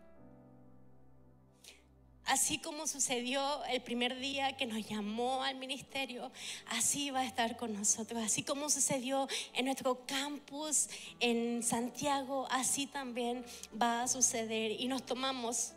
Así 2.34 2.58
como 2.58 2.88
sucedió 2.88 3.64
el 3.66 3.84
primer 3.84 4.18
día 4.18 4.58
que 4.58 4.66
nos 4.66 4.84
llamó 4.90 5.44
al 5.44 5.56
ministerio, 5.56 6.32
así 6.66 7.12
va 7.12 7.20
a 7.20 7.26
estar 7.28 7.58
con 7.58 7.76
nosotros. 7.76 8.24
Así 8.24 8.42
como 8.42 8.72
sucedió 8.72 9.28
en 9.54 9.66
nuestro 9.66 10.04
campus 10.08 10.90
en 11.20 11.62
Santiago, 11.62 12.48
así 12.50 12.88
también 12.88 13.46
va 13.80 14.02
a 14.02 14.08
suceder. 14.08 14.72
Y 14.72 14.88
nos 14.88 15.06
tomamos 15.06 15.74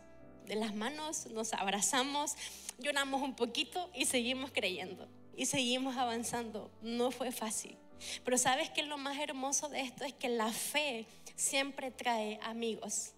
de 0.47 0.55
las 0.55 0.73
manos, 0.73 1.27
nos 1.27 1.53
abrazamos, 1.53 2.33
lloramos 2.79 3.21
un 3.21 3.35
poquito 3.35 3.91
y 3.93 4.05
seguimos 4.05 4.49
creyendo. 4.51 5.07
Y 5.35 5.45
seguimos 5.45 5.95
avanzando. 5.95 6.71
No 6.81 7.11
fue 7.11 7.31
fácil. 7.31 7.77
Pero 8.25 8.35
sabes 8.39 8.71
que 8.71 8.81
lo 8.81 8.97
más 8.97 9.19
hermoso 9.19 9.69
de 9.69 9.81
esto 9.81 10.05
es 10.05 10.13
que 10.13 10.29
la 10.29 10.51
fe 10.51 11.05
siempre 11.35 11.91
trae 11.91 12.39
amigos. 12.41 13.13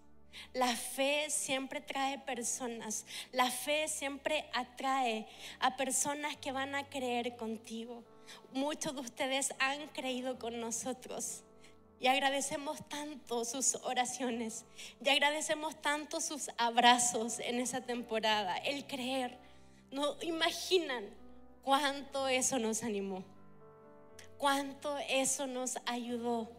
La 0.53 0.75
fe 0.75 1.29
siempre 1.29 1.81
trae 1.81 2.19
personas. 2.19 3.05
La 3.31 3.49
fe 3.51 3.87
siempre 3.87 4.49
atrae 4.53 5.27
a 5.59 5.75
personas 5.75 6.35
que 6.37 6.51
van 6.51 6.75
a 6.75 6.89
creer 6.89 7.35
contigo. 7.35 8.03
Muchos 8.53 8.95
de 8.95 9.01
ustedes 9.01 9.53
han 9.59 9.87
creído 9.89 10.39
con 10.39 10.59
nosotros. 10.59 11.43
Y 11.99 12.07
agradecemos 12.07 12.87
tanto 12.87 13.43
sus 13.45 13.75
oraciones. 13.75 14.65
Y 15.03 15.09
agradecemos 15.09 15.79
tanto 15.81 16.21
sus 16.21 16.49
abrazos 16.57 17.39
en 17.39 17.59
esa 17.59 17.81
temporada. 17.81 18.57
El 18.57 18.87
creer. 18.87 19.37
No 19.91 20.15
imaginan 20.21 21.05
cuánto 21.63 22.27
eso 22.27 22.59
nos 22.59 22.83
animó. 22.83 23.23
Cuánto 24.37 24.97
eso 25.09 25.47
nos 25.47 25.77
ayudó 25.85 26.58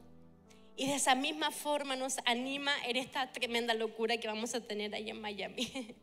y 0.81 0.87
de 0.87 0.95
esa 0.95 1.14
misma 1.14 1.51
forma 1.51 1.95
nos 1.95 2.16
anima 2.24 2.72
en 2.87 2.97
esta 2.97 3.31
tremenda 3.33 3.74
locura 3.74 4.16
que 4.16 4.28
vamos 4.28 4.55
a 4.55 4.62
tener 4.62 4.95
ahí 4.95 5.11
en 5.11 5.20
Miami. 5.20 5.70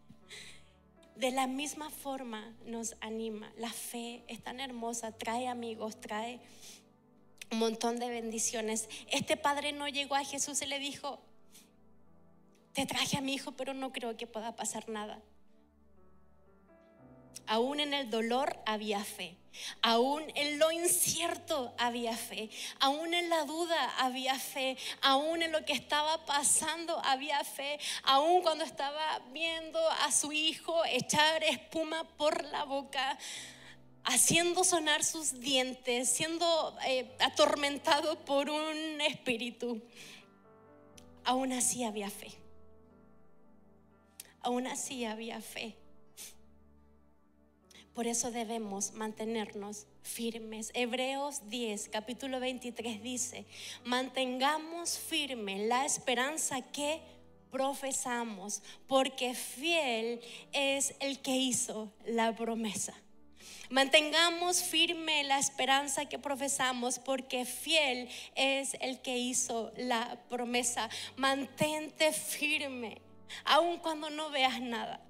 De 1.15 1.31
la 1.31 1.47
misma 1.47 1.89
forma 1.89 2.53
nos 2.63 2.93
anima. 3.01 3.51
La 3.57 3.73
fe 3.73 4.21
es 4.27 4.43
tan 4.43 4.59
hermosa, 4.59 5.17
trae 5.17 5.47
amigos, 5.47 5.99
trae 5.99 6.39
un 7.49 7.57
montón 7.57 7.97
de 7.97 8.07
bendiciones. 8.07 8.87
Este 9.11 9.35
padre 9.35 9.71
no 9.71 9.87
llegó 9.87 10.13
a 10.13 10.23
Jesús 10.23 10.61
y 10.61 10.67
le 10.67 10.77
dijo, 10.77 11.19
te 12.73 12.85
traje 12.85 13.17
a 13.17 13.21
mi 13.21 13.33
hijo, 13.33 13.53
pero 13.53 13.73
no 13.73 13.91
creo 13.91 14.15
que 14.15 14.27
pueda 14.27 14.55
pasar 14.55 14.89
nada. 14.89 15.19
Aún 17.45 17.79
en 17.79 17.93
el 17.93 18.09
dolor 18.09 18.57
había 18.65 19.03
fe. 19.03 19.37
Aún 19.81 20.23
en 20.35 20.59
lo 20.59 20.71
incierto 20.71 21.73
había 21.77 22.15
fe, 22.15 22.49
aún 22.79 23.13
en 23.13 23.29
la 23.29 23.43
duda 23.45 23.97
había 23.97 24.37
fe, 24.37 24.77
aún 25.01 25.41
en 25.41 25.51
lo 25.51 25.65
que 25.65 25.73
estaba 25.73 26.25
pasando 26.25 26.99
había 27.03 27.43
fe, 27.43 27.79
aún 28.03 28.41
cuando 28.41 28.63
estaba 28.63 29.19
viendo 29.31 29.79
a 30.05 30.11
su 30.11 30.31
hijo 30.31 30.85
echar 30.85 31.43
espuma 31.43 32.03
por 32.17 32.43
la 32.45 32.63
boca, 32.63 33.17
haciendo 34.03 34.63
sonar 34.63 35.03
sus 35.03 35.39
dientes, 35.39 36.09
siendo 36.09 36.77
eh, 36.85 37.15
atormentado 37.19 38.23
por 38.25 38.49
un 38.49 39.01
espíritu, 39.01 39.81
aún 41.23 41.51
así 41.51 41.83
había 41.83 42.09
fe. 42.09 42.31
Aún 44.41 44.65
así 44.67 45.03
había 45.03 45.41
fe. 45.41 45.75
Por 47.97 48.05
eso 48.05 48.29
debemos 48.29 48.93
mantenernos 48.93 49.87
firmes. 50.03 50.69
Hebreos 50.75 51.49
10, 51.49 51.89
capítulo 51.89 52.39
23 52.39 53.01
dice, 53.01 53.47
mantengamos 53.85 54.99
firme 54.99 55.65
la 55.65 55.83
esperanza 55.83 56.61
que 56.61 57.01
profesamos, 57.49 58.61
porque 58.85 59.33
fiel 59.33 60.21
es 60.53 60.93
el 60.99 61.23
que 61.23 61.37
hizo 61.37 61.91
la 62.05 62.35
promesa. 62.35 62.93
Mantengamos 63.71 64.61
firme 64.61 65.23
la 65.23 65.39
esperanza 65.39 66.05
que 66.05 66.19
profesamos, 66.19 66.99
porque 66.99 67.45
fiel 67.45 68.09
es 68.35 68.77
el 68.79 69.01
que 69.01 69.17
hizo 69.17 69.71
la 69.75 70.19
promesa. 70.29 70.87
Mantente 71.15 72.13
firme 72.13 73.01
aun 73.43 73.79
cuando 73.79 74.11
no 74.11 74.29
veas 74.29 74.61
nada. 74.61 75.01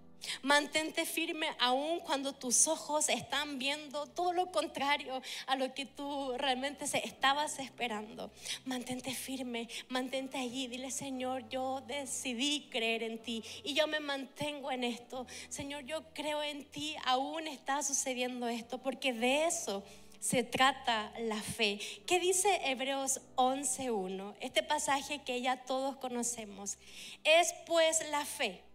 Mantente 0.42 1.06
firme 1.06 1.48
aun 1.60 2.00
cuando 2.00 2.34
tus 2.34 2.68
ojos 2.68 3.10
están 3.10 3.60
viendo 3.60 4.08
todo 4.08 4.34
lo 4.34 4.52
contrario 4.52 5.22
a 5.46 5.56
lo 5.56 5.74
que 5.74 5.86
tú 5.86 6.34
realmente 6.38 6.86
estabas 7.04 7.60
esperando. 7.60 8.32
Mantente 8.66 9.14
firme, 9.14 9.68
mantente 9.90 10.38
allí. 10.38 10.68
Dile, 10.68 10.92
Señor, 10.92 11.48
yo 11.50 11.82
decidí 11.88 12.68
creer 12.70 13.04
en 13.04 13.20
ti 13.20 13.44
y 13.64 13.74
yo 13.74 13.88
me 13.88 14.00
mantengo 14.00 14.72
en 14.72 14.84
esto. 14.84 15.26
Señor, 15.50 15.84
yo 15.84 16.04
creo 16.14 16.44
en 16.44 16.66
ti, 16.66 16.96
aún 17.06 17.48
está 17.48 17.84
sucediendo 17.84 18.48
esto, 18.48 18.78
porque 18.80 19.14
de 19.14 19.46
eso 19.46 19.84
se 20.20 20.44
trata 20.44 21.14
la 21.20 21.42
fe. 21.42 21.80
¿Qué 22.06 22.20
dice 22.20 22.62
Hebreos 22.66 23.22
11.1? 23.36 24.36
Este 24.40 24.64
pasaje 24.64 25.20
que 25.24 25.42
ya 25.42 25.64
todos 25.66 25.98
conocemos. 25.98 26.78
Es 27.24 27.54
pues 27.66 28.04
la 28.10 28.26
fe 28.26 28.67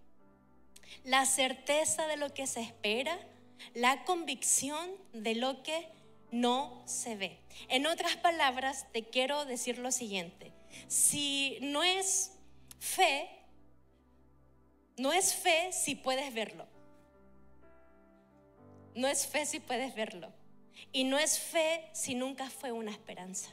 la 1.05 1.27
certeza 1.27 2.07
de 2.07 2.17
lo 2.17 2.33
que 2.33 2.47
se 2.47 2.61
espera, 2.61 3.19
la 3.75 4.05
convicción 4.05 4.91
de 5.13 5.35
lo 5.35 5.63
que 5.63 5.89
no 6.31 6.83
se 6.87 7.17
ve. 7.17 7.39
En 7.69 7.87
otras 7.87 8.17
palabras, 8.17 8.87
te 8.93 9.05
quiero 9.05 9.45
decir 9.45 9.79
lo 9.79 9.93
siguiente. 9.93 10.53
Si 10.89 11.59
no 11.61 11.83
es 11.83 12.33
fe, 12.81 13.29
no 14.97 15.13
es 15.13 15.35
fe 15.35 15.71
si 15.73 15.95
puedes 15.95 16.33
verlo. 16.33 16.67
No 18.95 19.09
es 19.09 19.27
fe 19.27 19.47
si 19.47 19.61
puedes 19.61 19.95
verlo. 19.95 20.33
Y 20.93 21.05
no 21.05 21.19
es 21.19 21.39
fe 21.39 21.89
si 21.93 22.15
nunca 22.15 22.51
fue 22.51 22.73
una 22.73 22.91
esperanza. 22.91 23.51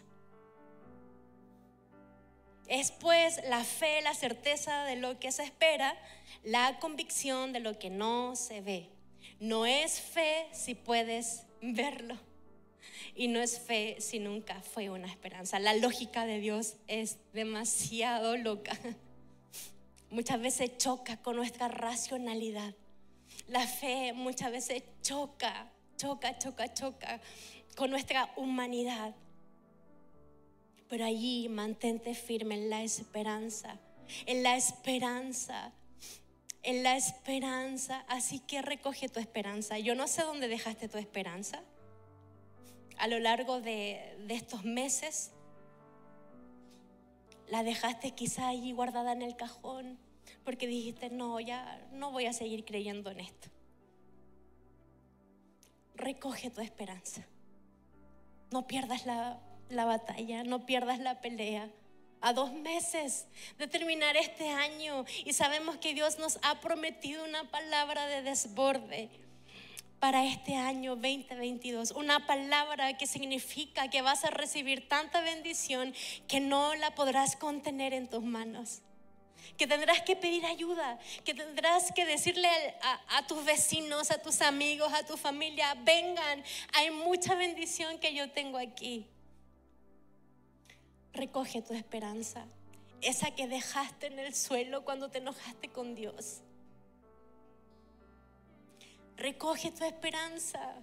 Es 2.69 2.91
pues 2.91 3.41
la 3.49 3.63
fe, 3.63 3.99
la 4.03 4.13
certeza 4.13 4.83
de 4.83 4.95
lo 4.95 5.19
que 5.19 5.31
se 5.31 5.41
espera, 5.41 5.97
la 6.43 6.77
convicción 6.79 7.51
de 7.51 7.59
lo 7.59 7.79
que 7.79 7.89
no 7.89 8.35
se 8.35 8.61
ve. 8.61 8.89
No 9.39 9.65
es 9.65 9.99
fe 9.99 10.45
si 10.51 10.75
puedes 10.75 11.47
verlo. 11.61 12.15
Y 13.15 13.27
no 13.27 13.41
es 13.41 13.59
fe 13.59 13.97
si 13.99 14.19
nunca 14.19 14.61
fue 14.61 14.91
una 14.91 15.07
esperanza. 15.07 15.57
La 15.57 15.73
lógica 15.73 16.27
de 16.27 16.39
Dios 16.39 16.75
es 16.87 17.17
demasiado 17.33 18.37
loca. 18.37 18.77
Muchas 20.11 20.39
veces 20.39 20.77
choca 20.77 21.17
con 21.17 21.37
nuestra 21.37 21.69
racionalidad. 21.69 22.75
La 23.47 23.65
fe 23.65 24.13
muchas 24.13 24.51
veces 24.51 24.83
choca, 25.01 25.71
choca, 25.97 26.37
choca, 26.37 26.71
choca 26.71 27.19
con 27.75 27.89
nuestra 27.89 28.31
humanidad. 28.35 29.15
Pero 30.89 31.05
allí 31.05 31.47
mantente 31.49 32.15
firme 32.15 32.55
en 32.55 32.69
la 32.69 32.83
esperanza, 32.83 33.77
en 34.25 34.43
la 34.43 34.57
esperanza, 34.57 35.71
en 36.63 36.83
la 36.83 36.97
esperanza. 36.97 38.03
Así 38.07 38.39
que 38.39 38.61
recoge 38.61 39.07
tu 39.07 39.19
esperanza. 39.19 39.79
Yo 39.79 39.95
no 39.95 40.07
sé 40.07 40.23
dónde 40.23 40.47
dejaste 40.47 40.89
tu 40.89 40.97
esperanza 40.97 41.61
a 42.99 43.07
lo 43.07 43.19
largo 43.19 43.61
de, 43.61 44.17
estos 44.27 44.65
meses. 44.65 45.31
La 47.47 47.63
dejaste 47.63 48.11
quizá 48.11 48.49
allí 48.49 48.73
guardada 48.73 49.13
en 49.13 49.21
el 49.21 49.35
cajón 49.35 49.97
porque 50.43 50.67
dijiste, 50.67 51.09
no, 51.09 51.39
ya 51.39 51.87
no 51.93 52.11
voy 52.11 52.25
a 52.25 52.33
seguir 52.33 52.65
creyendo 52.65 53.09
en 53.09 53.21
esto. 53.21 53.47
Recoge 55.95 56.51
tu 56.51 56.61
esperanza. 56.61 57.25
No 58.51 58.67
pierdas 58.67 59.05
la, 59.05 59.39
la 59.69 59.85
batalla, 59.85 60.43
no 60.43 60.65
pierdas 60.65 60.99
la 60.99 61.21
pelea. 61.21 61.69
A 62.21 62.33
dos 62.33 62.51
meses 62.51 63.27
de 63.57 63.67
terminar 63.67 64.17
este 64.17 64.49
año 64.49 65.05
y 65.23 65.31
sabemos 65.31 65.77
que 65.77 65.93
Dios 65.93 66.19
nos 66.19 66.37
ha 66.41 66.59
prometido 66.59 67.23
una 67.23 67.49
palabra 67.49 68.07
de 68.07 68.21
desborde 68.23 69.09
para 70.01 70.25
este 70.25 70.55
año 70.55 70.97
2022. 70.97 71.91
Una 71.91 72.25
palabra 72.25 72.97
que 72.97 73.07
significa 73.07 73.89
que 73.89 74.01
vas 74.01 74.25
a 74.25 74.31
recibir 74.31 74.89
tanta 74.89 75.21
bendición 75.21 75.93
que 76.27 76.41
no 76.41 76.75
la 76.75 76.93
podrás 76.93 77.37
contener 77.37 77.93
en 77.93 78.09
tus 78.09 78.23
manos. 78.23 78.81
Que 79.57 79.65
tendrás 79.65 80.01
que 80.01 80.17
pedir 80.17 80.45
ayuda, 80.45 80.99
que 81.23 81.33
tendrás 81.33 81.93
que 81.93 82.05
decirle 82.05 82.49
a, 82.81 83.17
a, 83.17 83.27
tus 83.27 83.45
vecinos, 83.45 84.11
a 84.11 84.21
tus 84.21 84.41
amigos, 84.41 84.91
a 84.91 85.05
tu 85.05 85.15
familia, 85.15 85.73
vengan, 85.85 86.43
hay 86.73 86.91
mucha 86.91 87.35
bendición 87.35 87.97
que 87.99 88.13
yo 88.13 88.29
tengo 88.29 88.57
aquí 88.57 89.07
recoge 91.19 91.61
tu 91.61 91.73
esperanza, 91.73 92.45
esa 93.01 93.31
que 93.31 93.47
dejaste 93.47 94.07
en 94.07 94.19
el 94.19 94.33
suelo 94.33 94.85
cuando 94.85 95.09
te 95.09 95.17
enojaste 95.17 95.69
con 95.69 95.93
Dios. 95.93 96.41
Recoge 99.17 99.71
tu 99.71 99.83
esperanza, 99.83 100.75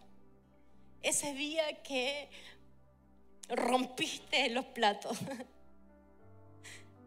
ese 1.03 1.33
día 1.33 1.83
que 1.83 2.29
rompiste 3.49 4.51
los 4.51 4.67
platos. 4.67 5.19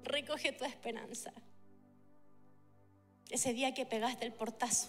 Recoge 0.03 0.51
tu 0.53 0.65
esperanza, 0.65 1.31
ese 3.29 3.53
día 3.53 3.75
que 3.75 3.85
pegaste 3.85 4.25
el 4.25 4.33
portazo. 4.33 4.87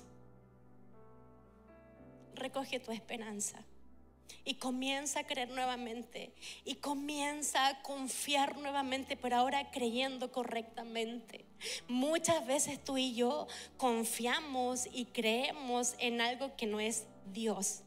Recoge 2.35 2.81
tu 2.81 2.91
esperanza 2.91 3.63
y 4.45 4.55
comienza 4.55 5.21
a 5.21 5.27
creer 5.27 5.51
nuevamente 5.51 6.33
y 6.65 6.77
comienza 6.77 7.67
a 7.67 7.83
confiar 7.83 8.59
nuevamente, 8.59 9.17
pero 9.17 9.37
ahora 9.37 9.71
creyendo 9.71 10.33
correctamente. 10.33 11.45
Muchas 11.89 12.47
veces 12.47 12.83
tú 12.83 12.99
y 12.99 13.15
yo 13.15 13.47
confiamos 13.77 14.89
y 14.93 15.07
creemos 15.07 15.95
en 15.99 16.21
algo 16.21 16.57
que 16.57 16.67
no 16.67 16.81
es 16.81 17.07
Dios. 17.33 17.83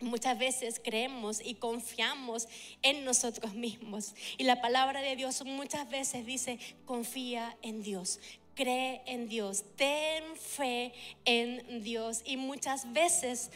Muchas 0.00 0.38
veces 0.38 0.80
creemos 0.84 1.40
y 1.42 1.54
confiamos 1.54 2.48
en 2.82 3.04
nosotros 3.04 3.54
mismos. 3.54 4.14
Y 4.36 4.44
la 4.44 4.60
palabra 4.60 5.00
de 5.00 5.16
Dios 5.16 5.44
muchas 5.44 5.88
veces 5.88 6.26
dice, 6.26 6.58
confía 6.84 7.56
en 7.62 7.82
Dios, 7.82 8.20
cree 8.54 9.02
en 9.06 9.28
Dios, 9.28 9.64
ten 9.76 10.36
fe 10.36 10.92
en 11.24 11.82
Dios. 11.82 12.22
Y 12.24 12.36
muchas 12.36 12.92
veces 12.92 13.50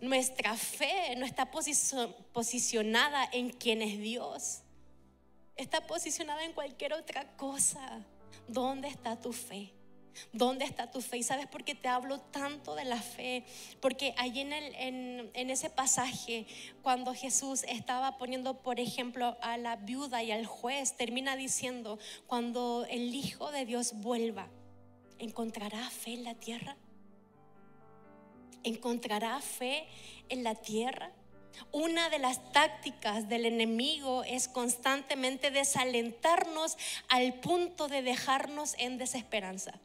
nuestra 0.00 0.56
fe 0.56 1.14
no 1.16 1.26
está 1.26 1.50
posicionada 1.50 3.28
en 3.32 3.50
quién 3.50 3.82
es 3.82 3.98
Dios. 3.98 4.62
Está 5.56 5.86
posicionada 5.86 6.44
en 6.44 6.52
cualquier 6.52 6.92
otra 6.92 7.36
cosa. 7.36 8.04
¿Dónde 8.46 8.88
está 8.88 9.20
tu 9.20 9.32
fe? 9.32 9.72
¿Dónde 10.32 10.64
está 10.64 10.90
tu 10.90 11.00
fe? 11.00 11.18
¿Y 11.18 11.22
sabes 11.22 11.46
por 11.46 11.64
qué 11.64 11.74
te 11.74 11.88
hablo 11.88 12.20
tanto 12.20 12.74
de 12.74 12.84
la 12.84 13.00
fe? 13.00 13.44
Porque 13.80 14.14
allí 14.16 14.40
en, 14.40 15.50
ese 15.50 15.70
pasaje, 15.70 16.46
cuando 16.82 17.14
Jesús 17.14 17.64
estaba 17.68 18.18
poniendo, 18.18 18.62
por 18.62 18.80
ejemplo, 18.80 19.36
a 19.40 19.56
la 19.56 19.76
viuda 19.76 20.22
y 20.22 20.30
al 20.30 20.46
juez, 20.46 20.96
termina 20.96 21.36
diciendo, 21.36 21.98
cuando 22.26 22.86
el 22.88 23.14
Hijo 23.14 23.50
de 23.50 23.64
Dios 23.64 23.94
vuelva, 23.94 24.48
¿encontrará 25.18 25.88
fe 25.90 26.14
en 26.14 26.24
la 26.24 26.34
tierra? 26.34 26.76
Encontrará 28.64 29.40
fe 29.40 29.86
en 30.28 30.44
la 30.44 30.54
tierra. 30.54 31.12
Una 31.72 32.10
de 32.10 32.18
las 32.18 32.52
tácticas 32.52 33.28
del 33.28 33.46
enemigo 33.46 34.24
es 34.24 34.48
constantemente 34.48 35.50
desalentarnos 35.50 36.76
al 37.08 37.34
punto 37.40 37.88
de 37.88 38.02
dejarnos 38.02 38.74
en 38.78 38.98
desesperanza. 38.98 39.80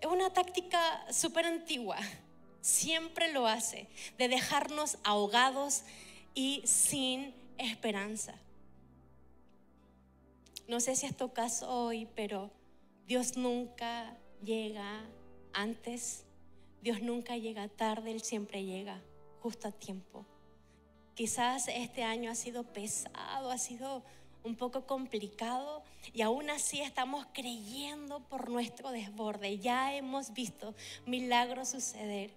Es 0.00 0.08
una 0.08 0.32
táctica 0.32 1.06
súper 1.10 1.46
antigua, 1.46 1.96
siempre 2.60 3.32
lo 3.32 3.46
hace, 3.46 3.88
de 4.18 4.28
dejarnos 4.28 4.98
ahogados 5.04 5.82
y 6.34 6.62
sin 6.64 7.34
esperanza. 7.58 8.34
No 10.68 10.80
sé 10.80 10.96
si 10.96 11.06
es 11.06 11.16
tu 11.16 11.32
caso 11.32 11.68
hoy, 11.68 12.08
pero 12.14 12.50
Dios 13.06 13.36
nunca 13.36 14.16
llega 14.44 15.04
antes 15.52 16.25
Dios 16.86 17.02
nunca 17.02 17.36
llega 17.36 17.66
tarde, 17.66 18.12
Él 18.12 18.22
siempre 18.22 18.64
llega 18.64 19.02
justo 19.42 19.66
a 19.66 19.72
tiempo. 19.72 20.24
Quizás 21.16 21.66
este 21.66 22.04
año 22.04 22.30
ha 22.30 22.36
sido 22.36 22.62
pesado, 22.62 23.50
ha 23.50 23.58
sido 23.58 24.04
un 24.44 24.54
poco 24.54 24.86
complicado 24.86 25.82
y 26.14 26.22
aún 26.22 26.48
así 26.48 26.80
estamos 26.80 27.26
creyendo 27.34 28.20
por 28.28 28.48
nuestro 28.48 28.92
desborde. 28.92 29.58
Ya 29.58 29.96
hemos 29.96 30.32
visto 30.32 30.76
milagros 31.06 31.70
suceder. 31.70 32.30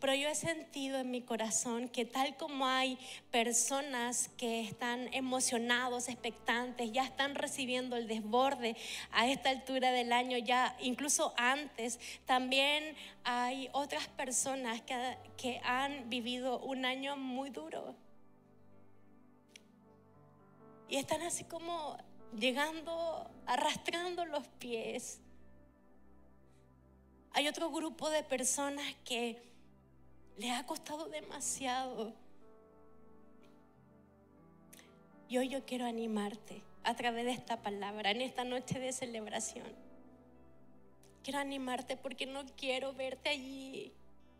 Pero 0.00 0.14
yo 0.14 0.28
he 0.28 0.34
sentido 0.34 0.98
en 0.98 1.10
mi 1.10 1.22
corazón 1.22 1.88
que 1.88 2.04
tal 2.04 2.36
como 2.36 2.66
hay 2.66 2.98
personas 3.30 4.28
que 4.36 4.60
están 4.60 5.12
emocionados, 5.12 6.08
expectantes, 6.08 6.92
ya 6.92 7.04
están 7.04 7.34
recibiendo 7.34 7.96
el 7.96 8.06
desborde 8.06 8.76
a 9.12 9.28
esta 9.28 9.50
altura 9.50 9.90
del 9.92 10.12
año, 10.12 10.38
ya 10.38 10.76
incluso 10.80 11.34
antes, 11.36 11.98
también 12.26 12.96
hay 13.24 13.68
otras 13.72 14.08
personas 14.08 14.80
que, 14.82 15.16
que 15.36 15.60
han 15.64 16.08
vivido 16.08 16.58
un 16.60 16.84
año 16.84 17.16
muy 17.16 17.50
duro. 17.50 17.94
Y 20.88 20.96
están 20.96 21.22
así 21.22 21.44
como 21.44 21.96
llegando, 22.38 23.28
arrastrando 23.46 24.24
los 24.24 24.46
pies 24.58 25.20
Hay 27.32 27.48
otro 27.48 27.70
grupo 27.70 28.08
de 28.08 28.22
personas 28.22 28.86
que 29.04 29.42
le 30.36 30.50
ha 30.50 30.64
costado 30.66 31.06
demasiado. 31.08 32.12
Y 35.28 35.38
hoy 35.38 35.48
yo 35.48 35.64
quiero 35.64 35.86
animarte 35.86 36.62
a 36.84 36.94
través 36.94 37.24
de 37.24 37.32
esta 37.32 37.62
palabra, 37.62 38.10
en 38.10 38.20
esta 38.20 38.44
noche 38.44 38.78
de 38.78 38.92
celebración. 38.92 39.66
Quiero 41.24 41.40
animarte 41.40 41.96
porque 41.96 42.26
no 42.26 42.44
quiero 42.56 42.92
verte 42.92 43.30
allí 43.30 43.92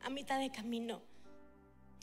a 0.03 0.11
mitad 0.11 0.39
de 0.39 0.51
camino. 0.51 1.01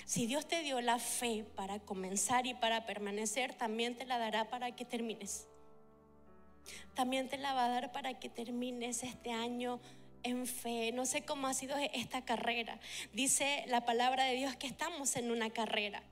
Si 0.06 0.26
Dios 0.26 0.46
te 0.48 0.62
dio 0.64 0.82
la 0.82 1.00
fe 1.00 1.46
para 1.56 1.80
comenzar 1.80 2.46
y 2.46 2.54
para 2.54 2.86
permanecer, 2.86 3.54
también 3.54 3.98
te 3.98 4.06
la 4.06 4.18
dará 4.18 4.50
para 4.50 4.76
que 4.76 4.84
termines. 4.84 5.48
También 6.94 7.30
te 7.30 7.38
la 7.38 7.54
va 7.54 7.66
a 7.66 7.70
dar 7.70 7.92
para 7.94 8.20
que 8.20 8.28
termines 8.28 9.04
este 9.04 9.32
año 9.32 9.80
en 10.24 10.48
fe. 10.48 10.92
No 10.92 11.06
sé 11.06 11.24
cómo 11.24 11.48
ha 11.48 11.54
sido 11.54 11.76
esta 11.94 12.24
carrera. 12.26 12.80
Dice 13.14 13.64
la 13.68 13.86
palabra 13.86 14.26
de 14.26 14.36
Dios 14.36 14.56
que 14.56 14.68
estamos 14.68 15.16
en 15.16 15.32
una 15.32 15.50
carrera. 15.50 16.04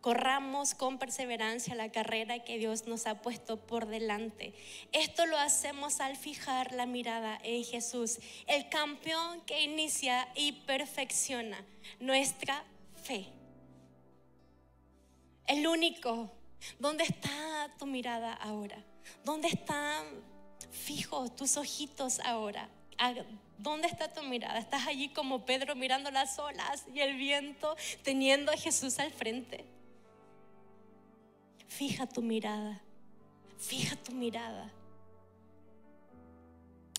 Corramos 0.00 0.74
con 0.74 0.98
perseverancia 0.98 1.76
la 1.76 1.92
carrera 1.92 2.40
que 2.40 2.58
Dios 2.58 2.88
nos 2.88 3.06
ha 3.06 3.22
puesto 3.22 3.56
por 3.56 3.86
delante. 3.86 4.52
Esto 4.90 5.26
lo 5.26 5.38
hacemos 5.38 6.00
al 6.00 6.16
fijar 6.16 6.72
la 6.72 6.86
mirada 6.86 7.38
en 7.44 7.62
Jesús, 7.62 8.18
el 8.48 8.68
campeón 8.68 9.40
que 9.42 9.62
inicia 9.62 10.28
y 10.34 10.52
perfecciona 10.52 11.64
nuestra 12.00 12.64
fe. 13.04 13.28
El 15.46 15.66
único. 15.68 16.32
¿Dónde 16.78 17.04
está 17.04 17.70
tu 17.78 17.86
mirada 17.86 18.32
ahora? 18.34 18.82
¿Dónde 19.24 19.48
están 19.48 20.31
fijos 20.70 21.34
tus 21.34 21.56
ojitos 21.56 22.20
ahora? 22.20 22.68
¿Dónde 23.58 23.88
está 23.88 24.12
tu 24.12 24.22
mirada? 24.22 24.58
¿Estás 24.58 24.86
allí 24.86 25.08
como 25.08 25.44
Pedro 25.44 25.74
mirando 25.74 26.10
las 26.10 26.38
olas 26.38 26.84
y 26.94 27.00
el 27.00 27.16
viento, 27.16 27.76
teniendo 28.02 28.52
a 28.52 28.56
Jesús 28.56 28.98
al 28.98 29.12
frente? 29.12 29.64
Fija 31.68 32.06
tu 32.06 32.22
mirada, 32.22 32.80
fija 33.58 33.96
tu 33.96 34.12
mirada 34.12 34.70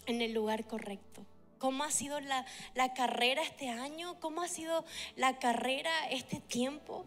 en 0.06 0.22
el 0.22 0.34
lugar 0.34 0.68
correcto. 0.68 1.26
¿Cómo 1.58 1.84
ha 1.84 1.92
sido 1.92 2.20
la, 2.20 2.46
la 2.76 2.94
carrera 2.94 3.42
este 3.42 3.70
año? 3.70 4.20
¿Cómo 4.20 4.42
ha 4.42 4.48
sido 4.48 4.84
la 5.16 5.40
carrera 5.40 5.92
este 6.10 6.42
tiempo? 6.42 7.06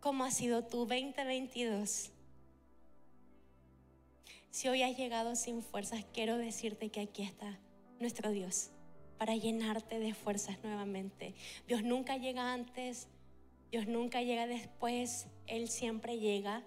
¿Cómo 0.00 0.24
ha 0.24 0.30
sido 0.30 0.64
tu 0.64 0.86
2022? 0.86 2.12
Si 4.50 4.68
hoy 4.68 4.82
has 4.82 4.96
llegado 4.96 5.36
sin 5.36 5.62
fuerzas, 5.62 6.04
quiero 6.12 6.38
decirte 6.38 6.88
que 6.88 7.00
aquí 7.00 7.22
está 7.22 7.58
nuestro 8.00 8.30
Dios 8.30 8.70
para 9.18 9.36
llenarte 9.36 9.98
de 9.98 10.14
fuerzas 10.14 10.58
nuevamente. 10.62 11.34
Dios 11.66 11.82
nunca 11.82 12.16
llega 12.16 12.52
antes, 12.52 13.08
Dios 13.70 13.86
nunca 13.86 14.22
llega 14.22 14.46
después, 14.46 15.28
Él 15.46 15.68
siempre 15.68 16.18
llega 16.18 16.64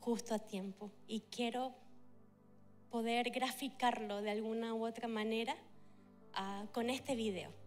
justo 0.00 0.34
a 0.34 0.40
tiempo. 0.40 0.90
Y 1.06 1.20
quiero 1.30 1.74
poder 2.90 3.30
graficarlo 3.30 4.20
de 4.20 4.30
alguna 4.30 4.74
u 4.74 4.84
otra 4.84 5.06
manera 5.06 5.56
uh, 6.34 6.66
con 6.72 6.90
este 6.90 7.14
video. 7.14 7.61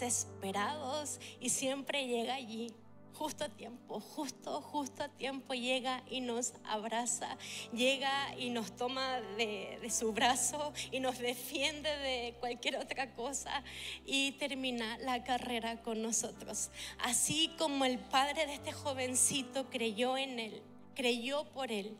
Desesperados 0.00 1.20
y 1.40 1.50
siempre 1.50 2.06
llega 2.06 2.34
allí. 2.34 2.72
Justo 3.14 3.44
a 3.44 3.48
tiempo, 3.48 4.00
justo, 4.00 4.60
justo 4.60 5.04
a 5.04 5.08
tiempo 5.08 5.54
llega 5.54 6.02
y 6.10 6.20
nos 6.20 6.54
abraza, 6.64 7.38
llega 7.72 8.34
y 8.36 8.50
nos 8.50 8.74
toma 8.74 9.20
de, 9.36 9.78
de 9.80 9.90
su 9.90 10.12
brazo 10.12 10.72
y 10.90 10.98
nos 10.98 11.20
defiende 11.20 11.88
de 11.88 12.34
cualquier 12.40 12.76
otra 12.76 13.14
cosa 13.14 13.62
y 14.04 14.32
termina 14.32 14.98
la 14.98 15.22
carrera 15.22 15.80
con 15.80 16.02
nosotros. 16.02 16.70
Así 16.98 17.54
como 17.56 17.84
el 17.84 18.00
padre 18.00 18.46
de 18.46 18.54
este 18.54 18.72
jovencito 18.72 19.70
creyó 19.70 20.18
en 20.18 20.40
él, 20.40 20.62
creyó 20.96 21.44
por 21.52 21.70
él. 21.70 21.96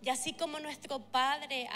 Y 0.00 0.10
así 0.10 0.32
como 0.32 0.60
nuestro 0.60 1.00
Padre 1.00 1.66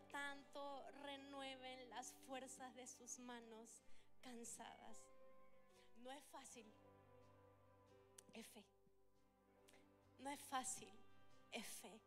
tanto, 0.00 0.84
renueven 1.02 1.88
las 1.90 2.12
fuerzas 2.26 2.74
de 2.74 2.86
sus 2.86 3.18
manos 3.20 3.82
cansadas. 4.20 5.04
No 5.98 6.10
es 6.12 6.24
fácil, 6.26 6.66
es 8.34 8.46
fe. 8.46 8.64
No 10.18 10.30
es 10.30 10.40
fácil, 10.40 10.90
es 11.52 11.66
fe. 11.66 12.00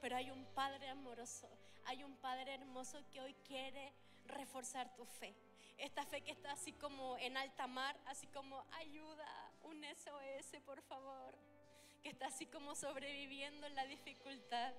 Pero 0.00 0.16
hay 0.16 0.30
un 0.30 0.44
Padre 0.54 0.88
amoroso, 0.88 1.48
hay 1.84 2.04
un 2.04 2.16
Padre 2.16 2.54
hermoso 2.54 3.02
que 3.10 3.20
hoy 3.20 3.34
quiere 3.46 3.92
reforzar 4.26 4.94
tu 4.94 5.04
fe. 5.04 5.34
Esta 5.76 6.04
fe 6.04 6.22
que 6.22 6.32
está 6.32 6.52
así 6.52 6.72
como 6.72 7.16
en 7.18 7.36
alta 7.36 7.66
mar, 7.66 7.96
así 8.06 8.26
como 8.28 8.64
ayuda, 8.72 9.52
un 9.62 9.82
SOS 9.84 10.60
por 10.64 10.80
favor, 10.82 11.34
que 12.02 12.08
está 12.08 12.26
así 12.26 12.46
como 12.46 12.74
sobreviviendo 12.74 13.66
en 13.66 13.74
la 13.74 13.86
dificultad 13.86 14.74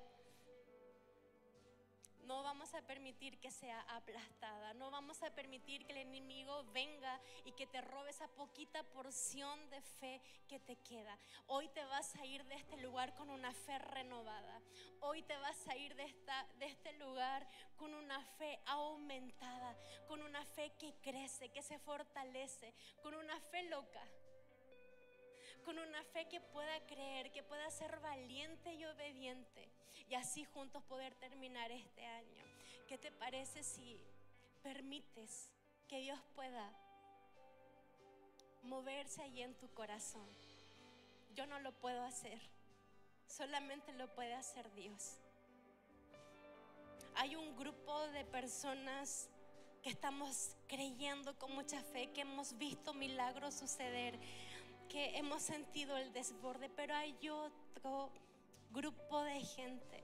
no 2.30 2.44
vamos 2.44 2.76
a 2.76 2.84
permitir 2.84 3.40
que 3.40 3.50
sea 3.50 3.82
aplastada, 3.90 4.76
no 4.76 4.92
vamos 4.92 5.24
a 5.24 5.34
permitir 5.34 5.84
que 5.84 5.94
el 5.94 5.98
enemigo 5.98 6.64
venga 6.72 7.20
y 7.44 7.54
que 7.54 7.66
te 7.66 7.82
robe 7.82 8.12
esa 8.12 8.28
poquita 8.28 8.84
porción 8.84 9.68
de 9.72 9.82
fe 9.82 10.22
que 10.48 10.60
te 10.60 10.76
queda. 10.76 11.18
Hoy 11.48 11.68
te 11.70 11.84
vas 11.86 12.16
a 12.18 12.26
ir 12.28 12.46
de 12.46 12.54
este 12.54 12.78
lugar 12.78 13.16
con 13.16 13.32
una 13.32 13.52
fe 13.52 13.80
renovada. 13.80 14.62
Hoy 15.00 15.24
te 15.24 15.36
vas 15.38 15.68
a 15.70 15.76
ir 15.76 15.96
de, 15.96 16.04
esta, 16.04 16.46
de 16.60 16.68
este 16.68 16.94
lugar 16.94 17.48
con 17.78 17.96
una 17.96 18.24
fe 18.38 18.60
aumentada, 18.68 19.76
con 20.08 20.22
una 20.22 20.46
fe 20.46 20.72
que 20.78 20.94
crece, 21.02 21.50
que 21.50 21.64
se 21.64 21.80
fortalece, 21.80 22.76
con 23.02 23.16
una 23.16 23.40
fe 23.40 23.64
loca 23.64 24.08
con 25.66 25.78
una 25.78 26.04
fe 26.04 26.28
que 26.28 26.40
pueda 26.40 26.80
creer, 26.88 27.32
que 27.32 27.44
pueda 27.44 27.70
ser 27.70 28.00
valiente 28.00 28.74
y 28.74 28.86
obediente 28.86 29.70
y 30.08 30.16
así 30.16 30.46
juntos 30.46 30.84
poder 30.84 31.14
terminar 31.16 31.72
este 31.72 32.06
año. 32.06 32.44
¿Qué 32.88 32.98
te 32.98 33.12
parece 33.12 33.64
si 33.64 34.00
permites 34.64 35.50
que 35.88 36.00
Dios 36.00 36.20
pueda 36.36 36.72
moverse 38.64 39.22
allí 39.22 39.42
en 39.42 39.54
tu 39.56 39.68
corazón? 39.74 40.28
Yo 41.36 41.46
no 41.46 41.60
lo 41.60 41.72
puedo 41.74 42.04
hacer, 42.04 42.40
solamente 43.28 43.94
lo 43.94 44.14
puede 44.14 44.34
hacer 44.34 44.72
Dios. 44.74 45.18
Hay 47.16 47.36
un 47.36 47.56
grupo 47.58 48.08
de 48.10 48.26
personas 48.26 49.30
que 49.82 49.90
estamos 49.90 50.56
creyendo 50.68 51.38
con 51.38 51.54
mucha 51.54 51.82
fe, 51.82 52.12
que 52.12 52.22
hemos 52.22 52.58
visto 52.58 52.94
milagros 52.94 53.56
suceder 53.56 54.20
que 54.90 55.18
hemos 55.18 55.44
sentido 55.44 55.96
el 55.98 56.12
desborde, 56.12 56.68
pero 56.76 56.96
hay 56.96 57.16
otro 57.30 58.12
grupo 58.70 59.24
de 59.24 59.42
gente 59.42 60.04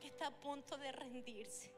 que 0.00 0.08
está 0.08 0.28
a 0.28 0.30
punto 0.30 0.76
de 0.76 0.92
rendirse 0.92 1.76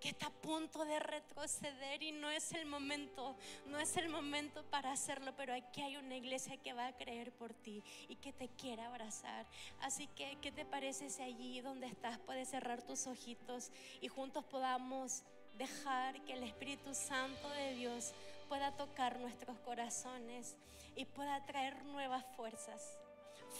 que 0.00 0.08
está 0.08 0.26
a 0.26 0.30
punto 0.30 0.84
de 0.84 0.98
retroceder 0.98 2.02
y 2.02 2.12
no 2.12 2.30
es 2.30 2.52
el 2.52 2.66
momento, 2.66 3.36
no 3.66 3.78
es 3.78 3.96
el 3.96 4.08
momento 4.08 4.64
para 4.64 4.92
hacerlo, 4.92 5.32
pero 5.36 5.54
aquí 5.54 5.82
hay 5.82 5.96
una 5.96 6.16
iglesia 6.16 6.56
que 6.56 6.72
va 6.72 6.88
a 6.88 6.96
creer 6.96 7.32
por 7.32 7.54
ti 7.54 7.82
y 8.08 8.16
que 8.16 8.32
te 8.32 8.48
quiere 8.48 8.82
abrazar. 8.82 9.46
Así 9.80 10.08
que, 10.08 10.38
¿qué 10.40 10.52
te 10.52 10.64
parece 10.64 11.10
si 11.10 11.22
allí 11.22 11.60
donde 11.60 11.86
estás 11.86 12.18
puedes 12.18 12.48
cerrar 12.48 12.82
tus 12.82 13.06
ojitos 13.06 13.70
y 14.00 14.08
juntos 14.08 14.44
podamos 14.44 15.22
dejar 15.56 16.20
que 16.24 16.32
el 16.32 16.42
Espíritu 16.42 16.94
Santo 16.94 17.48
de 17.50 17.74
Dios 17.74 18.12
pueda 18.48 18.72
tocar 18.76 19.20
nuestros 19.20 19.58
corazones 19.60 20.56
y 20.96 21.04
pueda 21.04 21.44
traer 21.46 21.84
nuevas 21.84 22.24
fuerzas. 22.36 23.01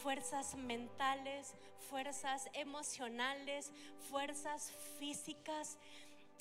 Fuerzas 0.01 0.55
mentales, 0.55 1.53
fuerzas 1.89 2.49
emocionales, 2.53 3.71
fuerzas 4.09 4.71
físicas. 4.99 5.77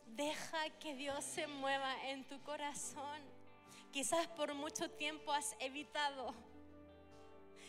Deja 0.07 0.71
que 0.81 0.95
Dios 0.95 1.25
se 1.25 1.47
mueva 1.47 1.95
en 2.09 2.25
tu 2.27 2.41
corazón. 2.43 3.21
Quizás 3.93 4.27
por 4.29 4.55
mucho 4.55 4.91
tiempo 4.91 5.33
has 5.33 5.55
evitado 5.61 6.35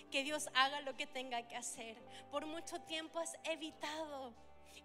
que 0.10 0.24
Dios 0.24 0.48
haga 0.54 0.80
lo 0.82 0.96
que 0.96 1.08
tenga 1.08 1.48
que 1.48 1.56
hacer. 1.56 1.98
Por 2.30 2.46
mucho 2.46 2.80
tiempo 2.82 3.20
has 3.20 3.36
evitado 3.44 4.32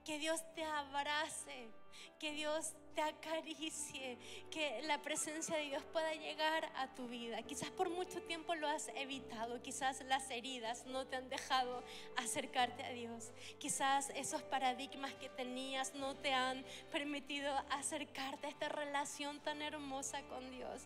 que 0.05 0.19
Dios 0.19 0.41
te 0.55 0.65
abrace, 0.65 1.71
que 2.19 2.33
Dios 2.33 2.73
te 2.95 3.03
acaricie, 3.03 4.19
que 4.51 4.83
la 4.83 5.01
presencia 5.03 5.57
de 5.57 5.65
Dios 5.65 5.83
pueda 5.93 6.13
llegar 6.15 6.71
a 6.77 6.89
tu 6.95 7.07
vida. 7.07 7.43
Quizás 7.43 7.71
por 7.71 7.91
mucho 7.91 8.21
tiempo 8.23 8.55
lo 8.55 8.67
has 8.67 8.89
evitado, 8.97 9.63
quizás 9.63 10.03
las 10.05 10.31
heridas 10.31 10.85
no 10.87 11.07
te 11.07 11.17
han 11.17 11.29
dejado 11.29 11.83
acercarte 12.17 12.83
a 12.85 12.91
Dios, 12.91 13.31
quizás 13.59 14.11
esos 14.17 14.43
paradigmas 14.43 15.13
que 15.15 15.29
tenías 15.29 15.95
no 15.95 16.17
te 16.17 16.33
han 16.33 16.65
permitido 16.91 17.55
acercarte 17.71 18.47
a 18.47 18.51
esta 18.51 18.69
relación 18.69 19.41
tan 19.41 19.63
hermosa 19.63 20.23
con 20.23 20.51
Dios 20.51 20.83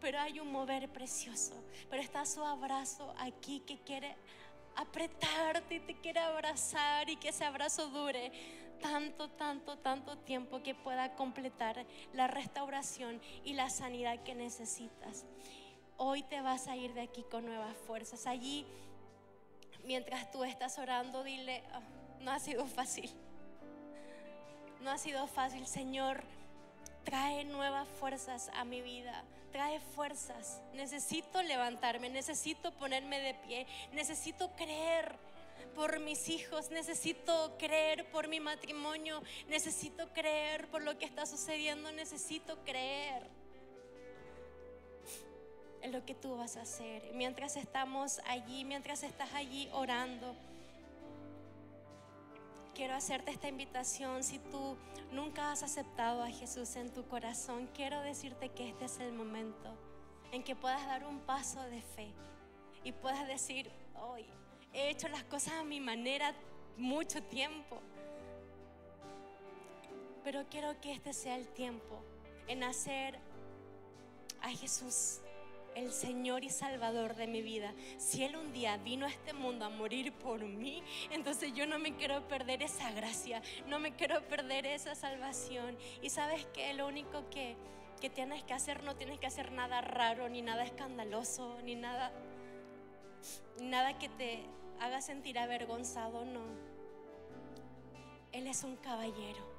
pero 0.00 0.20
hay 0.20 0.38
un 0.38 0.52
mover 0.52 0.90
precioso, 0.90 1.54
pero 1.88 2.02
está 2.02 2.26
su 2.26 2.44
abrazo 2.44 3.14
aquí 3.16 3.60
que 3.60 3.78
quiere 3.78 4.14
apretarte 4.76 5.76
y 5.76 5.80
te 5.80 5.94
quiere 6.00 6.20
abrazar 6.20 7.08
y 7.08 7.16
que 7.16 7.28
ese 7.28 7.44
abrazo 7.44 7.88
dure 7.88 8.32
tanto, 8.80 9.30
tanto, 9.30 9.78
tanto 9.78 10.18
tiempo 10.18 10.62
que 10.62 10.74
pueda 10.74 11.14
completar 11.14 11.84
la 12.12 12.26
restauración 12.26 13.20
y 13.44 13.54
la 13.54 13.70
sanidad 13.70 14.22
que 14.22 14.34
necesitas. 14.34 15.24
Hoy 15.96 16.22
te 16.22 16.40
vas 16.40 16.68
a 16.68 16.76
ir 16.76 16.92
de 16.94 17.02
aquí 17.02 17.24
con 17.30 17.46
nuevas 17.46 17.76
fuerzas. 17.86 18.26
Allí, 18.26 18.66
mientras 19.84 20.30
tú 20.30 20.44
estás 20.44 20.78
orando, 20.78 21.22
dile, 21.22 21.62
ah, 21.72 21.80
no 22.20 22.32
ha 22.32 22.38
sido 22.38 22.66
fácil. 22.66 23.10
No 24.80 24.90
ha 24.90 24.98
sido 24.98 25.26
fácil, 25.26 25.66
Señor 25.66 26.24
trae 27.04 27.44
nuevas 27.44 27.86
fuerzas 28.00 28.50
a 28.54 28.64
mi 28.64 28.80
vida, 28.80 29.24
trae 29.54 29.78
fuerzas. 29.78 30.60
Necesito 30.72 31.40
levantarme, 31.40 32.10
necesito 32.10 32.72
ponerme 32.72 33.20
de 33.20 33.34
pie, 33.34 33.68
necesito 33.92 34.50
creer 34.56 35.14
por 35.76 36.00
mis 36.00 36.28
hijos, 36.28 36.70
necesito 36.70 37.56
creer 37.56 38.04
por 38.10 38.26
mi 38.26 38.40
matrimonio, 38.40 39.22
necesito 39.46 40.12
creer 40.12 40.66
por 40.72 40.82
lo 40.82 40.98
que 40.98 41.04
está 41.04 41.24
sucediendo, 41.24 41.92
necesito 41.92 42.58
creer 42.64 43.22
en 45.82 45.92
lo 45.92 46.04
que 46.04 46.16
tú 46.16 46.36
vas 46.36 46.56
a 46.56 46.62
hacer. 46.62 47.12
Mientras 47.14 47.56
estamos 47.56 48.20
allí, 48.26 48.64
mientras 48.64 49.04
estás 49.04 49.32
allí 49.34 49.68
orando 49.72 50.34
quiero 52.74 52.94
hacerte 52.94 53.30
esta 53.30 53.48
invitación. 53.48 54.22
Si 54.22 54.38
tú 54.38 54.76
nunca 55.12 55.52
has 55.52 55.62
aceptado 55.62 56.22
a 56.22 56.30
Jesús 56.30 56.76
en 56.76 56.92
tu 56.92 57.06
corazón, 57.06 57.68
quiero 57.74 58.00
decirte 58.00 58.48
que 58.50 58.68
este 58.68 58.86
es 58.86 58.98
el 58.98 59.12
momento 59.12 59.74
en 60.32 60.42
que 60.42 60.56
puedas 60.56 60.84
dar 60.86 61.04
un 61.04 61.20
paso 61.20 61.62
de 61.62 61.80
fe 61.80 62.12
y 62.82 62.92
puedas 62.92 63.26
decir, 63.28 63.70
hoy 63.94 64.26
he 64.72 64.90
hecho 64.90 65.08
las 65.08 65.22
cosas 65.24 65.54
a 65.54 65.64
mi 65.64 65.80
manera 65.80 66.34
mucho 66.76 67.22
tiempo, 67.22 67.80
pero 70.24 70.44
quiero 70.50 70.78
que 70.80 70.92
este 70.92 71.12
sea 71.12 71.36
el 71.36 71.46
tiempo 71.48 72.02
en 72.48 72.64
hacer 72.64 73.18
a 74.42 74.50
Jesús 74.50 75.20
el 75.74 75.92
Señor 75.92 76.44
y 76.44 76.50
Salvador 76.50 77.14
de 77.16 77.26
mi 77.26 77.42
vida. 77.42 77.74
Si 77.98 78.24
Él 78.24 78.36
un 78.36 78.52
día 78.52 78.76
vino 78.78 79.06
a 79.06 79.08
este 79.08 79.32
mundo 79.32 79.64
a 79.64 79.70
morir 79.70 80.12
por 80.12 80.40
mí, 80.44 80.82
entonces 81.10 81.52
yo 81.54 81.66
no 81.66 81.78
me 81.78 81.96
quiero 81.96 82.26
perder 82.28 82.62
esa 82.62 82.90
gracia, 82.92 83.42
no 83.66 83.78
me 83.78 83.94
quiero 83.94 84.26
perder 84.28 84.66
esa 84.66 84.94
salvación. 84.94 85.76
Y 86.02 86.10
sabes 86.10 86.46
que 86.46 86.72
lo 86.74 86.86
único 86.86 87.28
que, 87.30 87.56
que 88.00 88.10
tienes 88.10 88.42
que 88.44 88.54
hacer, 88.54 88.82
no 88.82 88.96
tienes 88.96 89.18
que 89.18 89.26
hacer 89.26 89.52
nada 89.52 89.80
raro, 89.80 90.28
ni 90.28 90.42
nada 90.42 90.64
escandaloso, 90.64 91.60
ni 91.62 91.74
nada, 91.74 92.12
nada 93.60 93.98
que 93.98 94.08
te 94.08 94.44
haga 94.80 95.00
sentir 95.00 95.38
avergonzado, 95.38 96.24
no. 96.24 96.42
Él 98.32 98.46
es 98.48 98.64
un 98.64 98.76
caballero 98.76 99.53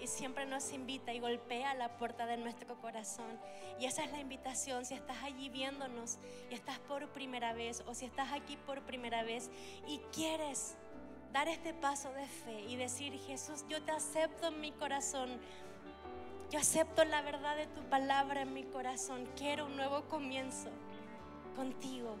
y 0.00 0.06
siempre 0.06 0.46
nos 0.46 0.72
invita 0.72 1.12
y 1.12 1.20
golpea 1.20 1.74
la 1.74 1.96
puerta 1.96 2.26
de 2.26 2.36
nuestro 2.36 2.76
corazón. 2.80 3.38
Y 3.78 3.86
esa 3.86 4.04
es 4.04 4.12
la 4.12 4.20
invitación. 4.20 4.84
Si 4.84 4.94
estás 4.94 5.22
allí 5.22 5.48
viéndonos 5.48 6.18
y 6.50 6.54
estás 6.54 6.78
por 6.80 7.08
primera 7.12 7.52
vez 7.52 7.82
o 7.86 7.94
si 7.94 8.04
estás 8.04 8.32
aquí 8.32 8.56
por 8.56 8.82
primera 8.82 9.22
vez 9.22 9.50
y 9.86 9.98
quieres 10.12 10.76
dar 11.32 11.48
este 11.48 11.74
paso 11.74 12.12
de 12.12 12.26
fe 12.26 12.60
y 12.68 12.76
decir, 12.76 13.18
Jesús, 13.26 13.64
yo 13.68 13.82
te 13.82 13.92
acepto 13.92 14.48
en 14.48 14.60
mi 14.60 14.72
corazón. 14.72 15.40
Yo 16.50 16.58
acepto 16.58 17.04
la 17.04 17.22
verdad 17.22 17.56
de 17.56 17.66
tu 17.66 17.82
palabra 17.88 18.42
en 18.42 18.52
mi 18.52 18.64
corazón. 18.64 19.28
Quiero 19.36 19.66
un 19.66 19.76
nuevo 19.76 20.02
comienzo 20.08 20.70
contigo. 21.56 22.16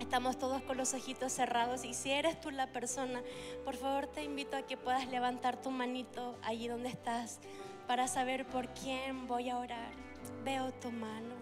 Estamos 0.00 0.38
todos 0.38 0.62
con 0.62 0.76
los 0.76 0.94
ojitos 0.94 1.32
cerrados 1.32 1.84
y 1.84 1.94
si 1.94 2.10
eres 2.10 2.40
tú 2.40 2.50
la 2.50 2.66
persona, 2.72 3.22
por 3.64 3.76
favor 3.76 4.06
te 4.06 4.22
invito 4.22 4.56
a 4.56 4.62
que 4.62 4.76
puedas 4.76 5.08
levantar 5.08 5.60
tu 5.60 5.70
manito 5.70 6.36
allí 6.42 6.68
donde 6.68 6.88
estás 6.88 7.40
para 7.86 8.08
saber 8.08 8.46
por 8.46 8.68
quién 8.74 9.26
voy 9.26 9.50
a 9.50 9.58
orar. 9.58 9.92
Veo 10.44 10.72
tu 10.72 10.90
mano. 10.90 11.34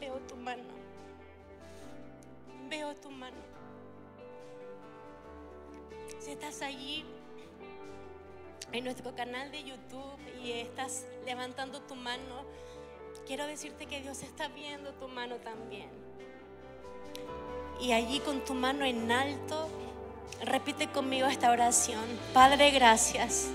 Veo 0.00 0.18
tu 0.20 0.36
mano. 0.36 0.62
Veo 2.68 2.94
tu 2.96 3.10
mano. 3.10 3.36
Si 6.18 6.32
estás 6.32 6.62
allí 6.62 7.04
en 8.72 8.84
nuestro 8.84 9.14
canal 9.14 9.50
de 9.50 9.64
YouTube 9.64 10.18
y 10.42 10.52
estás 10.52 11.06
levantando 11.24 11.82
tu 11.82 11.94
mano, 11.94 12.44
quiero 13.26 13.46
decirte 13.46 13.86
que 13.86 14.00
Dios 14.00 14.22
está 14.22 14.48
viendo 14.48 14.92
tu 14.94 15.08
mano 15.08 15.36
también. 15.36 16.01
Y 17.80 17.92
allí 17.92 18.20
con 18.20 18.40
tu 18.40 18.54
mano 18.54 18.84
en 18.84 19.10
alto, 19.10 19.68
repite 20.42 20.88
conmigo 20.88 21.26
esta 21.26 21.50
oración. 21.50 22.04
Padre, 22.32 22.70
gracias. 22.70 23.48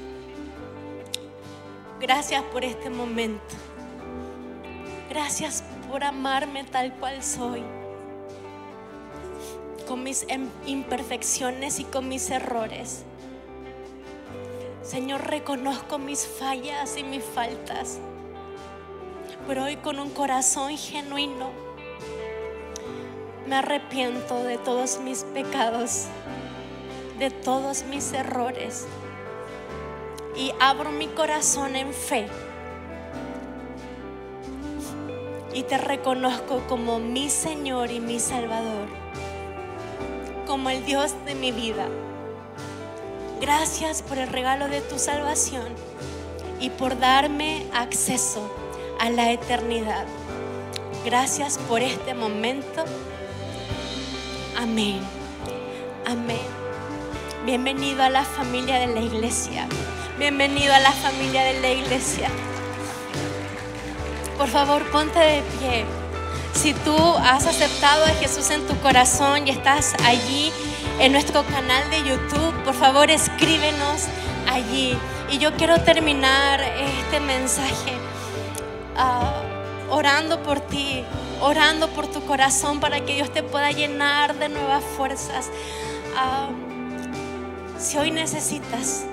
Gracias 1.99 2.43
por 2.43 2.63
este 2.63 2.89
momento. 2.89 3.55
Gracias 5.09 5.63
por 5.89 6.03
amarme 6.03 6.63
tal 6.65 6.93
cual 6.95 7.23
soy. 7.23 7.63
Con 9.87 10.03
mis 10.03 10.25
em- 10.27 10.49
imperfecciones 10.65 11.79
y 11.79 11.85
con 11.85 12.09
mis 12.09 12.29
errores. 12.29 13.03
Señor, 14.83 15.27
reconozco 15.27 15.97
mis 15.97 16.27
fallas 16.27 16.97
y 16.97 17.03
mis 17.03 17.23
faltas. 17.23 17.99
Pero 19.47 19.63
hoy 19.63 19.77
con 19.77 19.99
un 19.99 20.09
corazón 20.09 20.77
genuino 20.77 21.66
me 23.47 23.55
arrepiento 23.55 24.43
de 24.43 24.57
todos 24.57 24.99
mis 24.99 25.23
pecados, 25.23 26.07
de 27.17 27.31
todos 27.31 27.83
mis 27.83 28.11
errores. 28.11 28.85
Y 30.35 30.51
abro 30.59 30.91
mi 30.91 31.07
corazón 31.07 31.75
en 31.75 31.93
fe. 31.93 32.27
Y 35.53 35.63
te 35.63 35.77
reconozco 35.77 36.61
como 36.67 36.99
mi 36.99 37.29
Señor 37.29 37.89
y 37.89 37.99
mi 37.99 38.19
Salvador. 38.19 38.89
Como 40.45 40.69
el 40.69 40.85
Dios 40.85 41.15
de 41.25 41.33
mi 41.33 41.51
vida. 41.51 41.87
Gracias 43.39 44.01
por 44.01 44.17
el 44.17 44.27
regalo 44.27 44.67
de 44.67 44.81
tu 44.81 44.99
salvación 44.99 45.67
y 46.59 46.69
por 46.69 46.99
darme 46.99 47.65
acceso 47.73 48.51
a 48.99 49.09
la 49.09 49.31
eternidad. 49.31 50.05
Gracias 51.05 51.57
por 51.69 51.81
este 51.81 52.13
momento. 52.13 52.83
Amén. 54.69 54.99
Amén. 56.05 56.45
Bienvenido 57.45 58.03
a 58.03 58.09
la 58.09 58.25
familia 58.25 58.79
de 58.79 58.87
la 58.87 58.99
iglesia. 58.99 59.65
Bienvenido 60.19 60.73
a 60.73 60.79
la 60.79 60.91
familia 60.91 61.41
de 61.45 61.61
la 61.61 61.71
iglesia. 61.71 62.29
Por 64.37 64.49
favor, 64.49 64.83
ponte 64.91 65.17
de 65.19 65.41
pie. 65.57 65.85
Si 66.53 66.73
tú 66.73 66.97
has 66.97 67.47
aceptado 67.47 68.03
a 68.03 68.09
Jesús 68.09 68.49
en 68.49 68.67
tu 68.67 68.77
corazón 68.81 69.47
y 69.47 69.51
estás 69.51 69.95
allí 70.03 70.51
en 70.99 71.13
nuestro 71.13 71.45
canal 71.45 71.89
de 71.89 72.03
YouTube, 72.03 72.53
por 72.65 72.73
favor 72.73 73.09
escríbenos 73.09 74.03
allí. 74.51 74.97
Y 75.31 75.37
yo 75.37 75.53
quiero 75.55 75.79
terminar 75.79 76.59
este 76.61 77.21
mensaje 77.21 77.93
ah, 78.97 79.36
orando 79.89 80.41
por 80.43 80.59
ti, 80.59 81.03
orando 81.41 81.87
por 81.89 82.07
tu 82.07 82.25
corazón 82.25 82.79
para 82.79 83.01
que 83.01 83.15
Dios 83.15 83.31
te 83.31 83.43
pueda 83.43 83.71
llenar 83.71 84.37
de 84.37 84.49
nuevas 84.49 84.83
fuerzas. 84.95 85.49
Ah, 86.15 86.49
si 87.77 87.97
hoy 87.97 88.11
necesitas 88.11 89.05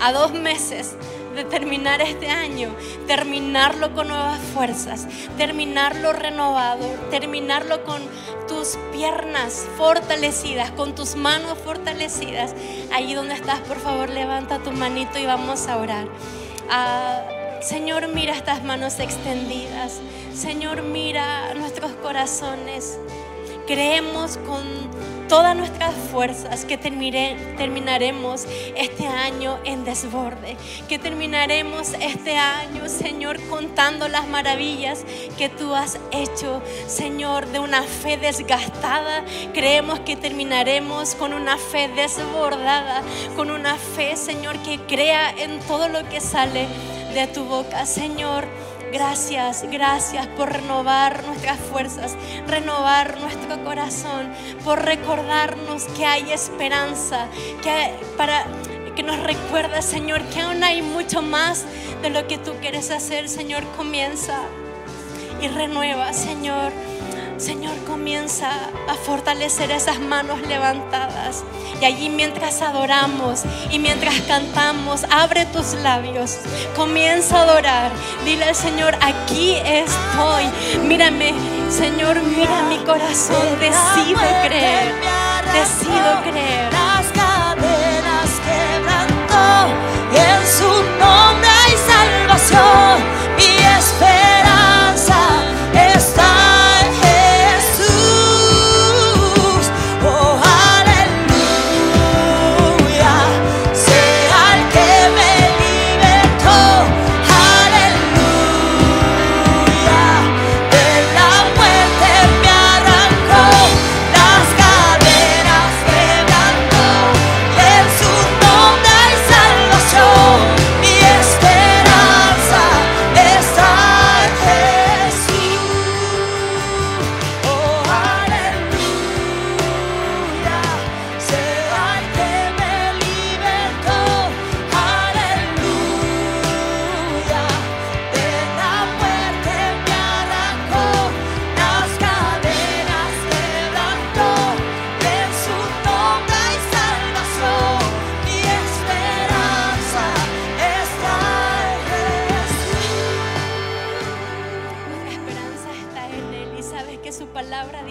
a 0.00 0.12
dos 0.12 0.32
meses 0.32 0.96
de 1.34 1.44
terminar 1.44 2.00
este 2.02 2.28
año, 2.28 2.70
terminarlo 3.06 3.94
con 3.94 4.08
nuevas 4.08 4.38
fuerzas, 4.54 5.06
terminarlo 5.36 6.12
renovado, 6.12 6.86
terminarlo 7.10 7.84
con 7.84 8.02
tus 8.48 8.78
piernas 8.92 9.66
fortalecidas, 9.76 10.70
con 10.72 10.94
tus 10.94 11.16
manos 11.16 11.58
fortalecidas. 11.58 12.54
Allí 12.92 13.14
donde 13.14 13.34
estás, 13.34 13.60
por 13.60 13.78
favor, 13.78 14.10
levanta 14.10 14.58
tu 14.58 14.72
manito 14.72 15.18
y 15.18 15.26
vamos 15.26 15.66
a 15.68 15.78
orar. 15.78 16.06
Ah, 16.70 17.22
Señor, 17.62 18.08
mira 18.08 18.34
estas 18.34 18.62
manos 18.64 18.98
extendidas. 18.98 20.00
Señor, 20.34 20.82
mira 20.82 21.52
nuestros 21.54 21.92
corazones. 21.92 22.98
Creemos 23.66 24.38
con 24.38 24.62
todas 25.28 25.56
nuestras 25.56 25.94
fuerzas 26.10 26.64
que 26.64 26.76
terminaremos 26.76 28.44
este 28.76 29.06
año 29.06 29.58
en 29.64 29.84
desborde, 29.84 30.56
que 30.88 30.98
terminaremos 30.98 31.92
este 32.00 32.36
año, 32.36 32.88
Señor, 32.88 33.40
contando 33.48 34.08
las 34.08 34.26
maravillas 34.26 35.04
que 35.38 35.48
tú 35.48 35.74
has 35.74 35.98
hecho, 36.10 36.60
Señor, 36.86 37.46
de 37.46 37.60
una 37.60 37.82
fe 37.82 38.16
desgastada. 38.16 39.24
Creemos 39.54 40.00
que 40.00 40.16
terminaremos 40.16 41.14
con 41.14 41.32
una 41.32 41.56
fe 41.56 41.88
desbordada, 41.88 43.02
con 43.36 43.50
una 43.50 43.76
fe, 43.76 44.16
Señor, 44.16 44.58
que 44.58 44.80
crea 44.80 45.30
en 45.30 45.60
todo 45.60 45.88
lo 45.88 46.06
que 46.08 46.20
sale 46.20 46.66
de 47.14 47.26
tu 47.28 47.44
boca, 47.44 47.86
Señor. 47.86 48.46
Gracias, 48.92 49.64
gracias 49.70 50.26
por 50.26 50.52
renovar 50.52 51.24
nuestras 51.24 51.58
fuerzas, 51.58 52.14
renovar 52.46 53.18
nuestro 53.20 53.64
corazón, 53.64 54.30
por 54.64 54.84
recordarnos 54.84 55.84
que 55.96 56.04
hay 56.04 56.30
esperanza, 56.30 57.26
que 57.62 57.94
para 58.18 58.44
que 58.94 59.02
nos 59.02 59.18
recuerda, 59.20 59.80
Señor, 59.80 60.22
que 60.26 60.40
aún 60.40 60.62
hay 60.62 60.82
mucho 60.82 61.22
más 61.22 61.64
de 62.02 62.10
lo 62.10 62.28
que 62.28 62.36
tú 62.36 62.52
quieres 62.60 62.90
hacer, 62.90 63.30
Señor, 63.30 63.64
comienza 63.78 64.42
y 65.40 65.48
renueva, 65.48 66.12
Señor. 66.12 66.70
Señor, 67.42 67.74
comienza 67.88 68.52
a 68.88 68.94
fortalecer 68.94 69.72
esas 69.72 69.98
manos 69.98 70.40
levantadas. 70.42 71.42
Y 71.80 71.84
allí 71.84 72.08
mientras 72.08 72.62
adoramos 72.62 73.42
y 73.68 73.80
mientras 73.80 74.14
cantamos, 74.28 75.04
abre 75.10 75.46
tus 75.46 75.74
labios. 75.82 76.38
Comienza 76.76 77.40
a 77.40 77.42
adorar. 77.42 77.90
Dile 78.24 78.44
al 78.44 78.54
Señor, 78.54 78.94
aquí 79.00 79.56
estoy. 79.56 80.44
Mírame, 80.86 81.34
Señor, 81.68 82.22
mira 82.22 82.62
mi 82.68 82.78
corazón. 82.84 83.58
Decido 83.58 84.20
creer. 84.46 84.94
Decido 85.52 86.22
creer. 86.22 86.72
Las 86.72 87.06
cadenas 87.08 88.30
quebrantó 88.46 89.66
y 90.12 90.16
en 90.16 90.46
su 90.46 90.70
nombre 91.00 91.48
hay 91.48 91.76
salvación. 91.90 93.31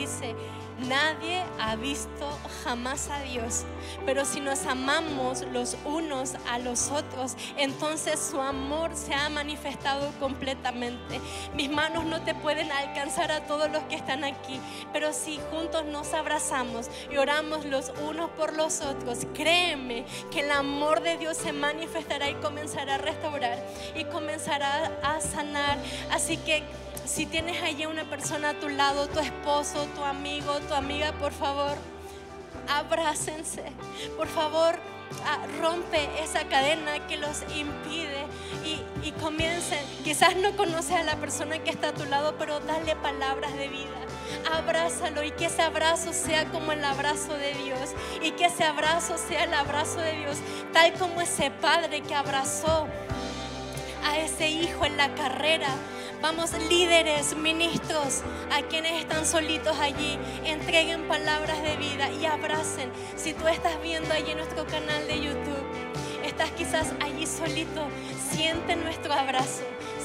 Dice, 0.01 0.35
nadie 0.87 1.43
ha 1.59 1.75
visto 1.75 2.27
jamás 2.63 3.09
a 3.09 3.21
Dios, 3.21 3.65
pero 4.05 4.25
si 4.25 4.39
nos 4.39 4.65
amamos 4.65 5.41
los 5.51 5.77
unos 5.85 6.35
a 6.49 6.57
los 6.57 6.89
otros, 6.89 7.35
entonces 7.57 8.19
su 8.19 8.41
amor 8.41 8.95
se 8.95 9.13
ha 9.13 9.29
manifestado 9.29 10.11
completamente. 10.19 11.21
Mis 11.53 11.69
manos 11.69 12.05
no 12.05 12.21
te 12.21 12.33
pueden 12.33 12.71
alcanzar 12.71 13.31
a 13.31 13.41
todos 13.41 13.69
los 13.69 13.83
que 13.83 13.95
están 13.95 14.23
aquí, 14.23 14.59
pero 14.91 15.13
si 15.13 15.39
juntos 15.51 15.85
nos 15.85 16.13
abrazamos 16.13 16.89
y 17.11 17.17
oramos 17.17 17.65
los 17.65 17.91
unos 18.09 18.29
por 18.31 18.55
los 18.55 18.81
otros, 18.81 19.19
créeme 19.35 20.05
que 20.31 20.39
el 20.39 20.51
amor 20.51 21.01
de 21.01 21.17
Dios 21.17 21.37
se 21.37 21.53
manifestará 21.53 22.29
y 22.29 22.35
comenzará 22.35 22.95
a 22.95 22.97
restaurar 22.97 23.63
y 23.95 24.05
comenzará 24.05 24.91
a 25.03 25.21
sanar. 25.21 25.77
Así 26.09 26.37
que 26.37 26.63
si 27.05 27.25
tienes 27.25 27.61
allí 27.63 27.85
una 27.85 28.05
persona 28.05 28.49
a 28.49 28.53
tu 28.53 28.69
lado, 28.69 29.07
tu 29.07 29.19
esposo, 29.19 29.85
tu 29.95 30.03
amigo, 30.03 30.59
tu 30.61 30.73
amiga, 30.73 31.11
por 31.13 31.31
favor, 31.31 31.77
abrácense. 32.67 33.63
Por 34.17 34.27
favor, 34.27 34.75
ah, 35.25 35.45
rompe 35.61 36.09
esa 36.21 36.45
cadena 36.45 37.05
que 37.07 37.17
los 37.17 37.43
impide 37.55 38.25
y, 38.65 39.11
comiencen. 39.21 39.79
Quizás 40.03 40.35
no 40.37 40.55
conoces 40.55 40.93
a 40.93 41.03
la 41.03 41.15
persona 41.17 41.59
que 41.59 41.69
está 41.69 41.89
a 41.89 41.93
tu 41.93 42.05
lado, 42.05 42.35
pero 42.39 42.59
dale 42.61 42.95
palabras 42.95 43.55
de 43.55 43.67
vida. 43.67 43.89
Abrázalo 44.51 45.23
y 45.23 45.31
que 45.31 45.45
ese 45.45 45.61
abrazo 45.61 46.13
sea 46.13 46.45
como 46.45 46.71
el 46.71 46.83
abrazo 46.83 47.33
de 47.33 47.53
Dios 47.53 47.91
y 48.21 48.31
que 48.31 48.45
ese 48.45 48.63
abrazo 48.63 49.17
sea 49.17 49.43
el 49.43 49.53
abrazo 49.53 49.99
de 49.99 50.13
Dios, 50.13 50.37
tal 50.71 50.93
como 50.93 51.21
ese 51.21 51.51
padre 51.51 52.01
que 52.01 52.15
abrazó 52.15 52.87
a 54.05 54.17
ese 54.17 54.49
hijo 54.49 54.85
en 54.85 54.97
la 54.97 55.13
carrera. 55.13 55.67
Vamos, 56.21 56.51
líderes, 56.69 57.35
ministros, 57.35 58.21
a 58.51 58.61
quienes 58.67 59.01
están 59.01 59.25
solitos 59.25 59.75
allí, 59.79 60.19
entreguen 60.45 61.07
palabras 61.07 61.63
de 61.63 61.77
vida 61.77 62.11
y 62.11 62.25
abracen. 62.25 62.91
Si 63.15 63.33
tú 63.33 63.47
estás 63.47 63.81
viendo 63.81 64.13
allí 64.13 64.35
nuestro 64.35 64.67
canal 64.67 65.07
de 65.07 65.19
YouTube, 65.19 65.65
estás 66.23 66.51
quizás 66.51 66.93
allí 66.99 67.25
solito, 67.25 67.87
siente 68.29 68.75
nuestro 68.75 69.11
abrazo, 69.13 69.63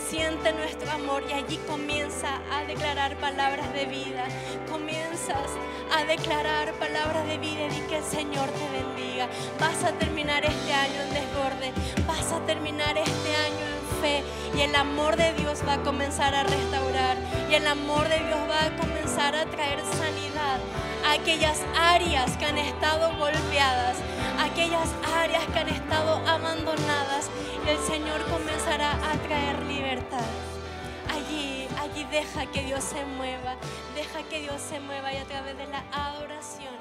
siente 0.08 0.54
nuestro 0.54 0.90
amor 0.90 1.22
y 1.28 1.34
allí 1.34 1.58
comienza 1.68 2.40
a 2.50 2.64
declarar 2.64 3.16
palabras 3.18 3.70
de 3.74 3.84
vida. 3.84 4.24
Comienzas 4.70 5.50
a 5.92 6.04
declarar 6.04 6.72
palabras 6.78 7.26
de 7.28 7.36
vida 7.36 7.66
y 7.66 7.88
que 7.90 7.98
el 7.98 8.04
Señor 8.04 8.48
te 8.48 8.70
bendiga. 8.70 9.28
Vas 9.60 9.84
a 9.84 9.92
terminar 9.92 10.46
este 10.46 10.72
año 10.72 11.02
en 11.02 11.10
desborde, 11.12 11.72
vas 12.06 12.32
a 12.32 12.40
terminar 12.46 12.96
este 12.96 13.36
año 13.36 13.66
en 13.66 13.86
y 14.57 14.61
el 14.61 14.74
amor 14.74 15.16
de 15.16 15.32
Dios 15.34 15.62
va 15.66 15.74
a 15.74 15.82
comenzar 15.82 16.34
a 16.34 16.44
restaurar 16.44 17.16
y 17.50 17.54
el 17.54 17.66
amor 17.66 18.09
de 18.09 18.18
Dios 18.20 18.38
va 18.48 18.66
a 18.66 18.76
comenzar 18.76 19.34
a 19.34 19.44
traer 19.46 19.80
sanidad 19.80 20.61
a 21.04 21.12
aquellas 21.12 21.61
áreas 21.78 22.36
que 22.36 22.46
han 22.46 22.59
estado 22.59 23.16
golpeadas, 23.16 23.96
aquellas 24.40 24.88
áreas 25.16 25.44
que 25.46 25.59
han 25.59 25.68
estado 25.68 26.16
abandonadas. 26.26 27.30
El 27.66 27.78
Señor 27.78 28.22
comenzará 28.30 28.92
a 28.92 29.16
traer 29.26 29.62
libertad. 29.64 30.26
Allí, 31.12 31.68
allí 31.80 32.04
deja 32.11 32.46
que 32.46 32.62
Dios 32.64 32.82
se 32.82 33.04
mueva, 33.04 33.57
deja 33.94 34.22
que 34.28 34.40
Dios 34.40 34.61
se 34.61 34.80
mueva 34.80 35.12
y 35.12 35.18
a 35.18 35.24
través 35.24 35.57
de 35.57 35.66
la 35.66 35.84
adoración 35.92 36.74